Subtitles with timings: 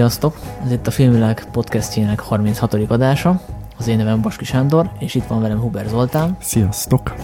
[0.00, 0.38] Sziasztok!
[0.64, 2.74] Ez itt a Filmvilág podcastjének 36.
[2.74, 3.40] adása.
[3.78, 6.36] Az én nevem Baski Sándor, és itt van velem Huber Zoltán.
[6.40, 7.14] Sziasztok!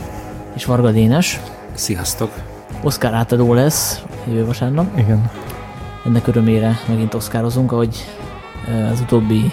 [0.54, 1.40] És Varga Dénes.
[1.75, 2.30] Sziasztok!
[2.82, 4.98] Oscar átadó lesz jövő vasárnap.
[4.98, 5.31] Igen.
[6.04, 7.96] Ennek örömére megint oszkározunk, ahogy
[8.93, 9.53] az utóbbi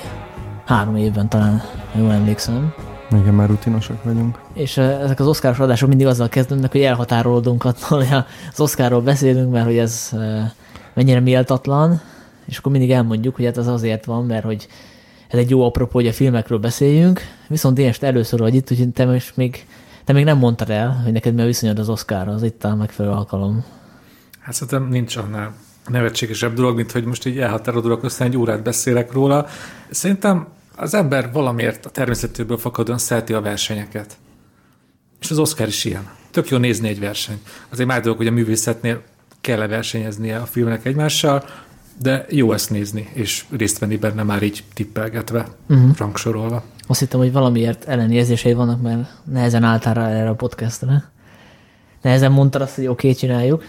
[0.65, 1.61] három évben talán,
[1.93, 2.73] ha jól emlékszem.
[3.11, 4.39] Igen, már rutinosak vagyunk.
[4.53, 8.17] És ezek az oszkáros adások mindig azzal kezdődnek, hogy elhatárolódunk attól, hogy
[8.51, 10.11] az oszkárról beszélünk, mert hogy ez
[10.93, 12.01] mennyire méltatlan,
[12.45, 14.67] és akkor mindig elmondjuk, hogy hát az azért van, mert hogy
[15.27, 18.89] ez egy jó apropó, hogy a filmekről beszéljünk, viszont én ezt először vagy itt, úgyhogy
[18.89, 19.65] te most még,
[20.03, 22.75] te még nem mondtad el, hogy neked mi a viszonyod az Oscar, az itt a
[22.75, 23.65] megfelelő alkalom.
[24.39, 25.53] Hát szerintem nincs annál
[25.87, 29.47] nevetségesebb dolog, mint hogy most így elhatárolódok, aztán egy órát beszélek róla.
[29.89, 34.17] Szerintem az ember valamiért a természetéből fakadóan szereti a versenyeket.
[35.19, 36.09] És az Oscar is ilyen.
[36.31, 37.49] Tök jó nézni egy versenyt.
[37.69, 39.01] Azért már dolog, hogy a művészetnél
[39.41, 41.43] kell -e versenyeznie a filmnek egymással,
[42.01, 45.97] de jó ezt nézni, és részt venni benne már így tippelgetve, uh-huh.
[45.97, 46.63] rangsorolva.
[46.87, 51.03] Azt hittem, hogy valamiért ellenérzései vannak, mert nehezen álltál rá erre a podcastra.
[52.01, 53.63] Nehezen mondtad azt, hogy oké, okay, csináljuk.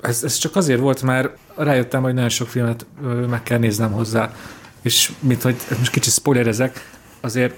[0.00, 2.86] Ez, ez csak azért volt, mert rájöttem, hogy nagyon sok filmet
[3.28, 4.34] meg kell néznem hozzá.
[4.82, 6.90] És mint hogy most kicsit spoilerezek,
[7.20, 7.54] azért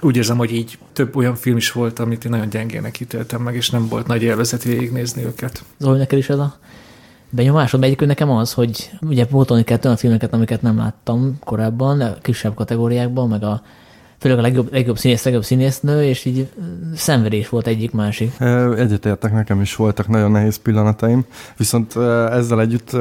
[0.00, 3.54] úgy érzem, hogy így több olyan film is volt, amit én nagyon gyengének ítéltem meg,
[3.54, 5.64] és nem volt nagy élvezet végignézni őket.
[5.78, 6.58] Zoli, neked is ez a
[7.30, 12.54] benyomásod, egyik nekem az, hogy ugye pótolni kell olyan filmeket, amiket nem láttam korábban, kisebb
[12.54, 13.62] kategóriákban, meg a
[14.18, 16.48] főleg a legjobb, legjobb színész, legjobb színésznő, és így
[16.94, 18.40] szenvedés volt egyik-másik.
[18.76, 21.24] Egyetértek, nekem is voltak nagyon nehéz pillanataim,
[21.56, 21.96] viszont
[22.30, 22.92] ezzel együtt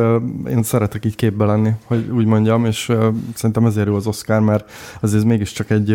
[0.49, 2.91] én szeretek így képbe lenni, hogy úgy mondjam, és
[3.33, 5.91] szerintem ezért jó az Oscar, mert azért mégiscsak egy,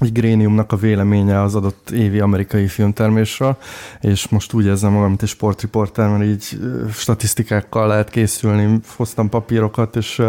[0.00, 3.56] egy gréniumnak a véleménye az adott évi amerikai filmtermésről,
[4.00, 6.58] és most úgy érzem magam, mint egy sportriporter, mert így
[6.92, 10.22] statisztikákkal lehet készülni, hoztam papírokat, és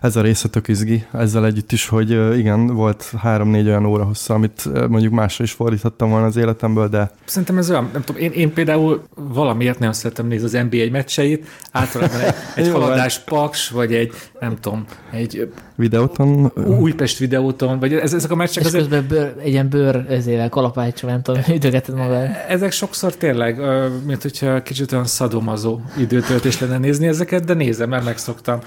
[0.00, 4.04] ez a része tök izgi, ezzel együtt is, hogy igen, volt három-négy olyan olyan óra
[4.04, 7.10] hossza, amit mondjuk másra is fordíthattam volna az életemből, de...
[7.24, 11.46] Szerintem ez olyan, nem tudom, én, én például valamiért nem szeretem nézni az NBA meccseit,
[11.72, 12.34] általában egy,
[12.64, 16.52] egy haladás paks, vagy egy, nem tudom, egy videóton.
[16.66, 18.62] Újpest videóton, vagy ez, ezek a meccsek...
[18.62, 18.88] És azért...
[18.88, 22.28] közben bőr, egy ilyen bőr ezért kalapács, nem tudom, ütögeted magad.
[22.48, 23.60] Ezek sokszor tényleg,
[24.06, 28.58] mint hogyha kicsit olyan szadomazó időtöltés lenne nézni ezeket, de nézem, mert megszoktam.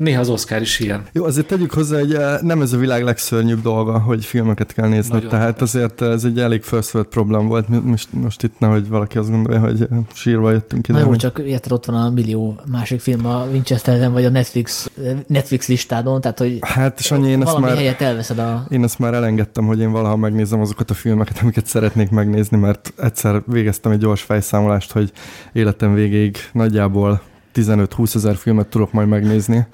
[0.00, 1.02] Néha az Oscar is ilyen.
[1.12, 4.88] Jó, azért tegyük hozzá, hogy eh, nem ez a világ legszörnyűbb dolga, hogy filmeket kell
[4.88, 5.14] nézni.
[5.14, 7.84] Nagyon tehát azért ez egy elég first world problém volt.
[7.84, 10.98] Most, most itt nehogy valaki azt gondolja, hogy eh, sírva jöttünk ide.
[10.98, 14.90] Na jó, csak érted, ott van a millió másik film a Winchesterben, vagy a Netflix,
[15.26, 18.66] Netflix listádon, tehát hogy hát, és annyi, én ezt már, helyet elveszed a...
[18.70, 22.92] Én ezt már elengedtem, hogy én valaha megnézem azokat a filmeket, amiket szeretnék megnézni, mert
[22.96, 25.12] egyszer végeztem egy gyors fejszámolást, hogy
[25.52, 29.66] életem végéig nagyjából 15-20 ezer filmet tudok majd megnézni,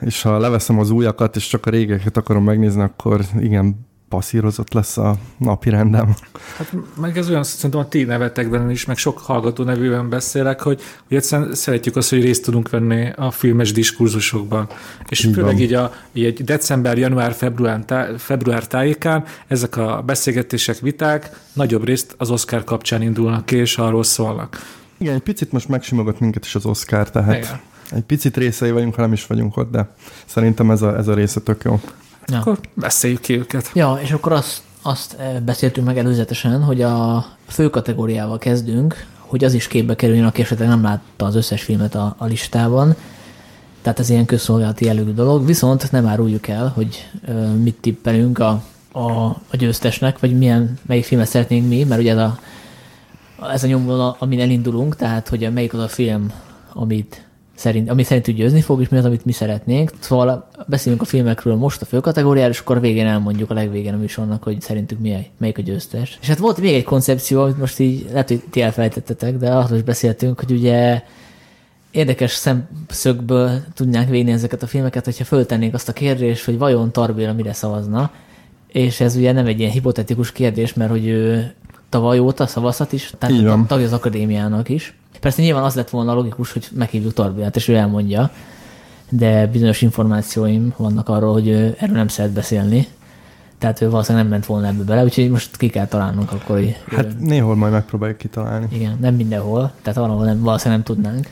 [0.00, 4.96] és ha leveszem az újakat, és csak a régeket akarom megnézni, akkor igen, passzírozott lesz
[4.98, 6.14] a napi rendem.
[6.56, 10.80] Hát meg ez olyan, szerintem a ti nevetekben is, meg sok hallgató nevűen beszélek, hogy,
[11.08, 14.66] hogy egyszerűen szeretjük azt, hogy részt tudunk venni a filmes diskurzusokban.
[15.08, 15.62] És így főleg van.
[15.62, 21.84] így, a, így egy december, január, február, tá, február tájékán ezek a beszélgetések, viták nagyobb
[21.84, 24.58] részt az Oscar kapcsán indulnak ki, és arról szólnak.
[25.02, 27.60] Igen, egy picit most megsimogott minket is az Oscar, tehát Igen.
[27.90, 29.88] egy picit részei vagyunk, ha nem is vagyunk ott, de
[30.26, 31.80] szerintem ez a, ez a része tök jó.
[32.26, 32.38] Ja.
[32.38, 33.70] Akkor beszéljük ki őket.
[33.74, 39.44] Ja, és akkor azt, azt eh, beszéltünk meg előzetesen, hogy a fő kategóriával kezdünk, hogy
[39.44, 42.94] az is képbe kerüljön, aki esetleg nem látta az összes filmet a, a listában.
[43.82, 45.46] Tehát ez ilyen közszolgálati jellegű dolog.
[45.46, 51.04] Viszont nem áruljuk el, hogy ö, mit tippelünk a, a, a győztesnek, vagy milyen, melyik
[51.04, 52.38] filmet szeretnénk mi, mert ugye ez a
[53.52, 56.32] ez a nyomvonal, amin elindulunk, tehát hogy melyik az a film,
[56.72, 59.92] amit szerint, ami szerintük győzni fog, és mi az, amit mi szeretnénk.
[59.98, 63.96] Szóval beszélünk a filmekről most a fő kategóriára, és akkor végén elmondjuk a legvégén a
[63.96, 66.18] műsornak, hogy szerintük mi, melyik a győztes.
[66.20, 69.76] És hát volt még egy koncepció, amit most így lehet, hogy ti elfelejtettetek, de arról
[69.76, 71.02] is beszéltünk, hogy ugye
[71.90, 77.32] érdekes szemszögből tudnánk végni ezeket a filmeket, hogyha föltennénk azt a kérdést, hogy vajon Tarbéla
[77.32, 78.10] mire szavazna,
[78.66, 81.52] és ez ugye nem egy ilyen hipotetikus kérdés, mert hogy ő
[81.92, 84.94] tavaly óta szavazhat is, tehát tagja az akadémiának is.
[85.20, 88.30] Persze nyilván az lett volna logikus, hogy meghívjuk Torbiát, és ő elmondja,
[89.08, 92.86] de bizonyos információim vannak arról, hogy ő erről nem szeret beszélni.
[93.58, 96.56] Tehát ő valószínűleg nem ment volna ebbe bele, úgyhogy most ki kell találnunk akkor.
[96.56, 97.12] Hogy hát ő...
[97.18, 98.66] néhol majd megpróbáljuk kitalálni.
[98.70, 101.28] Igen, nem mindenhol, tehát valahol nem, valószínűleg nem tudnánk.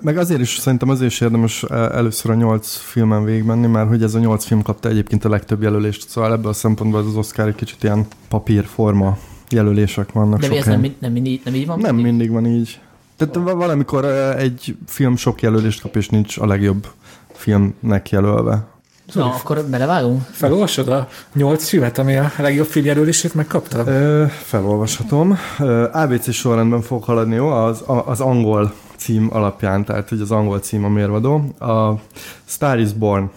[0.00, 4.14] Meg azért is, szerintem azért is érdemes először a nyolc filmen végigmenni, mert hogy ez
[4.14, 7.54] a nyolc film kapta egyébként a legtöbb jelölést, szóval ebből a szempontból az Oscar egy
[7.54, 9.18] kicsit ilyen papírforma
[9.50, 10.40] jelölések vannak.
[10.40, 11.78] De ez nem, nem, mindig, nem így van?
[11.78, 12.80] Nem mindig, mindig van így.
[13.16, 13.52] Tehát oh.
[13.52, 14.04] valamikor
[14.36, 16.86] egy film sok jelölést kap, és nincs a legjobb
[17.32, 18.66] filmnek jelölve.
[19.12, 20.22] Na, akkor belevágunk?
[20.30, 23.84] Felolvasod a nyolc filmet, ami a legjobb filmjelölését megkapta?
[23.86, 25.38] Ö, felolvashatom.
[25.58, 27.48] Ö, ABC sorrendben fog haladni, jó?
[27.48, 28.72] Az, a, az angol
[29.04, 31.34] cím alapján, tehát hogy az angol cím a mérvadó.
[31.58, 32.00] A
[32.44, 33.30] Star is Born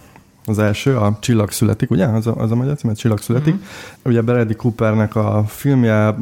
[0.45, 2.05] az első, a Csillag születik, ugye?
[2.05, 3.53] Az a, az a magyar cím, a Csillag születik.
[3.53, 3.63] Mm-hmm.
[4.03, 6.15] Ugye Bradley Coopernek a filmje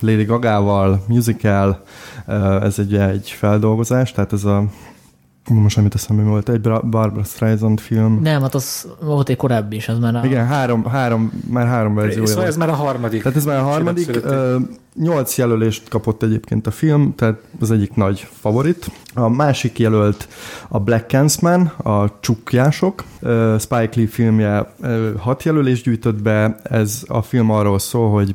[0.00, 1.82] Lady Gagával, musical,
[2.62, 4.64] ez egy, egy feldolgozás, tehát ez a
[5.48, 8.20] most amit eszembe volt, egy Barbara Streisand film.
[8.22, 10.24] Nem, hát az volt egy korábbi is, az már a...
[10.24, 13.22] Igen, három, három, már három verziója Szóval ez már a harmadik.
[13.22, 14.20] Tehát ez már a harmadik.
[14.98, 18.90] Nyolc jelölést kapott egyébként a film, tehát az egyik nagy favorit.
[19.14, 20.28] A másik jelölt
[20.68, 23.04] a Black Clansman, a csukjások.
[23.58, 24.74] Spike Lee filmje
[25.18, 26.56] hat jelölést gyűjtött be.
[26.62, 28.34] Ez a film arról szól, hogy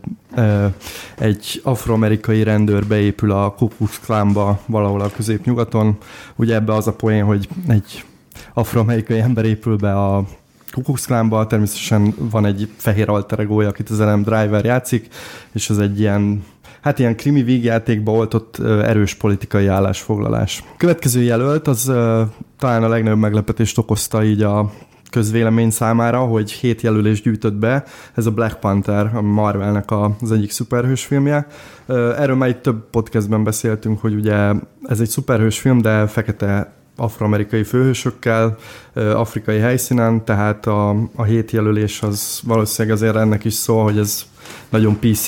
[1.17, 5.97] egy afroamerikai rendőr beépül a Ku Klux Klánba valahol a középnyugaton.
[6.35, 8.03] Ugye ebbe az a poén, hogy egy
[8.53, 10.25] afroamerikai ember épül be a
[10.71, 15.07] Kukuxklánban természetesen van egy fehér alter egója, akit az Adam Driver játszik,
[15.51, 16.43] és ez egy ilyen
[16.81, 20.63] hát ilyen krimi vígjátékba oltott erős politikai állásfoglalás.
[20.77, 21.91] Következő jelölt az
[22.57, 24.71] talán a legnagyobb meglepetést okozta így a
[25.09, 27.83] közvélemény számára, hogy hét jelölés gyűjtött be.
[28.15, 29.91] Ez a Black Panther, a Marvelnek
[30.21, 31.47] az egyik szuperhős filmje.
[31.87, 34.51] Erről már itt több podcastben beszéltünk, hogy ugye
[34.83, 38.57] ez egy szuperhős film, de fekete afroamerikai főhősökkel,
[38.93, 44.25] afrikai helyszínen, tehát a, a hét jelölés az valószínűleg azért ennek is szól, hogy ez
[44.69, 45.27] nagyon PC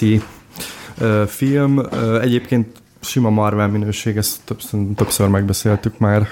[1.27, 1.81] film.
[2.21, 6.27] Egyébként sima Marvel minőség, ezt többször, többször megbeszéltük már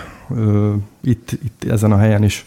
[1.01, 2.45] itt, itt ezen a helyen is.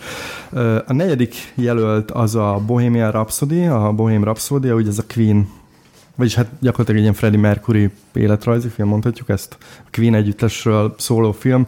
[0.86, 5.48] A negyedik jelölt az a Bohemian Rhapsody, a Bohemian Rhapsody, ugye ez a Queen
[6.14, 11.32] vagyis hát gyakorlatilag egy ilyen Freddie Mercury életrajzi film, mondhatjuk ezt, a Queen együttesről szóló
[11.32, 11.66] film.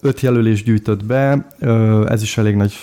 [0.00, 1.46] Öt jelölés gyűjtött be,
[2.06, 2.74] ez is elég nagy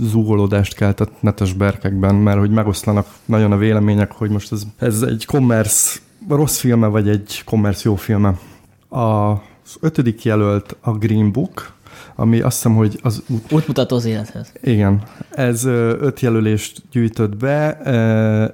[0.00, 5.24] zúgolódást keltett netes berkekben, mert hogy megoszlanak nagyon a vélemények, hogy most ez, ez egy
[5.26, 5.98] commerce
[6.28, 8.38] rossz filme, vagy egy commerce jó filme.
[8.88, 11.72] Az ötödik jelölt a Green Book,
[12.20, 13.22] ami azt hiszem, hogy az...
[13.50, 14.52] Útmutató az élethez.
[14.62, 15.02] Igen.
[15.30, 17.76] Ez öt jelölést gyűjtött be.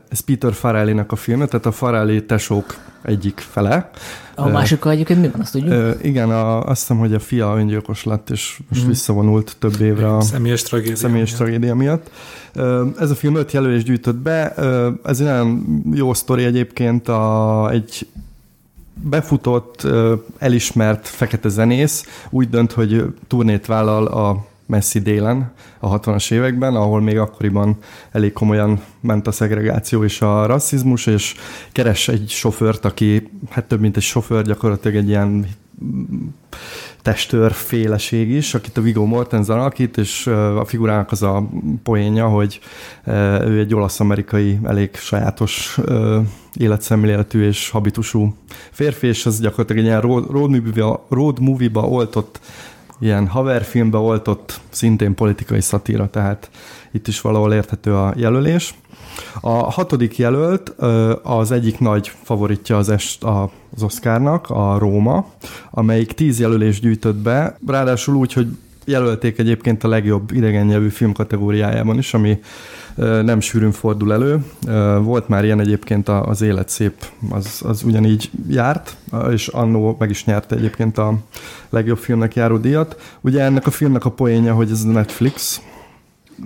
[0.08, 3.90] Ez Peter Farrelly-nek a filme, tehát a Farrelly tesók egyik fele.
[4.34, 5.96] A másikkal egyébként mi van, azt tudjuk?
[6.02, 8.88] Igen, a, azt hiszem, hogy a fia öngyilkos lett, és most mm.
[8.88, 11.40] visszavonult több évre a személyes tragédia, személyes miatt.
[11.40, 12.11] tragédia miatt.
[12.99, 14.55] Ez a film öt jelölést gyűjtött be.
[15.05, 17.08] Ez egy nagyon jó sztori egyébként.
[17.08, 18.06] A, egy
[19.02, 19.87] befutott,
[20.38, 27.00] elismert fekete zenész úgy dönt, hogy turnét vállal a messzi délen, a 60-as években, ahol
[27.00, 27.79] még akkoriban
[28.12, 31.35] elég komolyan ment a szegregáció és a rasszizmus, és
[31.73, 35.47] keres egy sofőrt, aki hát több mint egy sofőr, gyakorlatilag egy ilyen
[37.03, 41.49] testőr féleség is, akit a Viggo Mortensen alakít, és a figurának az a
[41.82, 42.61] poénja, hogy
[43.47, 45.79] ő egy olasz-amerikai elég sajátos
[46.55, 48.35] életszemléletű és habitusú
[48.71, 52.40] férfi, és ez gyakorlatilag egy ilyen road, road, movie, road movie-ba oltott,
[53.00, 56.50] ilyen haverfilmbe oltott, szintén politikai szatíra, tehát
[56.93, 58.75] itt is valahol érthető a jelölés.
[59.40, 60.75] A hatodik jelölt
[61.23, 65.26] az egyik nagy favoritja az, est, az Oscarnak, a Róma,
[65.71, 68.47] amelyik tíz jelölést gyűjtött be, ráadásul úgy, hogy
[68.85, 72.40] jelölték egyébként a legjobb idegen nyelvű film kategóriájában is, ami
[73.23, 74.44] nem sűrűn fordul elő.
[75.02, 76.92] Volt már ilyen egyébként az Élet szép,
[77.30, 78.97] az, az ugyanígy járt,
[79.30, 81.18] és annó meg is nyerte egyébként a
[81.71, 83.16] legjobb filmnek járó díjat.
[83.21, 85.61] Ugye ennek a filmnek a poénja, hogy ez a Netflix,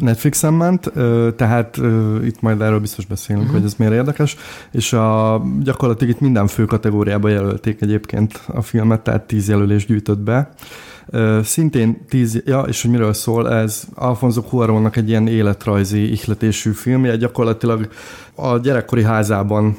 [0.01, 0.93] Netflixen ment,
[1.37, 1.77] tehát
[2.25, 3.61] itt majd erről biztos beszélünk, uh-huh.
[3.61, 4.37] hogy ez miért érdekes,
[4.71, 10.19] és a, gyakorlatilag itt minden fő kategóriába jelölték egyébként a filmet, tehát tíz jelölés gyűjtött
[10.19, 10.51] be.
[11.43, 17.17] Szintén tíz, ja, és hogy miről szól, ez Alfonso Cuarónnak egy ilyen életrajzi ihletésű filmje,
[17.17, 17.89] gyakorlatilag
[18.35, 19.79] a gyerekkori házában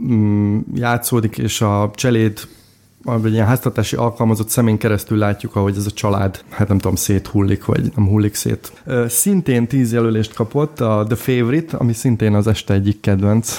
[0.00, 2.40] mm, játszódik, és a cseléd
[3.24, 7.64] egy ilyen háztartási alkalmazott szemén keresztül látjuk, ahogy ez a család, hát nem tudom, széthullik,
[7.64, 8.72] vagy nem hullik szét.
[9.08, 13.58] Szintén tíz jelölést kapott a The Favorite, ami szintén az este egyik kedvenc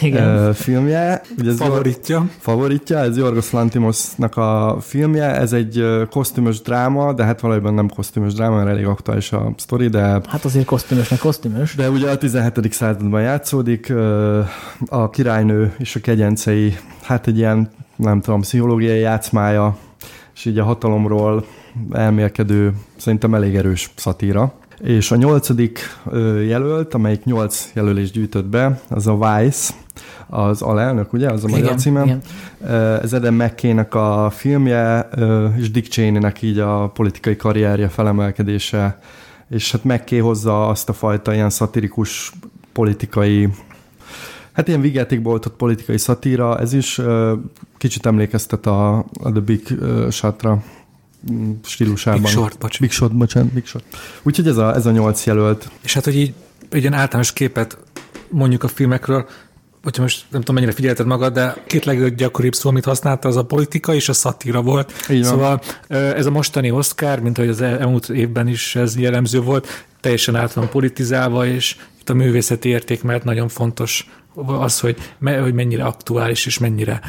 [0.00, 0.54] igen.
[0.54, 1.22] filmje.
[1.38, 2.26] Ugye ez favoritja.
[2.38, 8.32] Favoritja, ez Jorgos Lantimosnak a filmje, ez egy kosztümös dráma, de hát valójában nem kosztümös
[8.32, 10.00] dráma, mert elég aktuális a sztori, de...
[10.00, 11.74] Hát azért kosztümösnek kosztümös.
[11.74, 12.72] De ugye a 17.
[12.72, 13.92] században játszódik,
[14.86, 17.70] a királynő és a kegyencei, hát egy ilyen,
[18.02, 19.76] nem tudom, pszichológiai játszmája,
[20.34, 21.44] és így a hatalomról
[21.92, 24.52] elmélkedő, szerintem elég erős szatíra.
[24.80, 25.80] És a nyolcadik
[26.46, 29.74] jelölt, amelyik nyolc jelölést gyűjtött be, az a Vice,
[30.26, 31.30] az alelnök, ugye?
[31.30, 32.04] Az a magyar Igen, címe.
[32.04, 32.20] igen.
[33.02, 35.08] Ez Eden mckay a filmje,
[35.56, 38.98] és Dick Cheney-nek így a politikai karrierje felemelkedése,
[39.50, 42.32] és hát McKay hozza azt a fajta ilyen szatirikus
[42.72, 43.48] politikai
[44.52, 47.00] Hát ilyen vigyátékboltot politikai szatíra, ez is
[47.78, 49.66] kicsit emlékeztet a, a The Big
[50.10, 50.62] Shotra
[51.32, 52.20] mm, stílusában.
[52.20, 52.80] Big Short, bocs.
[52.80, 53.84] Big Short, bocsánat, Big Short.
[54.22, 55.70] Úgyhogy ez a, ez a nyolc jelölt.
[55.82, 56.34] És hát, hogy így
[56.70, 57.78] egy ilyen általános képet
[58.28, 59.26] mondjuk a filmekről,
[59.82, 63.44] hogyha most nem tudom, mennyire figyelted magad, de két leggyakoribb szó, amit használta, az a
[63.44, 65.06] politika és a szatíra volt.
[65.06, 65.22] Van.
[65.22, 70.36] Szóval ez a mostani Oscar, mint ahogy az elmúlt évben is ez jellemző volt, teljesen
[70.36, 75.84] át van politizálva, és itt a művészeti érték mellett nagyon fontos az, hogy, hogy mennyire
[75.84, 77.00] aktuális és mennyire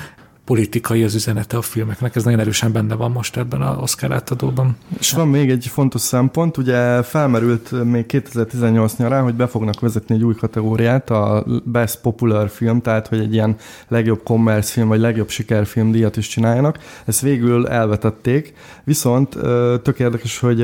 [0.46, 2.15] politikai az üzenete a filmeknek.
[2.15, 4.77] Ez nagyon erősen benne van most ebben az Oscar átadóban.
[5.00, 10.15] És van még egy fontos szempont, ugye felmerült még 2018 nyarán, hogy be fognak vezetni
[10.15, 13.56] egy új kategóriát, a Best Popular Film, tehát hogy egy ilyen
[13.88, 16.80] legjobb commerce film, vagy legjobb sikerfilm díjat is csináljanak.
[17.06, 18.53] Ezt végül elvetették,
[18.84, 19.38] viszont
[19.82, 20.62] tök érdekes, hogy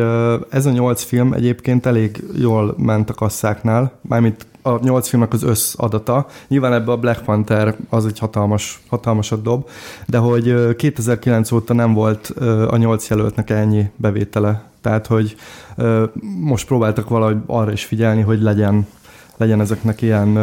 [0.49, 5.43] ez a nyolc film egyébként elég jól ment a kasszáknál, mármint a nyolc filmnek az
[5.43, 6.27] összadata.
[6.47, 9.69] Nyilván ebbe a Black Panther az egy hatalmas, hatalmasat dob,
[10.07, 12.25] de hogy ö, 2009 óta nem volt
[12.69, 14.69] a nyolc jelöltnek ennyi bevétele.
[14.81, 15.35] Tehát, hogy
[16.39, 18.87] most próbáltak valahogy arra is figyelni, hogy legyen,
[19.37, 20.33] legyen ezeknek ilyen,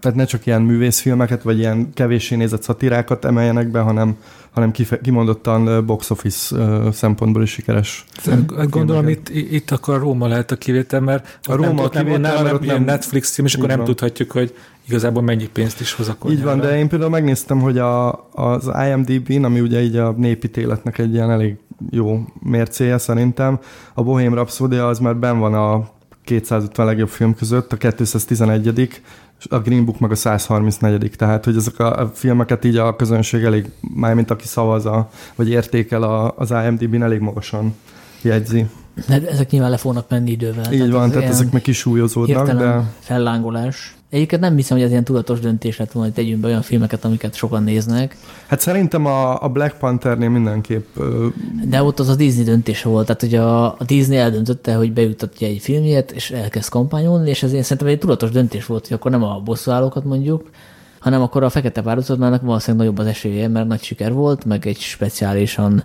[0.00, 4.16] tehát ne csak ilyen művészfilmeket, vagy ilyen kevéssé nézett szatirákat emeljenek be, hanem,
[4.56, 6.56] hanem kife- kimondottan box office
[6.92, 8.04] szempontból is sikeres.
[8.24, 11.88] Hát Gondolom itt, itt akkor a Róma lehet a kivétel, mert A Róma nem, a
[11.88, 13.86] kivétel, nem, nem, nem nem- Netflix cím, és akkor nem van.
[13.86, 14.54] tudhatjuk, hogy
[14.88, 18.70] igazából mennyi pénzt is hoz a Így van, de én például megnéztem, hogy a, az
[18.88, 21.56] IMDb-n, ami ugye így a népítéletnek egy ilyen elég
[21.90, 23.58] jó mércéje szerintem,
[23.94, 25.88] a Bohém Rhapsody az már ben van a
[26.24, 29.00] 250 legjobb film között, a 211 és
[29.48, 33.70] a Green Book meg a 134 tehát hogy ezek a filmeket így a közönség elég,
[33.94, 37.74] mármint aki szavaz, a, vagy értékel a, az IMDb-n elég magasan
[38.22, 38.66] jegyzi.
[39.08, 40.72] De ezek nyilván le fognak menni idővel.
[40.72, 43.95] Így van, ez tehát ilyen ezek meg kisúlyozódnak, de fellángolás.
[44.10, 47.04] Egyébként nem hiszem, hogy ez ilyen tudatos döntés lett volna, hogy tegyünk be olyan filmeket,
[47.04, 51.26] amiket sokan néznek, hát szerintem a, a Black Panthernél mindenképp ö,
[51.64, 55.46] de ott az a Disney döntése volt, tehát hogy a, a Disney eldöntötte, hogy bejutatja
[55.46, 59.10] egy filmjét, és elkezd kampányolni, és ez én szerintem egy tudatos döntés volt, hogy akkor
[59.10, 60.50] nem a bosszúállókat mondjuk,
[60.98, 64.78] hanem akkor a Fekete Párducatmának valószínűleg nagyobb az esélye, mert nagy siker volt, meg egy
[64.78, 65.84] speciálisan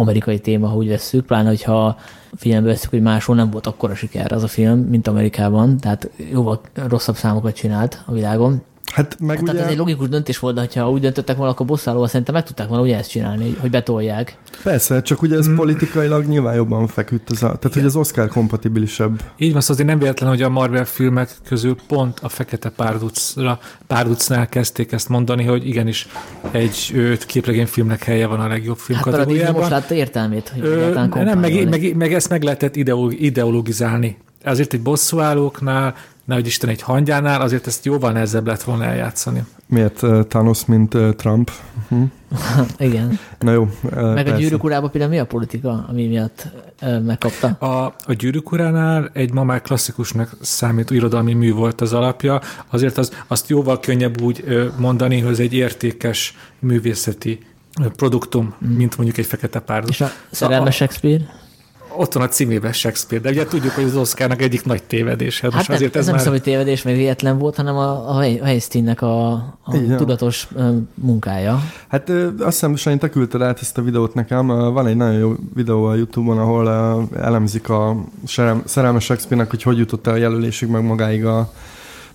[0.00, 1.96] amerikai téma, ha úgy vesszük, pláne, hogyha
[2.36, 6.60] figyelembe veszük, hogy máshol nem volt akkora siker az a film, mint Amerikában, tehát jóval
[6.74, 8.62] rosszabb számokat csinált a világon.
[8.92, 9.52] Hát meg Hát ugye...
[9.52, 12.44] Tehát ez egy logikus döntés volt, de ha úgy döntöttek volna, akkor bosszálóval szerintem meg
[12.44, 14.36] tudták volna ugye ezt csinálni, hogy betolják.
[14.62, 19.22] Persze, csak ugye ez politikailag nyilván jobban feküdt, ez a, tehát hogy az Oscar kompatibilisebb.
[19.36, 23.58] Így van, szóval azért nem véletlen, hogy a Marvel filmek közül pont a Fekete Párducra,
[23.86, 26.08] Párducnál kezdték ezt mondani, hogy igenis
[26.50, 29.54] egy ö, képregényfilmnek helye van a legjobb film Hát kategóriában.
[29.54, 34.16] most látta értelmét, hogy Ö, nem, meg, meg, meg, ezt meg lehetett ideolog, ideologizálni.
[34.44, 35.94] Azért egy bosszúállóknál,
[36.30, 39.44] nehogy Isten egy hangyánál, azért ezt jóval nehezebb lett volna eljátszani.
[39.66, 41.50] Miért uh, Thanos, mint uh, Trump?
[41.88, 42.02] Hm?
[42.86, 43.18] Igen.
[43.38, 43.68] Na jó.
[43.82, 46.46] Uh, Meg a gyűrűk urában például mi a politika, ami miatt
[46.80, 47.46] megkapta?
[47.48, 52.98] A, a gyűrűk uránál egy ma már klasszikusnak számít irodalmi mű volt az alapja, azért
[52.98, 54.44] az, azt jóval könnyebb úgy
[54.76, 57.38] mondani, hogy ez egy értékes művészeti
[57.96, 59.90] produktum, mint mondjuk egy fekete párduc.
[59.90, 61.24] És a szerelmes Shakespeare?
[61.96, 65.40] Ott van a címében Shakespeare, de ugye tudjuk, hogy az Oscarnak egyik nagy tévedés.
[65.40, 66.26] Hát most nem, azért ez ez nem már...
[66.26, 69.96] hogy tévedés, meg véletlen volt, hanem a, a Wei- Weinsteinnek a, a Igen.
[69.96, 70.48] tudatos
[70.94, 71.60] munkája.
[71.88, 74.46] Hát azt hiszem, Sanyi, te küldted át ezt a videót nekem.
[74.46, 76.68] Van egy nagyon jó videó a Youtube-on, ahol
[77.16, 77.96] elemzik a
[78.64, 81.52] szerelmes Shakespeare-nek, hogy hogy jutott el a jelölésig, meg magáig a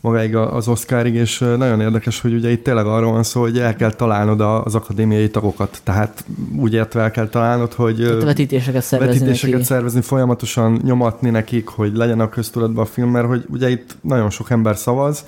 [0.05, 3.75] magáig az Oscarig, és nagyon érdekes, hogy ugye itt tényleg arról van szó, hogy el
[3.75, 5.79] kell találnod az akadémiai tagokat.
[5.83, 6.23] Tehát
[6.57, 9.65] úgy értve el kell találnod, hogy a vetítéseket szervezni vetítéseket neki.
[9.65, 14.29] szervezni, folyamatosan nyomatni nekik, hogy legyen a köztudatban a film, mert hogy ugye itt nagyon
[14.29, 15.25] sok ember szavaz,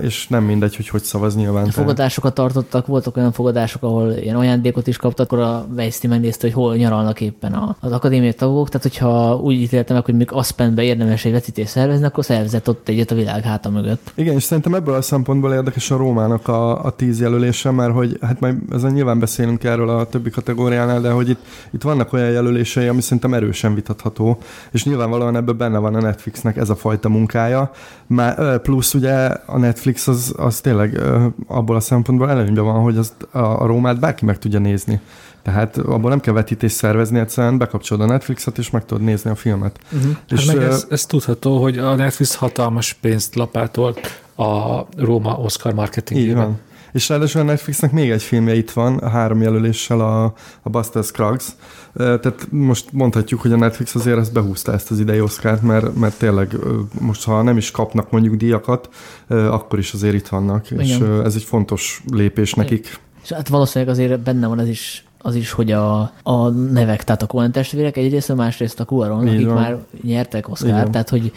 [0.00, 1.66] és nem mindegy, hogy hogy szavaz nyilván.
[1.66, 6.56] Fogadásokat tartottak, voltak olyan fogadások, ahol ilyen ajándékot is kaptak, akkor a Weinstein megnézte, hogy
[6.56, 11.24] hol nyaralnak éppen az akadémiai tagok, tehát hogyha úgy ítéltem meg, hogy még Aspenbe érdemes
[11.24, 14.12] egy vetítést szervezni, akkor szervezett ott egyet a világ háta mögött.
[14.14, 18.18] Igen, és szerintem ebből a szempontból érdekes a Rómának a, a tíz jelölése, mert hogy
[18.20, 21.40] hát majd ezen nyilván beszélünk erről a többi kategóriánál, de hogy itt,
[21.70, 24.38] itt vannak olyan jelölései, ami szerintem erősen vitatható,
[24.70, 27.70] és nyilvánvalóan ebben benne van a Netflixnek ez a fajta munkája.
[28.06, 31.00] Már, plusz ugye a Netflix az, az tényleg
[31.46, 35.00] abból a szempontból előnyben van, hogy az, a, a Rómát bárki meg tudja nézni.
[35.42, 39.34] Tehát abból nem kell vetítést szervezni, egyszerűen bekapcsolod a Netflixet, és meg tudod nézni a
[39.34, 39.78] filmet.
[39.92, 40.16] Uh-huh.
[40.30, 45.72] És hát meg ez, ez tudható, hogy a Netflix hatalmas pénzt lapátolt a Róma Oscar
[45.74, 46.30] marketingében.
[46.30, 46.58] Így van.
[46.92, 50.24] És ráadásul a Netflixnek még egy filmje itt van, a három jelöléssel a,
[50.62, 51.46] a Buster Scruggs.
[51.94, 56.18] Tehát most mondhatjuk, hogy a Netflix azért ezt behúzta ezt az idei Oscárt, mert, mert
[56.18, 56.56] tényleg
[57.00, 58.88] most ha nem is kapnak mondjuk díjakat,
[59.28, 60.84] akkor is azért itt vannak, Igen.
[60.84, 63.00] és ez egy fontos lépés nekik.
[63.22, 67.22] És hát valószínűleg azért benne van ez is az is, hogy a, a nevek, tehát
[67.22, 69.54] a Coen testvérek egyrészt, másrészt a Cuaron, akik van.
[69.54, 71.32] már nyertek Oscar, tehát hogy,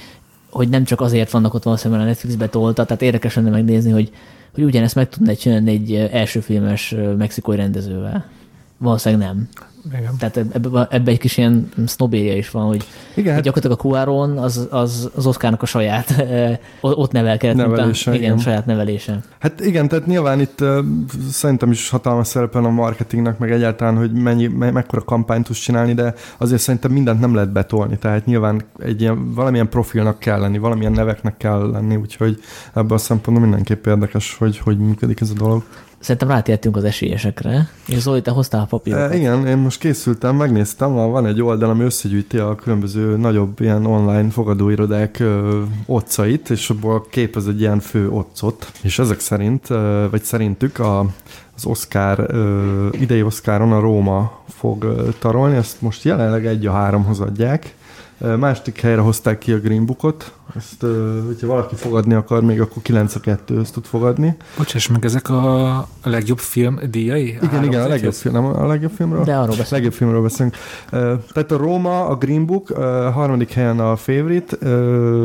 [0.49, 4.11] hogy nem csak azért vannak ott valószínűleg a Netflixbe tolta, tehát érdekes lenne megnézni, hogy,
[4.53, 8.25] hogy ugyanezt meg tudná csinálni egy elsőfilmes mexikói rendezővel.
[8.77, 9.49] Valószínűleg nem.
[9.89, 10.15] Igen.
[10.17, 14.37] Tehát ebbe, ebbe egy kis ilyen sznobéria is van, hogy, igen, hogy gyakorlatilag a Cuaron
[14.37, 16.23] az, az, az Oszkárnak a saját,
[16.81, 19.19] ott nevelkedett, nevelése, igen, igen, saját nevelése.
[19.39, 20.77] Hát igen, tehát nyilván itt uh,
[21.31, 25.93] szerintem is hatalmas szerepen a marketingnek, meg egyáltalán, hogy mennyi, me, mekkora kampányt tudsz csinálni,
[25.93, 30.57] de azért szerintem mindent nem lehet betolni, tehát nyilván egy ilyen, valamilyen profilnak kell lenni,
[30.57, 32.39] valamilyen neveknek kell lenni, úgyhogy
[32.73, 35.63] ebben a szempontból mindenképp érdekes, hogy hogy működik ez a dolog.
[36.01, 37.69] Szerintem rátértünk az esélyesekre.
[37.87, 39.11] És Zoli, te hoztál a papírokat.
[39.11, 43.85] E, igen, én most készültem, megnéztem, van egy oldal, ami összegyűjti a különböző nagyobb ilyen
[43.85, 45.23] online fogadóirodák
[45.85, 48.71] otcait, és abból képez egy ilyen fő otcot.
[48.81, 49.67] És ezek szerint,
[50.09, 50.99] vagy szerintük a,
[51.55, 52.25] az Oscar,
[52.91, 57.75] idei Oscaron a Róma fog tarolni, ezt most jelenleg egy a háromhoz adják,
[58.39, 60.85] Másik helyre hozták ki a Green Bookot, ezt,
[61.25, 64.35] hogyha valaki fogadni akar, még akkor 9 a 2 ezt tud fogadni.
[64.57, 67.37] Bocsáss meg, ezek a, a legjobb film díjai?
[67.41, 69.23] Igen, igen, a legjobb film, nem a legjobb filmről?
[69.23, 69.69] De arról beszélünk.
[69.69, 70.55] legjobb filmről beszélünk.
[71.33, 74.67] Tehát a Róma, a Green Book, a harmadik helyen a Favorite,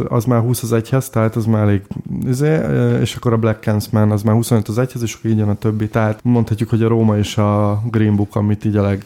[0.09, 1.83] az már 20 az egyhez, tehát az már elég,
[2.27, 2.61] izé,
[3.01, 5.55] és akkor a Black Clansman az már 25 az egyhez, és akkor így jön a
[5.55, 5.89] többi.
[5.89, 9.05] Tehát mondhatjuk, hogy a Róma és a Green Book, amit így a leg,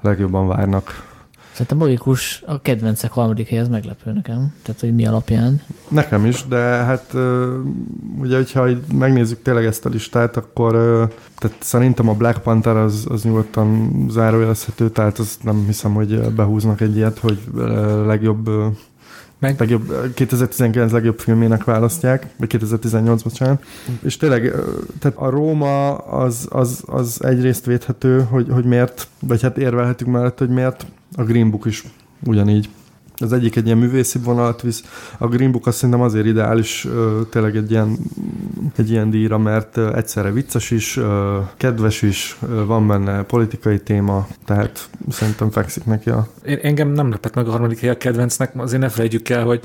[0.00, 1.10] legjobban várnak.
[1.52, 4.54] Szerintem logikus, a kedvencek harmadik helyez meglepő nekem.
[4.62, 5.62] Tehát, hogy mi alapján.
[5.88, 7.14] Nekem is, de hát
[8.20, 10.72] ugye, hogyha megnézzük tényleg ezt a listát, akkor
[11.36, 16.80] tehát szerintem a Black Panther az, az nyugodtan zárójelezhető, tehát az nem hiszem, hogy behúznak
[16.80, 17.38] egy ilyet, hogy
[18.06, 18.50] legjobb
[19.42, 19.58] meg...
[19.58, 23.64] Legjobb, 2019 legjobb filmének választják, vagy 2018, bocsánat.
[24.02, 24.52] És tényleg,
[24.98, 30.38] tehát a Róma az, az, az egyrészt védhető, hogy, hogy miért, vagy hát érvelhetünk mellett,
[30.38, 31.84] hogy miért a Green Book is
[32.24, 32.68] ugyanígy.
[33.22, 34.82] Az egyik egy ilyen művészi vonalat visz.
[35.18, 36.88] A Green Book azt szerintem azért ideális
[37.30, 37.98] tényleg egy ilyen,
[38.76, 40.98] egy ilyen díjra, mert egyszerre vicces is,
[41.56, 46.28] kedves is, van benne politikai téma, tehát szerintem fekszik neki a...
[46.46, 49.60] Én, engem nem lepett meg a harmadik hely a kedvencnek, azért ne felejtjük el, hogy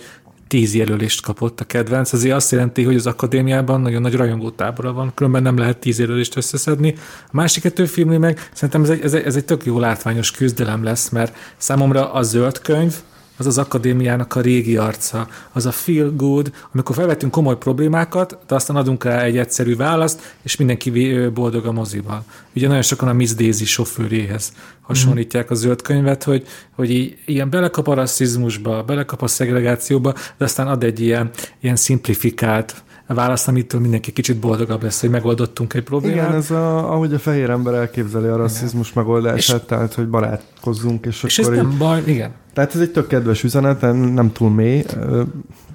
[0.48, 5.12] tíz jelölést kapott a kedvenc, azért azt jelenti, hogy az akadémiában nagyon nagy rajongótábora van,
[5.16, 6.96] különben nem lehet tíz jelölést összeszedni.
[7.26, 10.32] A másik kettő filmnél meg szerintem ez egy, ez egy, ez egy tök jó látványos
[10.32, 12.96] küzdelem lesz, mert számomra a zöld könyv,
[13.38, 18.56] az az akadémiának a régi arca, az a feel good, amikor felvetünk komoly problémákat, de
[18.56, 22.24] aztán adunk rá egy egyszerű választ, és mindenki boldog a mozival.
[22.56, 27.50] Ugye nagyon sokan a Miss Daisy sofőréhez hasonlítják a zöld könyvet, hogy, hogy így, ilyen
[27.50, 33.82] belekap a rasszizmusba, belekap a szegregációba, de aztán ad egy ilyen, ilyen simplifikált választ, amitől
[33.82, 36.16] mindenki kicsit boldogabb lesz, hogy megoldottunk egy problémát.
[36.16, 39.04] Igen, ez a, ahogy a fehér ember elképzeli a rasszizmus igen.
[39.04, 41.54] megoldását, és, tehát hogy barátkozzunk, és, és akkor...
[41.54, 42.32] ez nem baj, igen.
[42.58, 43.82] Tehát ez egy tök kedves üzenet,
[44.14, 44.86] nem túl mély,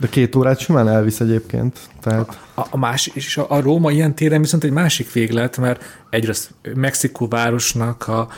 [0.01, 1.79] de két órát simán elvisz egyébként.
[2.01, 2.38] Tehát...
[2.55, 6.55] A, a, más, és a, a Róma ilyen téren viszont egy másik véglet, mert egyrészt
[6.75, 8.29] Mexikó városnak a,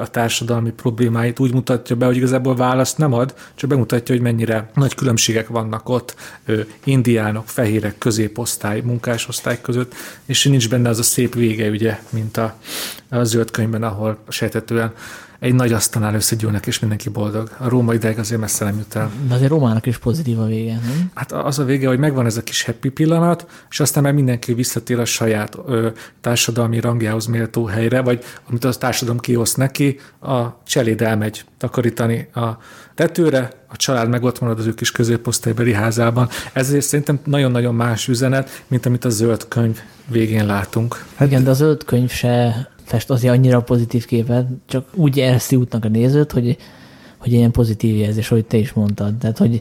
[0.00, 4.70] a társadalmi problémáit úgy mutatja be, hogy igazából választ nem ad, csak bemutatja, hogy mennyire
[4.74, 6.14] nagy különbségek vannak ott
[6.84, 12.54] indiánok, fehérek, középosztály, munkásosztály között, és nincs benne az a szép vége, ugye, mint a,
[13.08, 14.92] a zöld könyvben, ahol sejtetően
[15.38, 17.50] egy nagy asztalnál összegyűlnek, és mindenki boldog.
[17.58, 19.10] A római ideig azért messze nem jut el.
[19.28, 21.10] De azért Rómának is pozitív a vége, nem?
[21.14, 24.54] Hát az a vége, hogy megvan ez a kis happy pillanat, és aztán már mindenki
[24.54, 25.88] visszatér a saját ö,
[26.20, 32.48] társadalmi rangjához méltó helyre, vagy amit a társadalom kioszt neki, a cseléd elmegy takarítani a
[32.94, 36.28] tetőre, a család meg ott marad az ő kis középosztálybeli házában.
[36.52, 41.04] Ezért szerintem nagyon-nagyon más üzenet, mint amit a zöld könyv végén látunk.
[41.16, 45.56] Hát igen, de a zöld könyv se fest azért annyira pozitív képet, csak úgy ereszti
[45.56, 46.56] útnak a nézőt, hogy,
[47.16, 49.14] hogy ilyen pozitív jelzés, hogy te is mondtad.
[49.14, 49.60] Tehát, hogy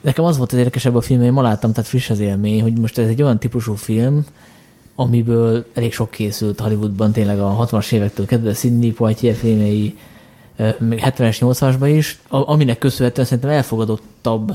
[0.00, 2.78] nekem az volt az érdekesebb a film, én ma láttam, tehát friss az élmény, hogy
[2.78, 4.24] most ez egy olyan típusú film,
[4.94, 9.96] amiből elég sok készült Hollywoodban, tényleg a 60-as évektől kezdve Sidney Poitier filmei,
[10.78, 14.52] még 70-es, 80-asban is, aminek köszönhetően szerintem elfogadottabb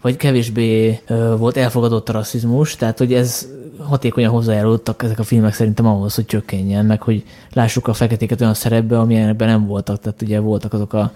[0.00, 5.54] vagy kevésbé ö, volt elfogadott a rasszizmus, tehát hogy ez hatékonyan hozzájárultak ezek a filmek
[5.54, 10.22] szerintem ahhoz, hogy csökkenjen, meg hogy lássuk a feketéket olyan szerepbe, amilyenekben nem voltak, tehát
[10.22, 11.12] ugye voltak azok a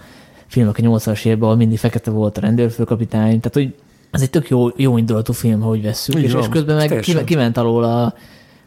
[0.46, 3.74] filmek a 80-as években, ahol mindig fekete volt a rendőrfőkapitány, tehát hogy
[4.10, 7.56] ez egy tök jó, jó indulatú film, hogy vesszük, és, és közben meg kiment, kiment
[7.56, 8.14] alól a,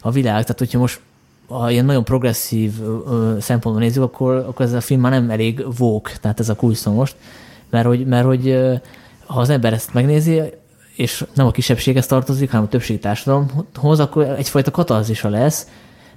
[0.01, 0.99] a világ, tehát hogyha most
[1.47, 5.65] ha ilyen nagyon progresszív ö, szempontból nézzük, akkor, akkor ez a film már nem elég
[5.77, 7.15] vók, tehát ez a kulszom most,
[7.69, 8.57] mert hogy, mert hogy
[9.27, 10.41] ha az ember ezt megnézi,
[10.95, 15.67] és nem a kisebbséghez tartozik, hanem a többségi társadalomhoz, akkor egyfajta katarzisa lesz,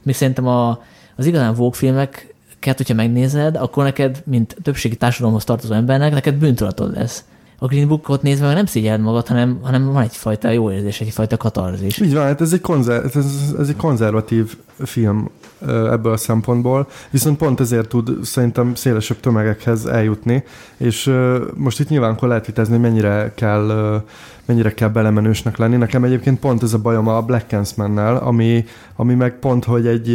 [0.03, 0.83] mi szerintem a,
[1.17, 6.95] az igazán vók filmek hogyha megnézed, akkor neked, mint többségi társadalomhoz tartozó embernek, neked bűntudatod
[6.95, 7.25] lesz.
[7.59, 11.99] A Green Bookot nézve nem szégyeld magad, hanem, hanem van egyfajta jó érzés, egyfajta katarzis.
[11.99, 13.27] Így van, hát ez egy, konzer- ez,
[13.59, 15.31] ez egy konzervatív film
[15.69, 20.45] ebből a szempontból, viszont pont ezért tud szerintem szélesebb tömegekhez eljutni,
[20.77, 21.13] és
[21.55, 24.03] most itt nyilván akkor lehet vitázni, hogy mennyire kell
[24.51, 25.77] mennyire kell belemenősnek lenni.
[25.77, 28.65] Nekem egyébként pont ez a bajom a Black Hansmannel, ami,
[28.97, 30.09] ami meg pont, hogy egy,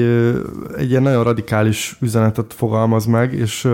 [0.77, 3.67] egy ilyen nagyon radikális üzenetet fogalmaz meg, és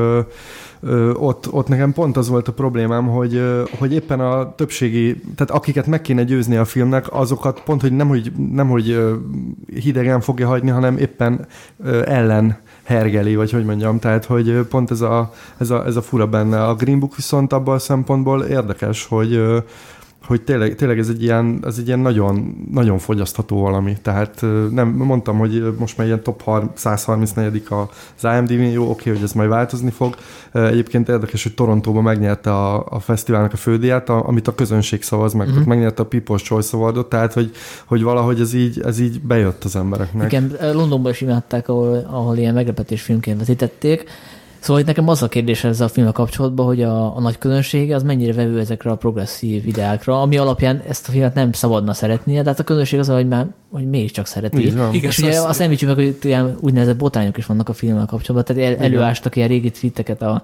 [1.14, 3.42] ott, ott nekem pont az volt a problémám, hogy,
[3.80, 8.08] hogy éppen a többségi, tehát akiket meg kéne győzni a filmnek, azokat pont, hogy nem,
[8.08, 9.00] hogy, nem, hogy
[9.74, 11.48] hidegen fogja hagyni, hanem éppen
[12.06, 16.28] ellen hergeli, vagy hogy mondjam, tehát hogy pont ez a, ez a, ez a fura
[16.28, 16.64] benne.
[16.64, 19.64] A Green Book viszont abban a szempontból érdekes, hogy,
[20.26, 23.98] hogy tényleg, tényleg ez egy ilyen, ez egy ilyen nagyon, nagyon fogyasztható valami.
[24.02, 29.34] Tehát nem, mondtam, hogy most már ilyen top 134 az IMDb, jó, oké, hogy ez
[29.34, 30.16] majd változni fog.
[30.52, 35.50] Egyébként érdekes, hogy Torontóban megnyerte a, a fesztiválnak a fődíját, amit a közönség szavaz meg,
[35.50, 35.62] mm-hmm.
[35.66, 37.52] megnyerte a People's Choice Awardot, tehát hogy,
[37.86, 40.32] hogy valahogy ez így, ez így bejött az embereknek.
[40.32, 44.04] Igen, Londonban is imádták, ahol, ahol ilyen meglepetés filmként vetítették.
[44.62, 47.94] Szóval itt nekem az a kérdés ezzel a filmmel kapcsolatban, hogy a, a nagy közönség
[47.94, 52.42] az mennyire vevő ezekre a progresszív ideákra, ami alapján ezt a filmet nem szabadna szeretnie,
[52.42, 54.66] de hát a közönség az, hogy már hogy mégiscsak szereti.
[54.66, 58.06] Igen, és ugye azt, azt említsük meg, hogy ilyen úgynevezett botányok is vannak a filmmel
[58.06, 60.44] kapcsolatban, tehát el, előástak ilyen régi tweeteket a,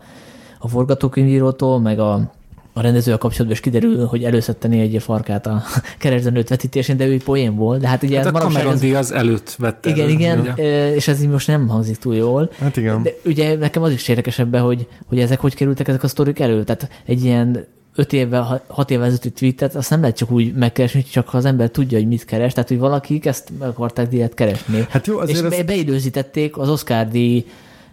[0.59, 2.31] a forgatókönyvírótól, meg a
[2.77, 5.63] a rendezővel kapcsolatban is kiderül, hogy előszedteni egy farkát a
[5.99, 7.81] kereszenőt vetítésén, de ő poén volt.
[7.81, 8.79] De hát ugye hát a Cameron.
[8.79, 9.89] Diaz előtt vette.
[9.89, 10.95] Igen, igen, ugye?
[10.95, 12.49] és ez így most nem hangzik túl jól.
[12.59, 13.03] Hát igen.
[13.03, 16.39] De ugye nekem az is érdekes ebben, hogy, hogy ezek hogy kerültek ezek a sztorik
[16.39, 16.63] elő.
[16.63, 21.03] Tehát egy ilyen öt évvel, hat évvel ezelőtti tweetet, azt nem lehet csak úgy megkeresni,
[21.03, 22.53] csak ha az ember tudja, hogy mit keres.
[22.53, 24.85] Tehát, hogy valakik ezt meg akarták diát keresni.
[24.89, 25.65] Hát jó, azért és ez...
[25.65, 27.45] beidőzítették az Oscar díj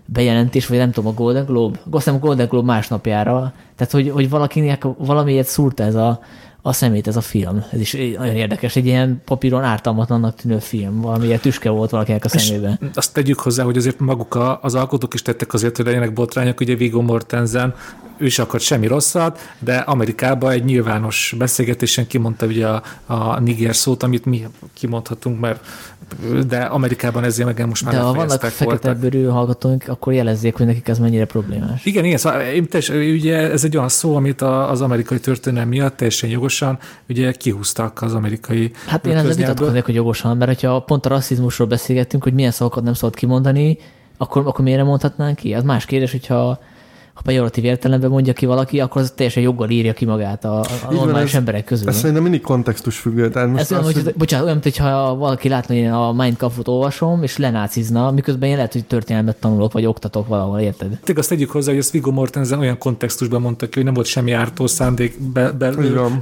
[0.07, 4.11] bejelentés, vagy nem tudom, a Golden Globe, azt hiszem a Golden Globe másnapjára, tehát hogy,
[4.11, 6.21] hogy valakinek valamiért szúrta ez a,
[6.67, 7.65] a szemét ez a film.
[7.73, 12.29] Ez is nagyon érdekes, egy ilyen papíron ártalmatlannak tűnő film, valamiért tüske volt valakinek a
[12.29, 12.79] szemében.
[12.81, 16.13] És azt tegyük hozzá, hogy azért maguk a, az alkotók is tettek azért, hogy legyenek
[16.13, 17.75] botrányok, ugye Viggo Mortensen,
[18.17, 23.77] ő is akart semmi rosszat, de Amerikában egy nyilvános beszélgetésen kimondta ugye a, a Niger
[23.77, 25.67] szót, amit mi kimondhatunk, mert
[26.47, 30.67] de Amerikában ezért meg most már De ha vannak fekete bőrű hallgatóink, akkor jelezzék, hogy
[30.67, 31.85] nekik ez mennyire problémás.
[31.85, 36.29] Igen, igen, szóval tess, ugye ez egy olyan szó, amit az amerikai történelem miatt teljesen
[36.61, 41.09] jogosan ugye kihúztak az amerikai Hát én ezzel vitatkoznék, hogy jogosan, mert ha pont a
[41.09, 43.79] rasszizmusról beszélgettünk, hogy milyen szavakat nem szabad kimondani,
[44.17, 45.55] akkor, akkor miért mondhatnánk ki?
[45.55, 46.59] Az más kérdés, hogyha
[47.15, 50.93] ha pejoratív értelemben mondja ki valaki, akkor az teljesen joggal írja ki magát a, a
[50.93, 51.89] normális ez, emberek közül.
[51.89, 53.29] Ez szerintem mindig kontextus függő.
[53.31, 54.15] Tehát most ez olyan, hogy, hogy...
[54.17, 58.57] bocsánat, olyan, mintha valaki látna, hogy én a Mind Kampfot olvasom, és lenácizna, miközben én
[58.57, 60.89] lehet, hogy történelmet tanulok, vagy oktatok valahol, érted?
[60.89, 64.07] Tényleg azt tegyük hozzá, hogy ezt Viggo Mortensen olyan kontextusban mondta ki, hogy nem volt
[64.07, 65.73] semmi ártó szándék be, be,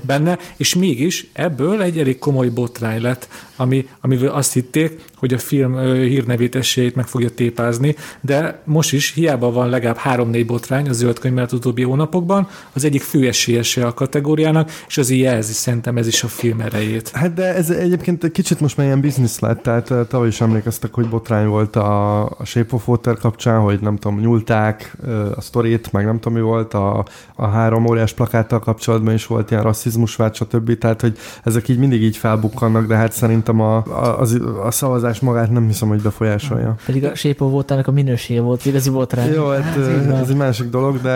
[0.07, 5.39] benne, és mégis ebből egy elég komoly botrány lett, ami, amivel azt hitték, hogy a
[5.39, 10.93] film hírnevét esélyét meg fogja tépázni, de most is hiába van legalább három-négy botrány a
[10.93, 16.07] zöld könyv utóbbi hónapokban, az egyik fő esélyese a kategóriának, és az jelzi szerintem ez
[16.07, 17.09] is a film erejét.
[17.09, 20.95] Hát de ez egyébként egy kicsit most már ilyen biznisz lett, tehát tavaly is emlékeztek,
[20.95, 24.97] hogy botrány volt a, a Shape of Water kapcsán, hogy nem tudom, nyúlták
[25.37, 29.51] a sztorit, meg nem tudom mi volt, a, a három óriás plakáttal kapcsolatban is volt
[29.51, 30.79] ilyen rasszizmus vált, stb.
[30.79, 34.27] Tehát, hogy ezek így mindig így felbukkannak, de hát szerintem a, a, a,
[34.67, 36.75] a szavazás magát nem hiszem, hogy befolyásolja.
[36.87, 39.25] Pedig a Shape of a minősége volt, igazi volt rá.
[39.25, 39.77] Jó, hát, hát
[40.21, 41.11] ez egy másik dolog, de...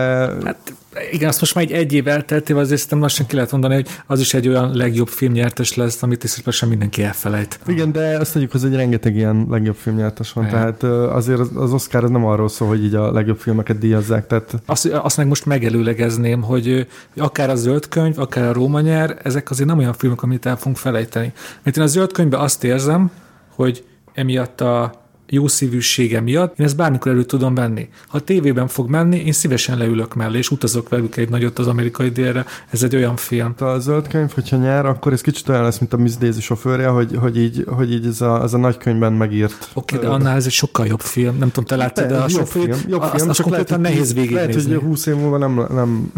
[0.45, 0.73] Hát
[1.11, 3.89] igen, azt most már egy, egy év elteltével azért szerintem lassan ki lehet mondani, hogy
[4.07, 7.59] az is egy olyan legjobb filmnyertes lesz, amit tisztesen mindenki elfelejt.
[7.67, 10.57] Igen, de azt mondjuk, hogy egy rengeteg ilyen legjobb filmnyertes van, Igen.
[10.57, 14.27] tehát azért az Oscar az nem arról szól, hogy így a legjobb filmeket díjazzák.
[14.27, 14.55] Tehát...
[14.67, 19.51] Azt, azt meg most megelőlegezném, hogy akár a zöld könyv, akár a Róma nyer, ezek
[19.51, 21.33] azért nem olyan filmek, amit el fogunk felejteni.
[21.63, 23.11] Mert én a zöld könyvben azt érzem,
[23.55, 27.89] hogy emiatt a jó szívűsége miatt, én ezt bármikor elő tudom venni.
[28.09, 31.67] Ha a tévében fog menni, én szívesen leülök mellé, és utazok velük egy nagyot az
[31.67, 32.45] amerikai délre.
[32.71, 33.55] Ez egy olyan film.
[33.59, 36.87] A zöld könyv, hogyha nyer, akkor ez kicsit olyan lesz, mint a Miss Daisy sofőrje,
[36.87, 39.69] hogy, hogy így, hogy így ez, a, ez a nagy könyvben megírt.
[39.75, 41.39] Oké, okay, de annál ez egy sokkal jobb film.
[41.39, 44.13] Nem tudom, te láttad, de a sofőr, film, jobb azt, film, azt csak lehet, nehéz
[44.13, 44.73] tíz- Lehet, végignézni.
[44.75, 46.13] hogy 20 év múlva nem, nem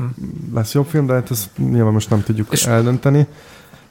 [0.54, 3.26] lesz jobb film, de hát ezt nyilván most nem tudjuk És- eldönteni.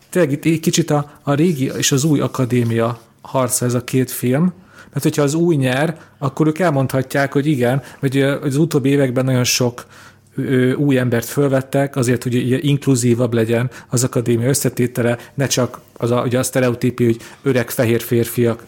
[0.09, 4.53] tényleg itt kicsit a, a régi és az új akadémia harca ez a két film,
[4.91, 9.43] mert hogyha az új nyer, akkor ők elmondhatják, hogy igen, ö, az utóbbi években nagyon
[9.43, 9.85] sok
[10.77, 16.21] új embert fölvettek, azért, hogy ugye inkluzívabb legyen az akadémia összetétele, ne csak az a,
[16.21, 18.63] ugye a sztereotípi, hogy öreg fehér férfiak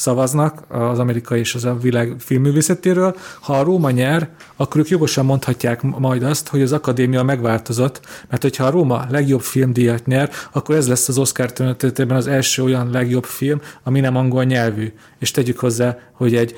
[0.00, 3.16] szavaznak az amerikai és az a világ filmművészetéről.
[3.40, 8.42] Ha a Róma nyer, akkor ők jogosan mondhatják majd azt, hogy az akadémia megváltozott, mert
[8.42, 12.90] hogyha a Róma legjobb filmdíjat nyer, akkor ez lesz az Oscar történetében az első olyan
[12.90, 14.92] legjobb film, ami nem angol nyelvű.
[15.18, 16.54] És tegyük hozzá, hogy egy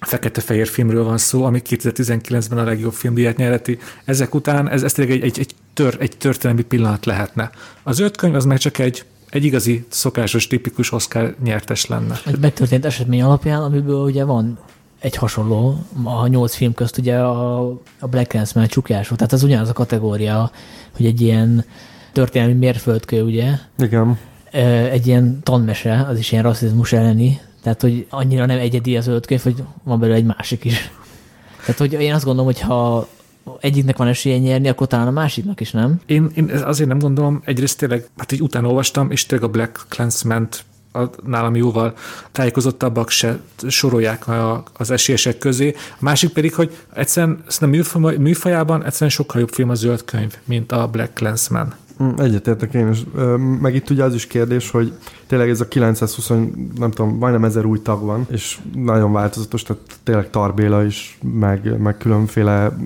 [0.00, 3.78] fekete-fehér filmről van szó, ami 2019-ben a legjobb filmdíjat nyereti.
[4.04, 7.50] Ezek után ez, ez tényleg egy, egy, egy, tör, egy történelmi pillanat lehetne.
[7.82, 12.20] Az öt könyv az meg csak egy, egy igazi, szokásos, tipikus Oscar nyertes lenne.
[12.26, 14.58] Egy megtörtént esetmény alapján, amiből ugye van
[14.98, 17.66] egy hasonló, a nyolc film közt ugye a,
[17.98, 20.50] a Black Clansman csukjású, tehát az ugyanaz a kategória,
[20.96, 21.64] hogy egy ilyen
[22.12, 24.18] történelmi mérföldkő, ugye, Igen.
[24.90, 29.26] Egy ilyen tanmese, az is ilyen rasszizmus elleni, tehát hogy annyira nem egyedi az öt
[29.26, 30.90] könyv, hogy van belőle egy másik is.
[31.60, 33.08] Tehát, hogy én azt gondolom, hogy ha
[33.60, 36.00] egyiknek van esélye nyerni, akkor talán a másiknak is, nem?
[36.06, 39.86] Én, én azért nem gondolom, egyrészt tényleg, hát így utána olvastam, és tényleg a Black
[39.88, 40.48] clansman
[40.92, 41.94] a, nálam jóval
[42.32, 45.74] tájékozottabbak se sorolják a, az esélyesek közé.
[45.90, 50.72] A másik pedig, hogy egyszerűen műfaj, műfajában egyszerűen sokkal jobb film a zöld könyv, mint
[50.72, 51.74] a Black Clansman.
[52.02, 52.98] Mm, Egyetértek én is.
[53.60, 54.92] Meg itt ugye az is kérdés, hogy
[55.32, 56.28] tényleg ez a 920,
[56.78, 61.78] nem tudom, majdnem ezer új tag van, és nagyon változatos, tehát tényleg Tarbéla is, meg,
[61.78, 62.76] meg különféle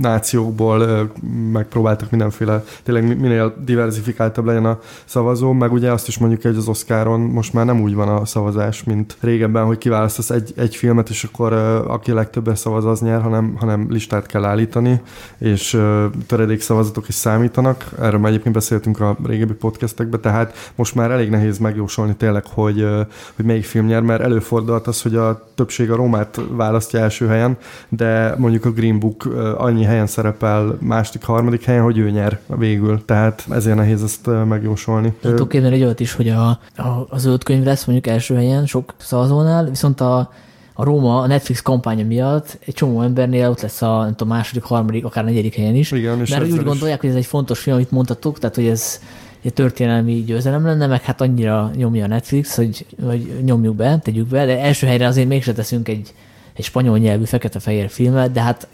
[0.00, 1.10] nációkból
[1.52, 6.56] megpróbáltak mindenféle, tényleg mi- minél diversifikáltabb legyen a szavazó, meg ugye azt is mondjuk, hogy
[6.56, 10.76] az Oscaron most már nem úgy van a szavazás, mint régebben, hogy kiválasztasz egy, egy
[10.76, 11.52] filmet, és akkor
[11.86, 15.00] aki legtöbbet szavaz, az nyer, hanem, hanem listát kell állítani,
[15.38, 17.84] és ö, töredék szavazatok is számítanak.
[18.00, 21.58] Erről már egyébként beszéltünk a régebbi podcastekben, tehát most már elég nehéz
[21.88, 22.86] megjósolni tényleg, hogy,
[23.36, 27.56] hogy melyik film nyer, mert előfordulhat az, hogy a többség a Rómát választja első helyen,
[27.88, 29.24] de mondjuk a Green Book
[29.58, 33.04] annyi helyen szerepel második, harmadik helyen, hogy ő nyer végül.
[33.04, 35.16] Tehát ezért nehéz ezt megjósolni.
[35.20, 38.34] De tudok képzelni egy olyat is, hogy a, a, az öt könyv lesz mondjuk első
[38.34, 40.32] helyen sok szavazónál, viszont a,
[40.74, 44.62] a Róma a Netflix kampánya miatt egy csomó embernél ott lesz a nem tudom, második,
[44.62, 45.90] harmadik, akár negyedik helyen is.
[45.90, 48.66] Igen, mert úgy ezzel is- gondolják, hogy ez egy fontos film, amit mondtatok, tehát hogy
[48.66, 49.00] ez
[49.42, 54.26] egy történelmi győzelem lenne, meg hát annyira nyomja a Netflix, hogy, hogy nyomjuk be, tegyük
[54.26, 56.14] be, de első helyre azért mégse teszünk egy,
[56.54, 58.68] egy spanyol nyelvű fekete-fehér filmet, de hát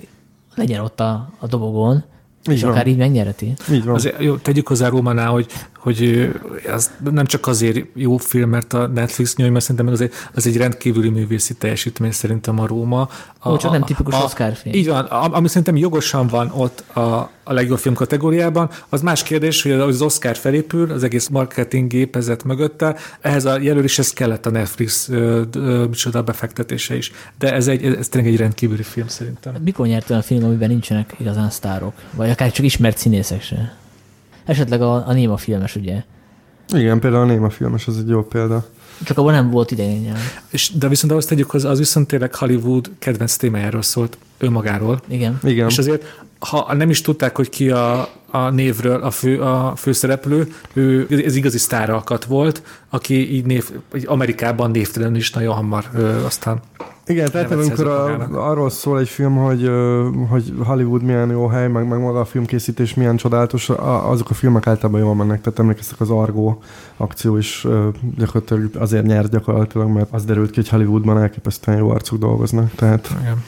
[0.55, 2.05] legyen ott a, a dobogón,
[2.48, 2.70] Így és van.
[2.70, 3.53] akár így megnyereti.
[3.72, 3.94] Így van.
[3.94, 5.46] Azért, jó, tegyük hozzá Rómanál, hogy,
[5.77, 6.31] hogy
[6.66, 10.57] ez nem csak azért jó film, mert a Netflix nyomja, mert szerintem azért az egy
[10.57, 13.09] rendkívüli művészi teljesítmény szerintem a Róma.
[13.38, 14.74] A, Ó, csak nem tipikus Oscar film.
[14.74, 18.70] Így van, a- ami szerintem jogosan van ott a, a legjobb film kategóriában.
[18.88, 24.12] Az más kérdés, hogy az Oscar felépül, az egész marketing gépezet mögötte, ehhez a jelöléshez
[24.12, 27.12] kellett a Netflix ö, ö, micsoda befektetése is.
[27.38, 29.54] De ez, egy, ez tényleg egy rendkívüli film szerintem.
[29.64, 31.94] Mikor nyert olyan film, amiben nincsenek igazán sztárok?
[32.11, 33.76] Vagy akár csak ismert színészek se?
[34.44, 36.02] Esetleg a, a Néma filmes, ugye?
[36.72, 38.66] Igen, például a Néma filmes, az egy jó példa.
[39.04, 40.18] Csak abban nem volt idején nyelv.
[40.50, 45.00] És, de viszont ahhoz tegyük hozzá, az viszont tényleg Hollywood kedvenc témájáról szólt önmagáról.
[45.09, 45.38] Igen.
[45.42, 45.68] Igen.
[45.68, 50.52] És azért, ha nem is tudták, hogy ki a, a névről a, fő, a főszereplő,
[50.72, 53.70] ő ez igazi sztáralkat volt, aki így név,
[54.04, 56.61] Amerikában névtelen is nagyon hamar ö, aztán
[57.07, 59.70] Igen, tehát amikor a, arról szól egy film, hogy,
[60.28, 63.70] hogy Hollywood milyen jó hely, meg, meg maga a filmkészítés milyen csodálatos,
[64.04, 65.40] azok a filmek általában jól mennek.
[65.40, 66.59] Tehát emlékeztek az Argo
[66.96, 67.66] akció is
[68.16, 72.70] gyakorlatilag azért nyert gyakorlatilag, mert az derült ki, hogy Hollywoodban elképesztően jó arcok dolgoznak.
[72.74, 73.42] Tehát igen.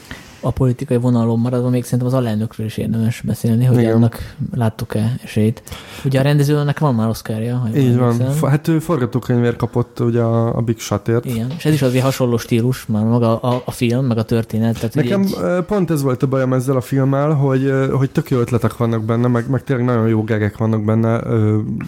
[0.46, 3.94] A politikai vonalon maradva még szerintem az alelnökről is érdemes beszélni, hogy Igen.
[3.94, 5.62] annak láttuk-e esélyt.
[6.04, 8.12] Ugye a rendezőnek van már Oscarja, ha így van.
[8.12, 11.24] F- Hát ő forgatókönyvért kapott ugye a, a Big Shotért.
[11.24, 14.74] Igen, és ez is azért hasonló stílus, már maga a, a film, meg a történet.
[14.74, 18.30] Tehát, Nekem egy, ö, pont ez volt a bajom ezzel a filmmel, hogy, hogy tök
[18.30, 21.20] jó ötletek vannak benne, meg, meg tényleg nagyon jó gegek vannak benne,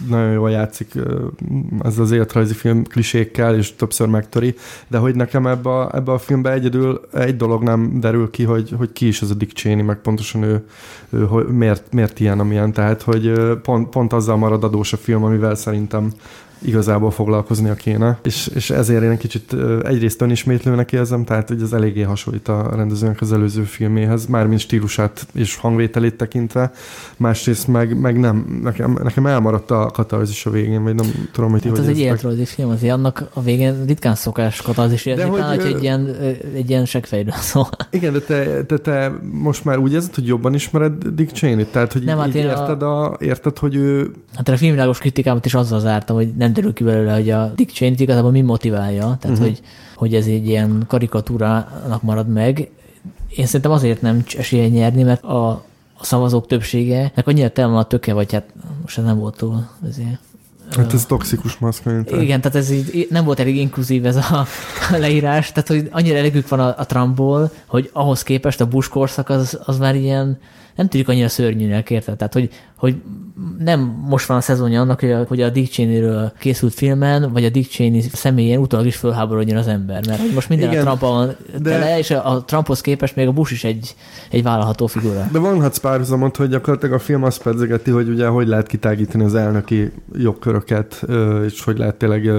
[0.09, 0.93] nagyon jól játszik
[1.83, 4.55] ez az életrajzi film klisékkel, és többször megtöri,
[4.87, 8.73] de hogy nekem ebbe a, ebbe a filmbe egyedül egy dolog nem derül ki, hogy,
[8.77, 10.65] hogy ki is ez a Dick Cheney, meg pontosan ő,
[11.09, 15.23] ő hogy miért, miért ilyen, amilyen, tehát hogy pont, pont azzal marad adós a film,
[15.23, 16.11] amivel szerintem
[16.61, 18.19] igazából foglalkoznia kéne.
[18.23, 23.21] És, és ezért én kicsit egyrészt önismétlőnek érzem, tehát hogy ez eléggé hasonlít a rendezőnek
[23.21, 26.71] az előző filméhez, mármint stílusát és hangvételét tekintve.
[27.17, 31.61] Másrészt meg, meg nem, nekem, nekem elmaradt a katarzis a végén, vagy nem tudom, hogy
[31.61, 35.23] ti Hát hogy ez egy életrajzi film, azért annak a végén ritkán szokás katalzis érzni,
[35.23, 36.15] hogy, talán, hogy egy ilyen,
[36.55, 37.69] egy ilyen seggfejről szól.
[37.89, 41.71] Igen, de te, te, te most már úgy érzed, hogy jobban ismered Dick Cheney-t?
[41.71, 43.17] Tehát, hogy Nem, hát így én a- érted, a...
[43.19, 44.11] érted, hogy ő...
[44.35, 47.71] Hát a filmvilágos kritikámat is azzal zártam, hogy nem derül ki belőle, hogy a Dick
[47.73, 49.39] cheney igazából mi motiválja, tehát uh-huh.
[49.39, 49.61] hogy,
[49.95, 52.69] hogy ez egy ilyen karikatúrának marad meg.
[53.35, 55.49] Én szerintem azért nem esélye nyerni, mert a,
[55.97, 58.45] a szavazók többsége, meg annyira tele van a töke, vagy hát
[58.81, 60.19] most ez nem volt túl azért.
[60.75, 62.21] Hát ez toxikus maszkulinitás.
[62.21, 64.47] Igen, tehát ez így nem volt elég inkluzív ez a
[64.91, 69.29] leírás, tehát hogy annyira elegük van a, a Trumpból, hogy ahhoz képest a Bush korszak
[69.29, 70.39] az, az már ilyen,
[70.79, 72.17] nem tudjuk annyira szörnyűnek, érted?
[72.17, 72.95] Tehát, hogy, hogy
[73.57, 77.45] nem most van a szezonja annak, hogy a, hogy a Dick Cheney-ről készült filmen, vagy
[77.45, 80.99] a Dick Cheney személyén utólag is fölháborodjon az ember, mert most minden Igen, a Trump
[80.99, 83.95] van de- tele, és a, Trumphoz képest még a Bush is egy,
[84.29, 85.27] egy vállalható figura.
[85.31, 89.35] De vonhatsz párhuzamot, hogy gyakorlatilag a film azt pedzegeti, hogy ugye hogy lehet kitágítani az
[89.35, 91.05] elnöki jogköröket,
[91.45, 92.29] és hogy lehet tényleg,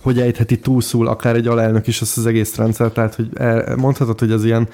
[0.00, 3.28] hogy ejtheti túlszul akár egy alelnök is azt az egész rendszer, tehát hogy
[3.76, 4.68] mondhatod, hogy az ilyen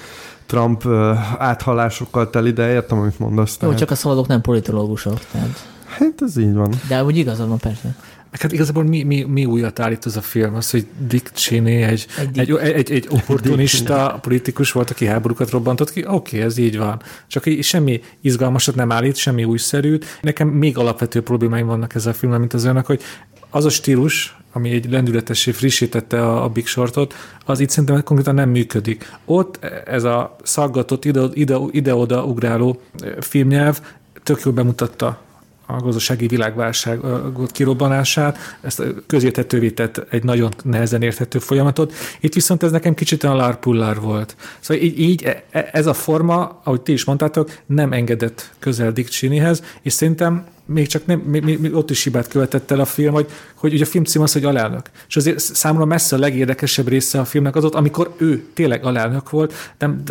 [0.47, 3.53] Trump ö, áthallásokkal teli, de értem, amit mondasz.
[3.53, 3.79] Jó, Tehát.
[3.79, 5.67] csak a szavazók nem politológusok, tehát,
[5.99, 6.75] Hát ez így van.
[6.89, 7.95] de úgy igazad van persze.
[8.41, 10.55] Hát igazából mi, mi, mi újat állít ez a film?
[10.55, 15.93] Az, hogy Dick Cheney egy, Egy egy, egy, egy, opportunista politikus volt, aki háborúkat robbantott
[15.93, 16.05] ki.
[16.07, 17.03] Oké, okay, ez így van.
[17.27, 20.05] Csak semmi izgalmasat nem állít, semmi újszerűt.
[20.21, 23.03] Nekem még alapvető problémáim vannak ezzel a filmmel, mint az önnek, hogy
[23.51, 28.35] az a stílus, ami egy lendületessé frissítette a, a Big Shortot, az itt szerintem konkrétan
[28.35, 29.12] nem működik.
[29.25, 32.81] Ott ez a szaggatott, ide- ide- ide-oda ugráló
[33.21, 33.81] filmnyelv
[34.23, 35.21] tök jól bemutatta
[35.67, 41.93] a gazdasági világválságot kirobbanását, ezt közérthetővé tett egy nagyon nehezen érthető folyamatot.
[42.21, 44.37] Itt viszont ez nekem kicsit olyan lárpullár volt.
[44.61, 48.93] Szóval így, így e- e- ez a forma, ahogy ti is mondtátok, nem engedett közel
[48.93, 52.85] Dick Cheneyhez, és szerintem még csak nem, még, még, ott is hibát követett el a
[52.85, 54.91] film, hogy, hogy ugye a film cím az, hogy alelnök.
[55.09, 59.31] És azért számomra messze a legérdekesebb része a filmnek az ott, amikor ő tényleg alelnök
[59.31, 60.03] volt, nem,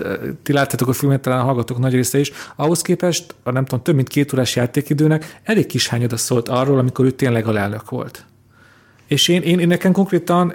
[0.44, 3.84] ti láttátok a filmet, talán a hallgatók nagy része is, ahhoz képest a nem tudom,
[3.84, 8.26] több mint két órás játékidőnek elég kis hányada szólt arról, amikor ő tényleg alelnök volt.
[9.12, 10.54] És én, én, én nekem konkrétan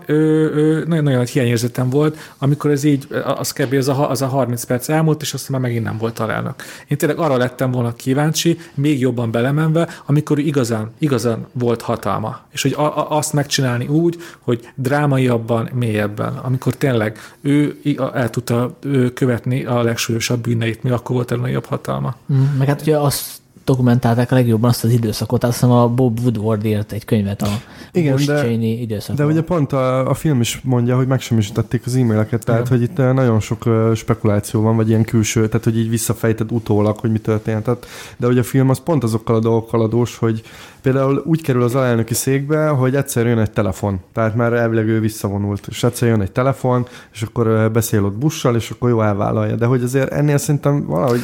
[0.87, 3.73] nagyon-nagyon nagy hiányérzetem volt, amikor ez így, az kb.
[3.73, 6.55] Az a, az a 30 perc elmúlt, és aztán már megint nem volt alelnök.
[6.89, 12.41] Én tényleg arra lettem volna kíváncsi, még jobban belemenve, amikor igazán, igazán volt hatalma.
[12.51, 17.81] És hogy a, a, azt megcsinálni úgy, hogy drámaiabban, mélyebben, amikor tényleg ő
[18.15, 18.79] el tudta
[19.15, 22.17] követni a legsúlyosabb bűneit, mi akkor volt a nagyobb hatalma.
[22.33, 26.21] Mm, meg hát ugye azt dokumentálták a legjobban azt az időszakot, azt hiszem a Bob
[26.21, 27.49] Woodward írt egy könyvet a
[27.93, 29.27] Igen, Bush de- Cheney időszakról.
[29.27, 32.79] De ugye pont a, a film is mondja, hogy megsemmisítették az e-maileket, tehát Igen.
[32.79, 36.53] hogy itt eh, nagyon sok ö, spekuláció van, vagy ilyen külső, tehát hogy így visszafejted
[36.53, 37.63] utólag, hogy mi történt.
[37.63, 40.43] Tehát, de hogy a film az pont azokkal a dolgokkal adós, hogy
[40.87, 45.01] például úgy kerül az alelnöki székbe, hogy egyszer jön egy telefon, tehát már elvileg ő
[45.01, 49.55] visszavonult, és egyszer jön egy telefon, és akkor beszél ott bussal, és akkor jó elvállalja.
[49.57, 51.21] De hogy azért ennél szerintem valahogy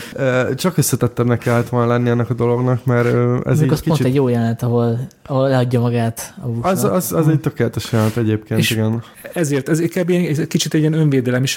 [0.55, 4.07] csak összetettebbnek kellett volna lenni ennek a dolognak, mert ez Mondjuk így az pont kicsit...
[4.07, 6.64] egy jó jelenet, ahol, ahol leadja magát a Bushnak.
[6.72, 9.03] Az, az, az egy tökéletes jelent egyébként, És- igen.
[9.33, 9.81] ezért, ez
[10.29, 11.57] ez egy kicsit egy ilyen önvédelem is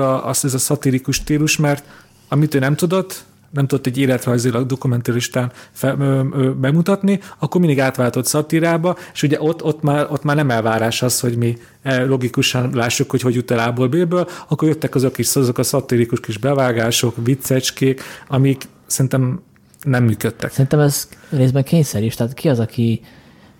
[0.00, 1.84] a- az ez a szatirikus stílus, mert
[2.28, 7.80] amit ő nem tudott, nem tudott egy életrajzilag dokumentaristán fe, ö, ö, bemutatni, akkor mindig
[7.80, 12.06] átváltott szatirába, és ugye ott, ott, már, ott már nem elvárás az, hogy mi eh,
[12.06, 16.38] logikusan lássuk, hogy hogy jut el A-ból akkor jöttek azok, kis, azok a szatirikus kis
[16.38, 19.40] bevágások, viccecskék, amik szerintem
[19.82, 20.50] nem működtek.
[20.50, 23.00] Szerintem ez részben kényszer is, tehát ki az, aki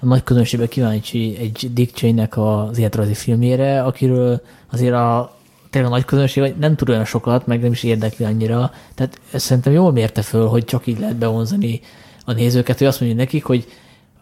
[0.01, 5.36] a nagy közönségben kíváncsi egy Dick Cheney-nek az életrajzi filmjére, akiről azért a
[5.77, 8.71] tényleg a nagy közönség vagy nem tud olyan sokat, meg nem is érdekli annyira.
[8.95, 11.81] Tehát szerintem jól mérte föl, hogy csak így lehet bevonzani
[12.25, 13.67] a nézőket, hogy azt mondja nekik, hogy,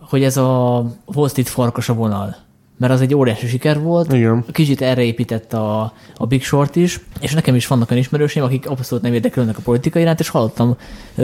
[0.01, 2.37] hogy ez a Wall Street farkas a vonal.
[2.85, 4.45] Mert az egy óriási siker volt, Igen.
[4.53, 8.69] kicsit erre épített a, a Big Short is, és nekem is vannak olyan ismerőseim, akik
[8.69, 10.77] abszolút nem érdeklődnek a politika iránt, és hallottam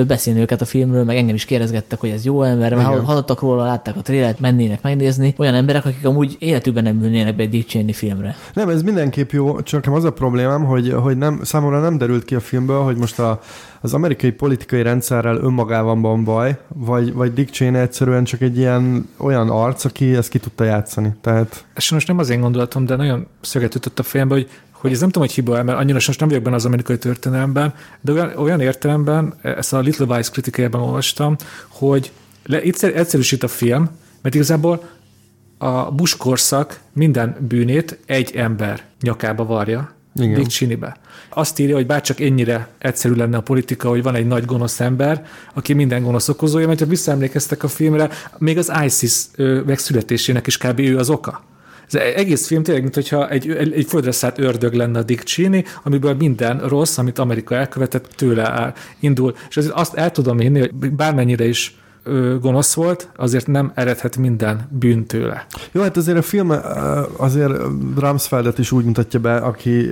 [0.07, 3.05] beszélni őket a filmről, meg engem is kérdezgettek, hogy ez jó ember, mert Igen.
[3.05, 5.35] hallottak róla, látták a trélert, mennének megnézni.
[5.37, 8.37] Olyan emberek, akik amúgy életükben nem ülnének be egy Cheney filmre.
[8.55, 12.34] Nem, ez mindenképp jó, csak az a problémám, hogy, hogy nem, számomra nem derült ki
[12.34, 13.41] a filmből, hogy most a,
[13.81, 19.09] az amerikai politikai rendszerrel önmagában van baj, vagy, vagy Dick Cheney egyszerűen csak egy ilyen
[19.16, 21.14] olyan arc, aki ezt ki tudta játszani.
[21.20, 24.93] Tehát ez most nem az én gondolatom, de nagyon szöget ütött a fejembe, hogy, hogy
[24.93, 28.12] ez nem tudom, hogy hiba mert annyira most nem vagyok benne az amerikai történelemben, de
[28.12, 31.37] olyan, olyan értelemben, ezt a Little Vice kritikájában olvastam,
[31.68, 32.12] hogy
[32.47, 33.91] le, egyszer, egyszerűsít a film,
[34.22, 34.89] mert igazából
[35.59, 40.34] a Bush korszak minden bűnét egy ember nyakába varja, Igen.
[40.34, 40.96] Dick Cheneybe.
[41.28, 45.26] Azt írja, hogy bárcsak ennyire egyszerű lenne a politika, hogy van egy nagy gonosz ember,
[45.54, 49.26] aki minden gonosz okozója, mert ha visszaemlékeztek a filmre, még az ISIS
[49.66, 50.78] megszületésének is kb.
[50.78, 51.44] ő az oka.
[51.92, 56.14] Ez egész film tényleg, mintha egy, egy, földre szállt ördög lenne a Dick Cheney, amiből
[56.14, 59.34] minden rossz, amit Amerika elkövetett, tőle áll, indul.
[59.48, 61.80] És azt el tudom hinni, hogy bármennyire is
[62.40, 65.46] gonosz volt, azért nem eredhet minden bűn tőle.
[65.72, 66.52] Jó, hát azért a film
[67.16, 67.52] azért
[67.98, 69.90] Ramsfeldet is úgy mutatja be, aki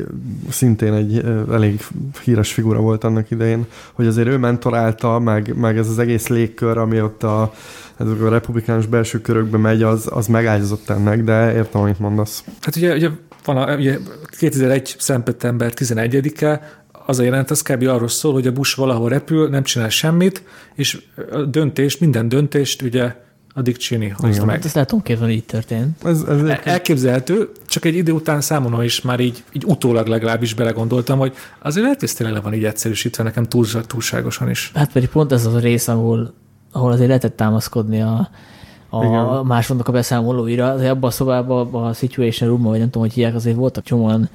[0.48, 1.84] szintén egy elég
[2.24, 6.78] híres figura volt annak idején, hogy azért ő mentorálta, meg, meg ez az egész légkör,
[6.78, 7.52] ami ott a,
[7.96, 12.44] ezek a republikánus belső körökbe megy, az, az megágyazott ennek, de értem, amit mondasz.
[12.60, 13.08] Hát ugye, ugye
[13.44, 13.98] van a, ugye
[14.38, 14.94] 2001.
[14.98, 17.82] szeptember 11-e, az a jelent, az kb.
[17.86, 20.42] arról szól, hogy a Bush valahol repül, nem csinál semmit,
[20.74, 21.02] és
[21.32, 23.14] a döntés, minden döntést ugye
[23.54, 24.54] a Dick Cheney hozta meg.
[24.54, 26.04] Hát ezt tudom képzelni, hogy így történt.
[26.04, 31.18] Ez, ez Elképzelhető, csak egy idő után számomra is már így, így utólag legalábbis belegondoltam,
[31.18, 31.32] hogy
[31.62, 34.70] azért lehet, hogy ez tényleg le van így egyszerűsítve nekem túl, túlságosan is.
[34.74, 36.34] Hát pedig pont ez az a rész, ahol,
[36.72, 38.28] ahol azért lehetett támaszkodni a,
[38.90, 39.46] a Igen.
[39.46, 40.70] másodnak a beszámolóira.
[40.70, 44.28] Azért abban a szobában, a Situation room vagy nem tudom, hogy hívják, azért voltak csomóan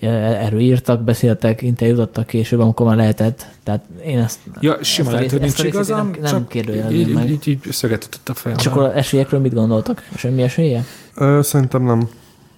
[0.00, 3.46] erről írtak, beszéltek, interjúzottak később, amikor már lehetett.
[3.62, 4.38] Tehát én ezt...
[4.60, 7.30] Ja, a lehet, hogy nincs a igazam, Nem, nem csak kérdőjelezném így, meg.
[7.30, 8.58] így, így szöget ütött a fejem.
[8.58, 10.08] És akkor esélyekről mit gondoltak?
[10.16, 10.84] Semmi esélye?
[11.14, 12.08] Ö, szerintem nem.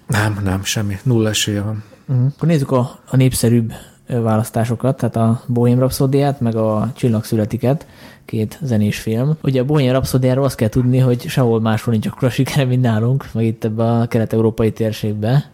[0.07, 0.97] Nem, nem, semmi.
[1.03, 1.83] Nulla esélye van.
[2.07, 2.25] Uh-huh.
[2.35, 3.73] Akkor nézzük a, a népszerűbb
[4.07, 7.87] választásokat, tehát a Bohém Rhapsodiát, meg a Csillag születiket,
[8.25, 9.37] két zenés film.
[9.41, 13.25] Ugye a Bohém Rhapsodiáról azt kell tudni, hogy sehol máshol nincs akkora sikere, mint nálunk,
[13.33, 15.49] meg itt ebbe a kelet-európai térségbe.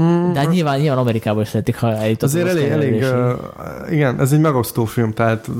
[0.00, 0.32] Mm.
[0.32, 4.20] De hát nyilván, nyilván Amerikában is szeretik, ha eljutott Azért az elég, elég, uh, igen,
[4.20, 5.50] ez egy megosztó film, tehát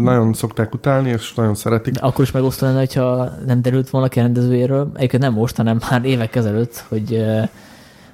[0.00, 1.94] nagyon szokták utálni, és nagyon szeretik.
[1.94, 4.90] De akkor is megosztó lenne, hogyha nem derült volna ki a rendezőjéről.
[4.94, 7.40] Egyébként nem most, hanem már évek ezelőtt, hogy, ö,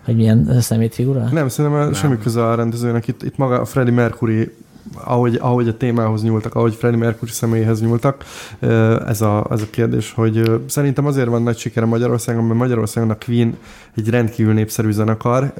[0.04, 1.28] hogy milyen szemétfigura.
[1.32, 1.92] Nem, szerintem nem.
[1.92, 3.08] semmi köze a rendezőnek.
[3.08, 4.54] Itt, itt maga a Freddie Mercury,
[4.94, 8.24] ahogy, ahogy a témához nyúltak, ahogy Freddie Mercury személyéhez nyúltak,
[9.06, 13.16] ez a, ez a kérdés, hogy szerintem azért van nagy sikere Magyarországon, mert Magyarországon a
[13.24, 13.56] Queen
[13.96, 15.52] egy rendkívül népszerű zenekar.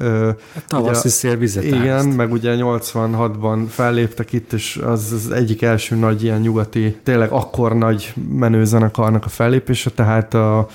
[0.67, 6.23] Tavaszi szél vizet Igen, meg ugye 86-ban felléptek itt, és az az egyik első nagy
[6.23, 10.69] ilyen nyugati, tényleg akkor nagy menő zenekarnak a fellépése, tehát a,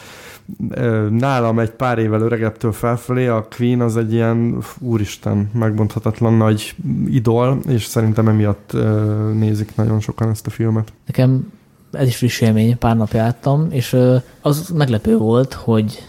[1.09, 6.75] nálam egy pár évvel öregebbtől felfelé a Queen az egy ilyen úristen, megbonthatatlan nagy
[7.07, 8.77] idol, és szerintem emiatt
[9.33, 10.93] nézik nagyon sokan ezt a filmet.
[11.05, 11.51] Nekem
[11.91, 13.97] ez is friss élmény, pár napja láttam, és
[14.41, 16.03] az meglepő volt, hogy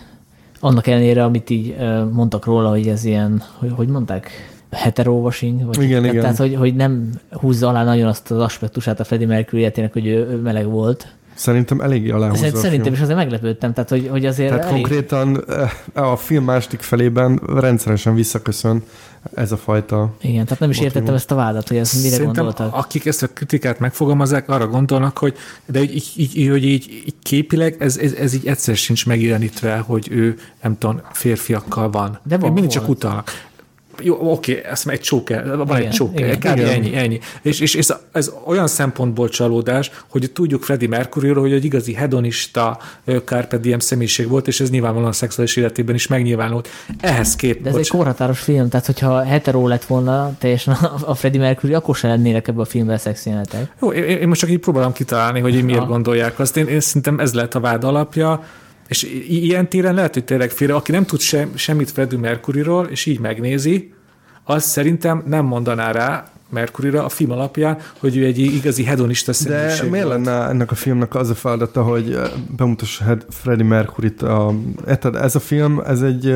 [0.61, 1.77] annak ellenére, amit így
[2.13, 4.31] mondtak róla, hogy ez ilyen, hogy, hogy mondták,
[4.71, 6.37] heterovashing, vagy Igen, tehát, igen.
[6.37, 10.41] hogy, hogy nem húzza alá nagyon azt az aspektusát a Freddie Mercury életének, hogy ő
[10.43, 11.07] meleg volt.
[11.35, 12.95] Szerintem eléggé aláhúzza szerintem film.
[12.95, 15.45] is azért meglepődtem, tehát hogy, hogy azért Tehát elég, konkrétan
[15.95, 18.83] eh, a film második felében rendszeresen visszaköszön
[19.35, 20.85] ez a fajta igen, tehát nem is Motivum.
[20.85, 22.75] értettem ezt a vádat, hogy ezt mire Szerintem gondoltak.
[22.75, 27.15] akik ezt a kritikát megfogalmazzák, arra gondolnak, hogy de így, így, így, hogy így, így
[27.23, 32.19] képileg ez, ez, ez így egyszer sincs megjelenítve, hogy ő nem tudom, férfiakkal van.
[32.23, 33.31] De van Mindig csak utalnak.
[34.03, 36.59] Jó, oké, már egy csóker, van Igen, egy csóker, igen, kb.
[36.59, 36.69] igen.
[36.69, 37.19] ennyi, ennyi.
[37.43, 42.79] És, és, és ez olyan szempontból csalódás, hogy tudjuk Freddie Mercuryról, hogy egy igazi hedonista
[43.25, 46.69] Carpe Diem személyiség volt, és ez nyilvánvalóan a szexuális életében is megnyilvánult.
[47.01, 50.75] Ehhez kép, De ez egy korhatáros film, tehát hogyha hetero lett volna teljesen
[51.05, 53.73] a Freddie Mercury, akkor se lennének ebbe a filmben szexjelenetek.
[53.81, 55.89] Jó, én, én most csak így próbálom kitalálni, hogy miért Aha.
[55.89, 56.57] gondolják azt.
[56.57, 58.45] Én, én szerintem ez lehet a vád alapja,
[58.89, 63.07] és ilyen téren lehet, hogy tényleg félre, aki nem tud se, semmit Freddie Mercuryról, és
[63.07, 63.93] így megnézi,
[64.45, 69.37] az szerintem nem mondaná rá Mercuryra a film alapján, hogy ő egy igazi hedonista De
[69.37, 70.25] személyiség miért volt.
[70.25, 72.19] lenne ennek a filmnek az a feladata, hogy
[72.57, 74.23] bemutassa Freddie Mercury-t?
[74.23, 74.55] A,
[75.13, 76.35] ez a film, ez egy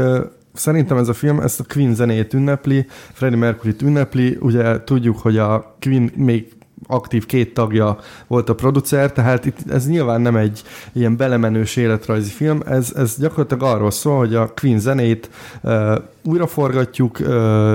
[0.53, 5.39] Szerintem ez a film ezt a Queen zenét ünnepli, Freddie Mercury-t ünnepli, ugye tudjuk, hogy
[5.39, 6.53] a Queen még
[6.87, 10.63] aktív két tagja volt a producer, tehát itt ez nyilván nem egy
[10.93, 15.31] ilyen belemenős életrajzi film, ez, ez gyakorlatilag arról szól, hogy a Queen zenét
[15.63, 17.75] uh, újraforgatjuk, uh,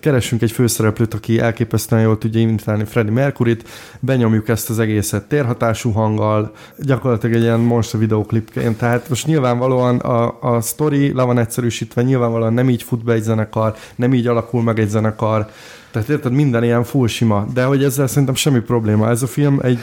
[0.00, 3.68] keresünk egy főszereplőt, aki elképesztően jól tudja imitálni Freddie Mercury-t,
[4.00, 10.38] benyomjuk ezt az egészet térhatású hanggal, gyakorlatilag egy ilyen monster videoklipként, tehát most nyilvánvalóan a,
[10.40, 14.62] a sztori le van egyszerűsítve, nyilvánvalóan nem így fut be egy zenekar, nem így alakul
[14.62, 15.48] meg egy zenekar,
[15.94, 19.08] tehát érted, minden ilyen full sima, de hogy ezzel szerintem semmi probléma.
[19.08, 19.78] Ez a film egy,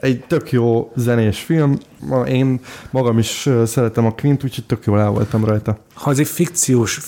[0.00, 5.00] egy tök jó zenés film, Ma én magam is szeretem a Quint, úgyhogy tök jól
[5.00, 5.78] el voltam rajta.
[5.94, 7.00] Ha ez egy fikciós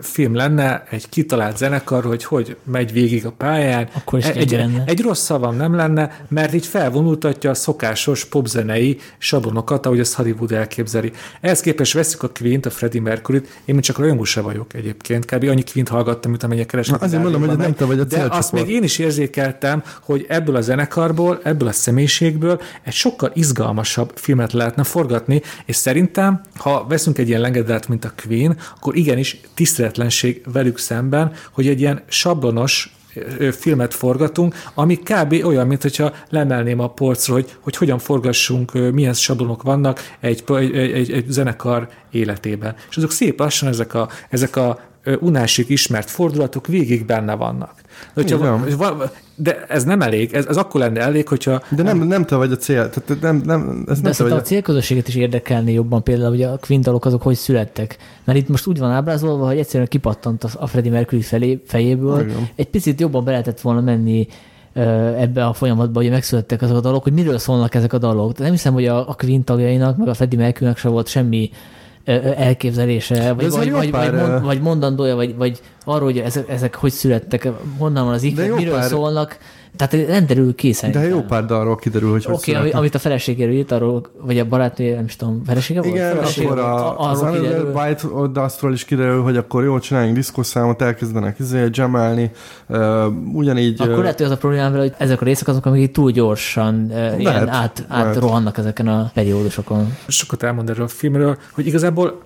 [0.00, 4.50] film lenne, egy kitalált zenekar, hogy hogy megy végig a pályán, Akkor is egy, egy
[4.50, 4.82] lenne.
[4.86, 10.52] egy rossz szavam nem lenne, mert így felvonultatja a szokásos popzenei sablonokat, ahogy ezt Hollywood
[10.52, 11.12] elképzeli.
[11.40, 15.24] Ehhez képest veszük a Queen-t, a Freddie Mercury-t, én még csak rajongó se vagyok egyébként,
[15.24, 15.42] kb.
[15.42, 16.92] annyi Queen-t hallgattam, mint amennyire keresni.
[16.92, 20.26] Na, azért mondom, hogy nem te vagy a De azt még én is érzékeltem, hogy
[20.28, 26.86] ebből a zenekarból, ebből a személyiségből egy sokkal izgalmasabb filmet lehetne forgatni, és szerintem, ha
[26.88, 32.02] veszünk egy ilyen lengedelt, mint a Queen, akkor igenis tiszteletlenség velük szemben, hogy egy ilyen
[32.08, 32.94] sablonos
[33.52, 35.44] filmet forgatunk, ami kb.
[35.44, 40.76] olyan, mint hogyha lemelném a polcról, hogy, hogy hogyan forgassunk, milyen sablonok vannak egy, egy,
[40.76, 42.74] egy, egy zenekar életében.
[42.90, 44.80] És azok szép lassan ezek a, ezek a
[45.20, 47.74] unásig ismert fordulatok végig benne vannak.
[48.14, 52.24] De, hogyha, de ez nem elég, ez, ez akkor lenne elég, hogyha De nem, nem
[52.24, 54.42] te vagy a cél, tehát nem, nem, ez De nem te a...
[54.42, 57.96] célközösséget is érdekelni jobban például, hogy a Queen dalok azok hogy születtek.
[58.24, 62.20] Mert itt most úgy van ábrázolva, hogy egyszerűen kipattant a- Freddie Mercury felé, fejéből.
[62.20, 62.48] Igen.
[62.54, 64.26] Egy picit jobban be lehetett volna menni
[65.18, 68.32] ebbe a folyamatba, hogy megszülettek azok a dalok, hogy miről szólnak ezek a dalok.
[68.32, 71.50] De nem hiszem, hogy a, a Queen tagjainak, meg a Freddie Mercurynek se volt semmi
[72.36, 76.74] elképzelése, vagy, vagy, vagy, pár, vagy, mond, vagy mondandója, vagy, vagy arról, hogy ezek, ezek
[76.74, 77.48] hogy születtek,
[77.78, 79.38] honnan van az iklet, miről pár- szólnak.
[79.76, 81.08] Tehát nem derül ki De szerintem.
[81.08, 84.94] jó pár dalról kiderül, hogy Oké, okay, amit a feleségéről írt, arról, vagy a barátnője,
[84.94, 85.94] nem is tudom, felesége volt?
[85.94, 86.68] Igen, Felesége akkor volt?
[86.68, 87.72] a, az kiderül.
[87.72, 92.30] White Dustról is kiderül, hogy akkor jó, csináljunk diszkószámot, elkezdenek izé, jamelni,
[92.66, 93.80] uh, ugyanígy...
[93.80, 96.86] Akkor lehet, hogy az a problémám vele, hogy ezek a részek azok, amik túl gyorsan
[96.90, 97.84] uh, ilyen át, lehet.
[97.88, 99.96] átrohannak ezeken a periódusokon.
[100.06, 102.22] sokat elmond erről a filmről, hogy igazából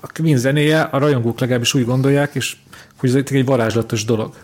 [0.00, 2.56] a Queen zenéje, a rajongók legalábbis úgy gondolják, és
[2.96, 4.34] hogy ez egy varázslatos dolog.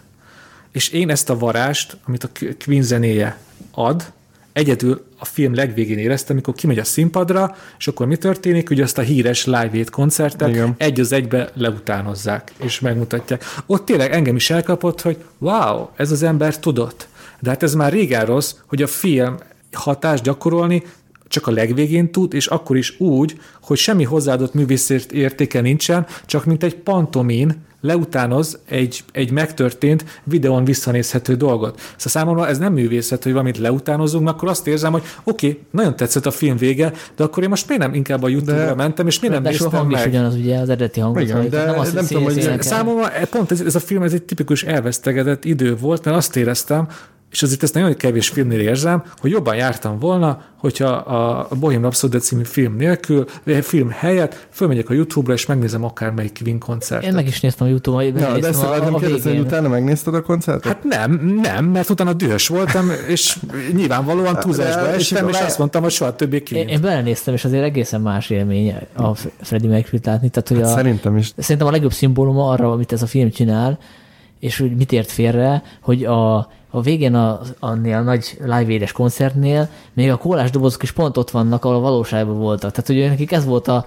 [0.73, 2.29] És én ezt a varást, amit a
[2.65, 3.39] Queen zenéje
[3.71, 4.13] ad,
[4.53, 8.99] egyedül a film legvégén éreztem, amikor kimegy a színpadra, és akkor mi történik, hogy azt
[8.99, 10.75] a híres Live Aid koncertet Igen.
[10.79, 13.45] egy az egybe leutánozzák, és megmutatják.
[13.67, 17.09] Ott tényleg engem is elkapott, hogy wow, ez az ember tudott.
[17.41, 19.37] De hát ez már régen rossz, hogy a film
[19.73, 20.83] hatást gyakorolni
[21.29, 26.45] csak a legvégén tud, és akkor is úgy, hogy semmi hozzáadott művészért értéke nincsen, csak
[26.45, 31.79] mint egy pantomin leutánoz egy, egy megtörtént videón visszanézhető dolgot.
[31.79, 35.63] Szóval számomra ez nem művészet, hogy valamit leutánozunk, mert akkor azt érzem, hogy oké, okay,
[35.71, 38.75] nagyon tetszett a film vége, de akkor én most miért nem inkább a YouTube-ra De-
[38.75, 40.09] mentem, és miért nem De néztem hang is meg?
[40.09, 41.53] ugyanaz, ugye az eredeti hangot Igen, halljuk.
[41.53, 42.63] de nem, azt, nem tudom, hogy.
[42.63, 46.37] Számomra e- pont ez, ez a film ez egy tipikus elvesztegetett idő volt, mert azt
[46.37, 46.89] éreztem,
[47.31, 52.19] és azért ezt nagyon kevés filmnél érzem, hogy jobban jártam volna, hogyha a Bohém Rhapsody
[52.19, 57.09] című film nélkül, vagy film helyett fölmegyek a YouTube-ra, és megnézem akármelyik Queen koncertet.
[57.09, 60.15] Én meg is néztem a YouTube-on, Ja, de ezt akartam a kérdezni, hogy utána megnézted
[60.15, 60.73] a koncertet?
[60.73, 63.39] Hát nem, nem, mert utána dühös voltam, és
[63.75, 66.69] nyilvánvalóan túlzásba de- és estem, és várj- azt mondtam, hogy soha többé Én, Queen.
[66.69, 70.29] én belenéztem, és azért egészen más élmény a Freddie Mercury-t látni.
[70.29, 71.33] Tehát, hogy Hát a, Szerintem is.
[71.37, 73.79] Szerintem a legjobb szimbóluma arra, amit ez a film csinál,
[74.41, 76.37] és hogy mit ért félre, hogy a,
[76.71, 81.17] a végén a, annél a nagy live édes koncertnél még a kólás dobozok is pont
[81.17, 82.71] ott vannak, ahol a valóságban voltak.
[82.71, 83.87] Tehát, hogy nekik ez volt a,